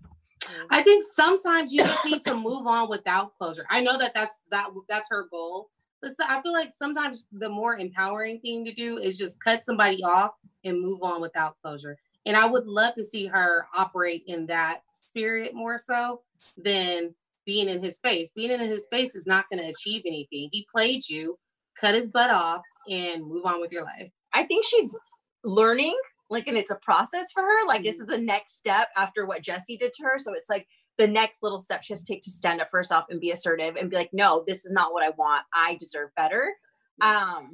I 0.69 0.83
think 0.83 1.03
sometimes 1.15 1.71
you 1.71 1.79
just 1.79 2.05
need 2.05 2.21
to 2.23 2.35
move 2.35 2.67
on 2.67 2.89
without 2.89 3.35
closure. 3.37 3.65
I 3.69 3.81
know 3.81 3.97
that 3.97 4.13
that's 4.13 4.41
that 4.51 4.69
that's 4.89 5.07
her 5.09 5.25
goal, 5.31 5.69
but 6.01 6.15
so- 6.15 6.25
I 6.27 6.41
feel 6.41 6.51
like 6.51 6.71
sometimes 6.77 7.27
the 7.31 7.47
more 7.49 7.77
empowering 7.77 8.41
thing 8.41 8.65
to 8.65 8.73
do 8.73 8.97
is 8.97 9.17
just 9.17 9.41
cut 9.41 9.63
somebody 9.63 10.03
off 10.03 10.31
and 10.65 10.81
move 10.81 11.01
on 11.01 11.21
without 11.21 11.55
closure. 11.63 11.97
And 12.25 12.35
I 12.35 12.45
would 12.45 12.65
love 12.65 12.93
to 12.95 13.03
see 13.03 13.25
her 13.27 13.65
operate 13.75 14.23
in 14.27 14.45
that 14.47 14.81
spirit 14.93 15.53
more 15.53 15.77
so 15.77 16.21
than 16.57 17.15
being 17.45 17.69
in 17.69 17.81
his 17.81 17.99
face. 17.99 18.31
Being 18.35 18.51
in 18.51 18.59
his 18.59 18.87
face 18.87 19.15
is 19.15 19.25
not 19.25 19.45
going 19.49 19.61
to 19.61 19.69
achieve 19.69 20.03
anything. 20.05 20.49
He 20.51 20.67
played 20.73 21.07
you, 21.07 21.37
cut 21.79 21.95
his 21.95 22.09
butt 22.09 22.31
off, 22.31 22.61
and 22.89 23.25
move 23.25 23.45
on 23.45 23.61
with 23.61 23.71
your 23.71 23.83
life. 23.83 24.09
I 24.33 24.43
think 24.43 24.65
she's 24.65 24.95
learning, 25.43 25.97
like, 26.29 26.47
and 26.47 26.57
it's 26.57 26.71
a 26.71 26.75
process 26.75 27.31
for 27.33 27.43
her. 27.43 27.67
Like, 27.67 27.83
this 27.83 27.99
is 27.99 28.07
the 28.07 28.17
next 28.17 28.55
step 28.55 28.89
after 28.97 29.25
what 29.25 29.43
Jesse 29.43 29.77
did 29.77 29.93
to 29.93 30.03
her. 30.03 30.17
So 30.17 30.33
it's 30.33 30.49
like 30.49 30.67
the 30.97 31.07
next 31.07 31.43
little 31.43 31.59
step 31.59 31.83
she 31.83 31.93
has 31.93 32.03
to 32.03 32.13
take 32.13 32.21
to 32.23 32.31
stand 32.31 32.61
up 32.61 32.69
for 32.69 32.77
herself 32.77 33.05
and 33.09 33.19
be 33.19 33.31
assertive 33.31 33.75
and 33.75 33.89
be 33.89 33.95
like, 33.95 34.09
no, 34.13 34.43
this 34.47 34.65
is 34.65 34.71
not 34.71 34.93
what 34.93 35.03
I 35.03 35.09
want. 35.11 35.43
I 35.53 35.75
deserve 35.79 36.09
better. 36.15 36.53
Um, 37.01 37.51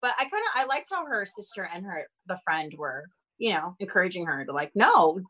but 0.00 0.12
I 0.18 0.24
kind 0.24 0.32
of 0.32 0.52
I 0.56 0.64
liked 0.66 0.88
how 0.90 1.06
her 1.06 1.24
sister 1.24 1.68
and 1.72 1.84
her 1.86 2.06
the 2.26 2.38
friend 2.44 2.74
were, 2.76 3.06
you 3.38 3.52
know, 3.52 3.76
encouraging 3.78 4.26
her 4.26 4.44
to 4.44 4.52
like, 4.52 4.72
no, 4.74 5.20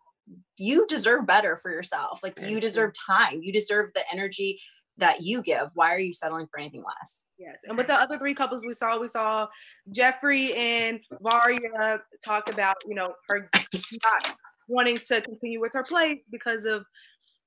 you 0.59 0.87
deserve 0.87 1.26
better 1.26 1.57
for 1.57 1.70
yourself. 1.70 2.20
Like 2.22 2.41
you 2.41 2.59
deserve 2.59 2.93
time. 2.95 3.43
You 3.43 3.53
deserve 3.53 3.91
the 3.95 4.05
energy 4.11 4.61
that 5.03 5.23
you 5.23 5.43
give. 5.43 5.69
Why 5.75 5.91
are 5.91 5.99
you 5.99 6.15
settling 6.15 6.47
for 6.51 6.61
anything 6.61 6.83
less? 6.87 7.23
Yes. 7.39 7.57
And 7.65 7.77
with 7.77 7.89
the 7.89 7.95
other 7.95 8.19
three 8.19 8.35
couples 8.35 8.65
we 8.65 8.73
saw, 8.73 8.99
we 8.99 9.09
saw 9.09 9.49
Geoffrey 9.91 10.55
and 10.55 11.01
Varya 11.21 11.99
talk 12.25 12.49
about, 12.49 12.77
you 12.89 12.95
know, 12.95 13.13
her 13.29 13.51
not 13.53 14.37
wanting 14.69 14.99
to 14.99 15.21
continue 15.21 15.61
with 15.61 15.73
her 15.73 15.83
play 15.83 16.23
because 16.31 16.65
of 16.65 16.85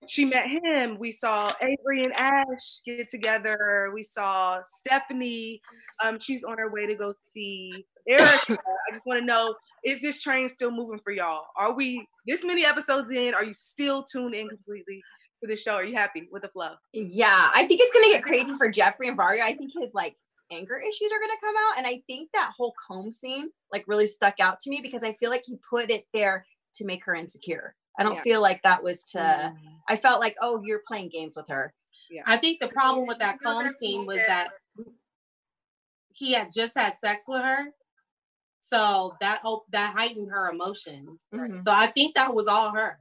she 0.08 0.26
met 0.26 0.48
him. 0.48 0.98
We 1.00 1.12
saw 1.12 1.54
Avery 1.62 2.04
and 2.04 2.14
Ash 2.14 2.82
get 2.86 3.10
together. 3.10 3.90
We 3.94 4.04
saw 4.04 4.60
Stephanie. 4.80 5.62
Um, 6.04 6.20
she's 6.20 6.44
on 6.44 6.58
her 6.58 6.70
way 6.70 6.86
to 6.86 6.96
go 6.96 7.14
see 7.34 7.86
Ericka. 8.08 8.58
I 8.58 8.94
just 8.94 9.08
want 9.08 9.22
to 9.22 9.26
know, 9.26 9.56
is 9.84 10.02
this 10.02 10.22
train 10.22 10.50
still 10.50 10.72
moving 10.72 11.00
for 11.04 11.12
y'all? 11.12 11.46
Are 11.58 11.74
we 11.74 12.06
this 12.28 12.44
many 12.44 12.66
episodes 12.66 13.10
in? 13.10 13.34
Are 13.34 13.46
you 13.46 13.54
still 13.54 14.04
tuned 14.04 14.36
in 14.36 14.50
completely 14.50 15.02
to 15.46 15.54
the 15.54 15.60
show? 15.60 15.76
Are 15.76 15.84
you 15.84 15.96
happy 15.96 16.28
with 16.32 16.42
the 16.42 16.50
flow? 16.50 16.74
Yeah, 16.94 17.52
I 17.54 17.66
think 17.66 17.82
it's 17.82 17.94
gonna 17.94 18.08
get 18.08 18.24
crazy 18.24 18.56
for 18.58 18.70
Geoffrey 18.70 19.08
and 19.08 19.18
Varya. 19.18 19.44
I 19.44 19.56
think 19.56 19.72
his 19.80 19.94
like 19.94 20.16
anger 20.52 20.78
issues 20.78 21.12
are 21.12 21.20
gonna 21.20 21.40
come 21.42 21.56
out, 21.70 21.78
and 21.78 21.88
I 21.88 22.02
think 22.08 22.30
that 22.34 22.52
whole 22.58 22.74
comb 22.88 23.12
scene 23.12 23.50
like 23.72 23.86
really 23.88 24.08
stuck 24.08 24.40
out 24.40 24.60
to 24.62 24.70
me 24.70 24.80
because 24.82 25.04
I 25.04 25.14
feel 25.14 25.30
like 25.30 25.44
he 25.46 25.58
put 25.70 25.90
it 25.90 26.06
there 26.14 26.46
to 26.76 26.86
make 26.86 27.04
her 27.06 27.16
insecure. 27.16 27.76
I 27.98 28.04
don't 28.04 28.16
Yeah. 28.16 28.22
feel 28.22 28.42
like 28.42 28.62
that 28.64 28.84
was 28.84 29.04
to. 29.12 29.20
Mm. 29.20 29.58
I 29.88 29.96
felt 29.96 30.20
like, 30.20 30.36
oh, 30.42 30.62
you're 30.66 30.82
playing 30.88 31.10
games 31.10 31.36
with 31.38 31.48
her. 31.48 31.74
Yeah. 32.10 32.24
I 32.26 32.38
think 32.38 32.60
the 32.60 32.68
problem 32.68 33.08
with 33.08 33.20
that 33.20 33.40
comb 33.42 33.70
scene 33.80 34.06
was 34.06 34.18
that 34.18 34.50
he 36.14 36.34
had 36.34 36.50
just 36.54 36.78
had 36.78 37.00
sex 37.00 37.24
with 37.28 37.42
her. 37.42 37.68
So 38.62 39.16
that 39.22 39.42
op- 39.46 39.68
that 39.72 39.94
heightened 39.96 40.30
her 40.32 40.50
emotions. 40.50 41.26
Mhm. 41.34 41.62
So 41.64 41.72
I 41.72 41.88
think 41.88 42.16
that 42.16 42.34
was 42.34 42.48
all 42.48 42.72
her. 42.72 43.00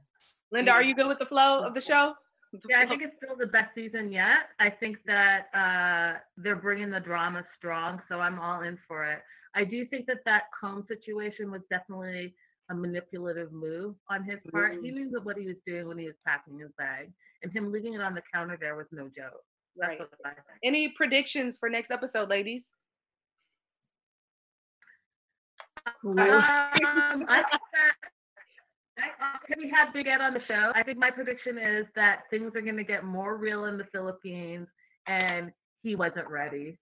Linda, 0.51 0.71
are 0.71 0.83
you 0.83 0.93
good 0.95 1.07
with 1.07 1.19
the 1.19 1.25
flow 1.25 1.59
of 1.65 1.73
the 1.73 1.81
show? 1.81 2.15
Yeah, 2.69 2.79
I 2.81 2.85
think 2.87 3.01
it's 3.01 3.15
still 3.23 3.35
the 3.35 3.47
best 3.47 3.73
season 3.75 4.11
yet. 4.11 4.49
I 4.59 4.69
think 4.69 4.97
that 5.05 5.47
uh, 5.53 6.19
they're 6.37 6.55
bringing 6.55 6.89
the 6.91 6.99
drama 6.99 7.43
strong, 7.57 8.01
so 8.09 8.19
I'm 8.19 8.39
all 8.39 8.61
in 8.61 8.77
for 8.87 9.05
it. 9.05 9.19
I 9.55 9.63
do 9.63 9.85
think 9.85 10.05
that 10.07 10.19
that 10.25 10.43
comb 10.59 10.85
situation 10.87 11.51
was 11.51 11.61
definitely 11.69 12.35
a 12.69 12.73
manipulative 12.75 13.51
move 13.51 13.95
on 14.09 14.23
his 14.23 14.39
part. 14.51 14.73
He 14.81 14.91
knew 14.91 15.09
that 15.11 15.23
what 15.23 15.37
he 15.37 15.45
was 15.47 15.55
doing 15.65 15.87
when 15.87 15.97
he 15.97 16.05
was 16.05 16.15
packing 16.25 16.59
his 16.59 16.71
bag, 16.77 17.11
and 17.43 17.51
him 17.51 17.71
leaving 17.71 17.93
it 17.93 18.01
on 18.01 18.15
the 18.15 18.23
counter 18.33 18.57
there 18.59 18.75
was 18.75 18.87
no 18.91 19.03
joke. 19.15 19.43
That's 19.77 19.89
Right. 19.89 19.99
what 19.99 20.09
I 20.25 20.29
think. 20.29 20.45
Any 20.63 20.89
predictions 20.89 21.57
for 21.57 21.69
next 21.69 21.91
episode, 21.91 22.29
ladies? 22.29 22.67
um, 26.03 26.17
I 26.17 26.71
think 26.75 26.87
that 26.87 27.93
I, 28.03 28.07
we 29.57 29.69
had 29.69 29.91
Big 29.93 30.07
Ed 30.07 30.21
on 30.21 30.33
the 30.33 30.41
show. 30.47 30.71
I 30.73 30.83
think 30.83 30.97
my 30.97 31.11
prediction 31.11 31.57
is 31.57 31.85
that 31.95 32.23
things 32.29 32.55
are 32.55 32.61
going 32.61 32.77
to 32.77 32.83
get 32.83 33.03
more 33.03 33.35
real 33.37 33.65
in 33.65 33.77
the 33.77 33.83
Philippines, 33.91 34.67
and 35.07 35.51
he 35.83 35.95
wasn't 35.95 36.27
ready. 36.29 36.77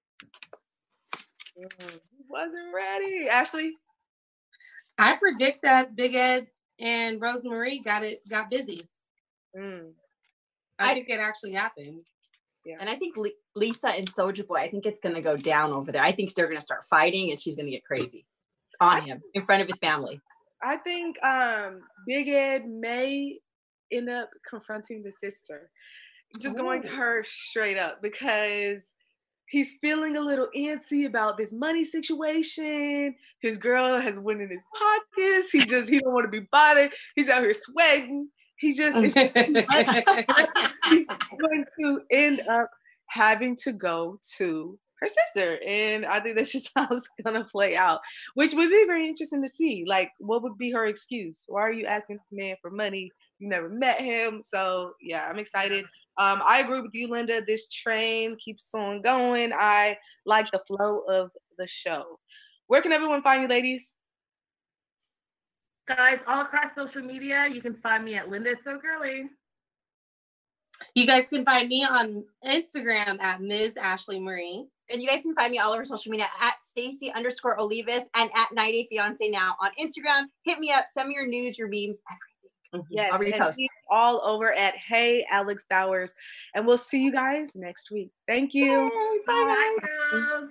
Mm, 1.60 1.92
he 1.92 2.24
wasn't 2.30 2.74
ready. 2.74 3.28
Ashley, 3.30 3.74
I 4.98 5.16
predict 5.16 5.64
that 5.64 5.96
Big 5.96 6.16
Ed 6.16 6.48
and 6.80 7.20
Rosemarie 7.22 7.84
got 7.84 8.04
it 8.04 8.28
got 8.30 8.50
busy. 8.50 8.88
mm, 9.58 9.92
I, 10.80 10.92
I- 10.92 10.94
think 10.94 11.10
it 11.10 11.20
actually 11.20 11.54
happened. 11.54 12.02
And 12.80 12.90
I 12.90 12.96
think 12.96 13.18
Li- 13.18 13.36
Lisa 13.58 13.90
and 13.90 14.08
Soldier 14.08 14.46
Boy, 14.46 14.56
I 14.56 14.70
think 14.72 14.86
it's 14.86 15.02
going 15.02 15.16
to 15.16 15.22
go 15.22 15.36
down 15.36 15.74
over 15.74 15.92
there. 15.92 16.02
I 16.02 16.14
think 16.14 16.34
they're 16.34 16.48
going 16.48 16.60
to 16.60 16.64
start 16.64 16.86
fighting 16.90 17.30
and 17.30 17.38
she's 17.38 17.58
going 17.58 17.66
to 17.66 17.72
get 17.74 17.84
crazy 17.84 18.26
on 18.80 19.02
him 19.02 19.22
in 19.34 19.46
front 19.46 19.62
of 19.62 19.68
his 19.68 19.80
family. 19.80 20.22
I 20.64 20.78
think 20.78 21.22
um, 21.24 21.82
Big 22.08 22.30
Ed 22.30 22.68
may 22.68 23.38
end 23.92 24.10
up 24.10 24.30
confronting 24.50 25.04
the 25.04 25.12
sister, 25.12 25.70
just 26.40 26.58
going 26.58 26.82
to 26.84 26.88
her 26.88 27.26
straight 27.28 27.78
up 27.78 28.02
because 28.02 28.94
he's 29.48 29.76
feeling 29.82 30.16
a 30.18 30.22
little 30.22 30.48
antsy 30.56 31.06
about 31.06 31.38
this 31.38 31.54
money 31.54 31.86
situation. 31.86 33.16
His 33.42 33.58
girl 33.58 34.00
has 34.00 34.18
went 34.18 34.42
in 34.42 34.50
his 34.50 34.64
pockets. 34.78 35.52
He 35.52 35.66
just 35.66 35.90
he 35.90 36.00
don't 36.00 36.14
want 36.14 36.26
to 36.26 36.32
be 36.32 36.48
bothered. 36.52 36.92
He's 37.16 37.30
out 37.30 37.44
here 37.44 37.54
sweating. 37.54 38.30
He 38.58 38.74
just 38.74 38.98
he's 38.98 39.14
going 39.14 39.54
to 41.80 42.02
end 42.12 42.42
up 42.50 42.70
having 43.10 43.56
to 43.58 43.72
go 43.72 44.20
to 44.38 44.80
her 45.04 45.10
sister. 45.10 45.60
And 45.66 46.06
I 46.06 46.20
think 46.20 46.36
that's 46.36 46.52
just 46.52 46.72
how 46.76 46.88
it's 46.92 47.10
gonna 47.24 47.46
play 47.52 47.76
out, 47.76 48.00
which 48.34 48.54
would 48.54 48.70
be 48.70 48.86
very 48.88 49.08
interesting 49.08 49.42
to 49.42 49.48
see. 49.48 49.86
Like, 49.88 50.12
what 50.20 50.44
would 50.44 50.58
be 50.58 50.72
her 50.72 50.88
excuse? 50.88 51.44
Why 51.48 51.62
are 51.62 51.74
you 51.74 51.86
asking 51.86 52.20
the 52.32 52.38
man 52.38 52.56
for 52.62 52.72
money? 52.72 53.12
You 53.40 53.50
never 53.50 53.70
met 53.70 54.00
him. 54.00 54.42
So 54.44 54.94
yeah, 55.02 55.28
I'm 55.30 55.40
excited. 55.40 55.86
Um, 56.18 56.42
I 56.48 56.60
agree 56.60 56.82
with 56.82 56.94
you, 56.94 57.08
Linda. 57.08 57.42
This 57.46 57.68
train 57.70 58.38
keeps 58.38 58.70
on 58.74 59.02
going. 59.02 59.52
I 59.54 59.98
like 60.26 60.50
the 60.52 60.62
flow 60.68 61.00
of 61.10 61.32
the 61.58 61.68
show. 61.68 62.20
Where 62.68 62.82
can 62.82 62.92
everyone 62.92 63.24
find 63.24 63.42
you, 63.42 63.48
ladies? 63.48 63.96
Guys, 65.88 66.20
all 66.28 66.42
across 66.42 66.72
social 66.78 67.02
media, 67.02 67.48
you 67.52 67.62
can 67.62 67.76
find 67.84 68.06
me 68.06 68.16
at 68.16 68.30
Linda 68.30 68.52
So 68.64 68.80
Girly. 68.80 69.24
You 70.96 71.06
guys 71.06 71.28
can 71.28 71.46
find 71.46 71.68
me 71.68 71.84
on 71.84 72.24
Instagram 72.46 73.20
at 73.22 73.42
Ms. 73.42 73.74
Ashley 73.78 74.20
Marie. 74.20 74.66
And 74.90 75.02
you 75.02 75.08
guys 75.08 75.22
can 75.22 75.34
find 75.34 75.52
me 75.52 75.60
all 75.60 75.74
over 75.74 75.86
social 75.86 76.12
media 76.12 76.28
at 76.42 76.56
Stacey 76.62 77.12
underscore 77.14 77.58
Olivas 77.58 78.04
and 78.16 78.30
at 78.36 78.54
90 78.54 78.88
Fiance 78.90 79.28
now 79.30 79.56
on 79.62 79.72
Instagram. 79.80 80.26
Hit 80.44 80.60
me 80.60 80.72
up, 80.72 80.86
send 80.94 81.10
me 81.10 81.16
your 81.16 81.26
news, 81.26 81.58
your 81.58 81.68
memes, 81.68 82.02
everything. 82.12 82.88
Yes, 82.90 83.12
I'll 83.14 83.22
and 83.22 83.34
repost. 83.34 83.54
he's 83.56 83.70
all 83.90 84.22
over 84.24 84.52
at 84.54 84.76
Hey 84.76 85.26
Alex 85.30 85.66
Bowers, 85.70 86.14
and 86.56 86.66
we'll 86.66 86.78
see 86.78 87.04
you 87.04 87.12
guys 87.12 87.52
next 87.56 87.92
week. 87.92 88.10
Thank 88.28 88.54
you. 88.54 88.90
Bye, 89.28 89.78
girls. 90.12 90.50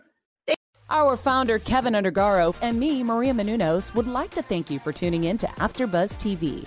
Our 0.89 1.17
founder, 1.17 1.59
Keven 1.59 1.95
Undergaro, 1.95 2.55
and 2.61 2.79
me, 2.79 3.03
Maria 3.03 3.33
Menounos, 3.33 3.95
would 3.95 4.07
like 4.07 4.31
to 4.33 4.43
thank 4.43 4.71
you 4.71 4.79
for 4.79 4.93
tuning 4.93 5.25
in 5.25 5.39
to 5.39 5.47
AfterBuzz 5.47 6.19
TV. 6.19 6.67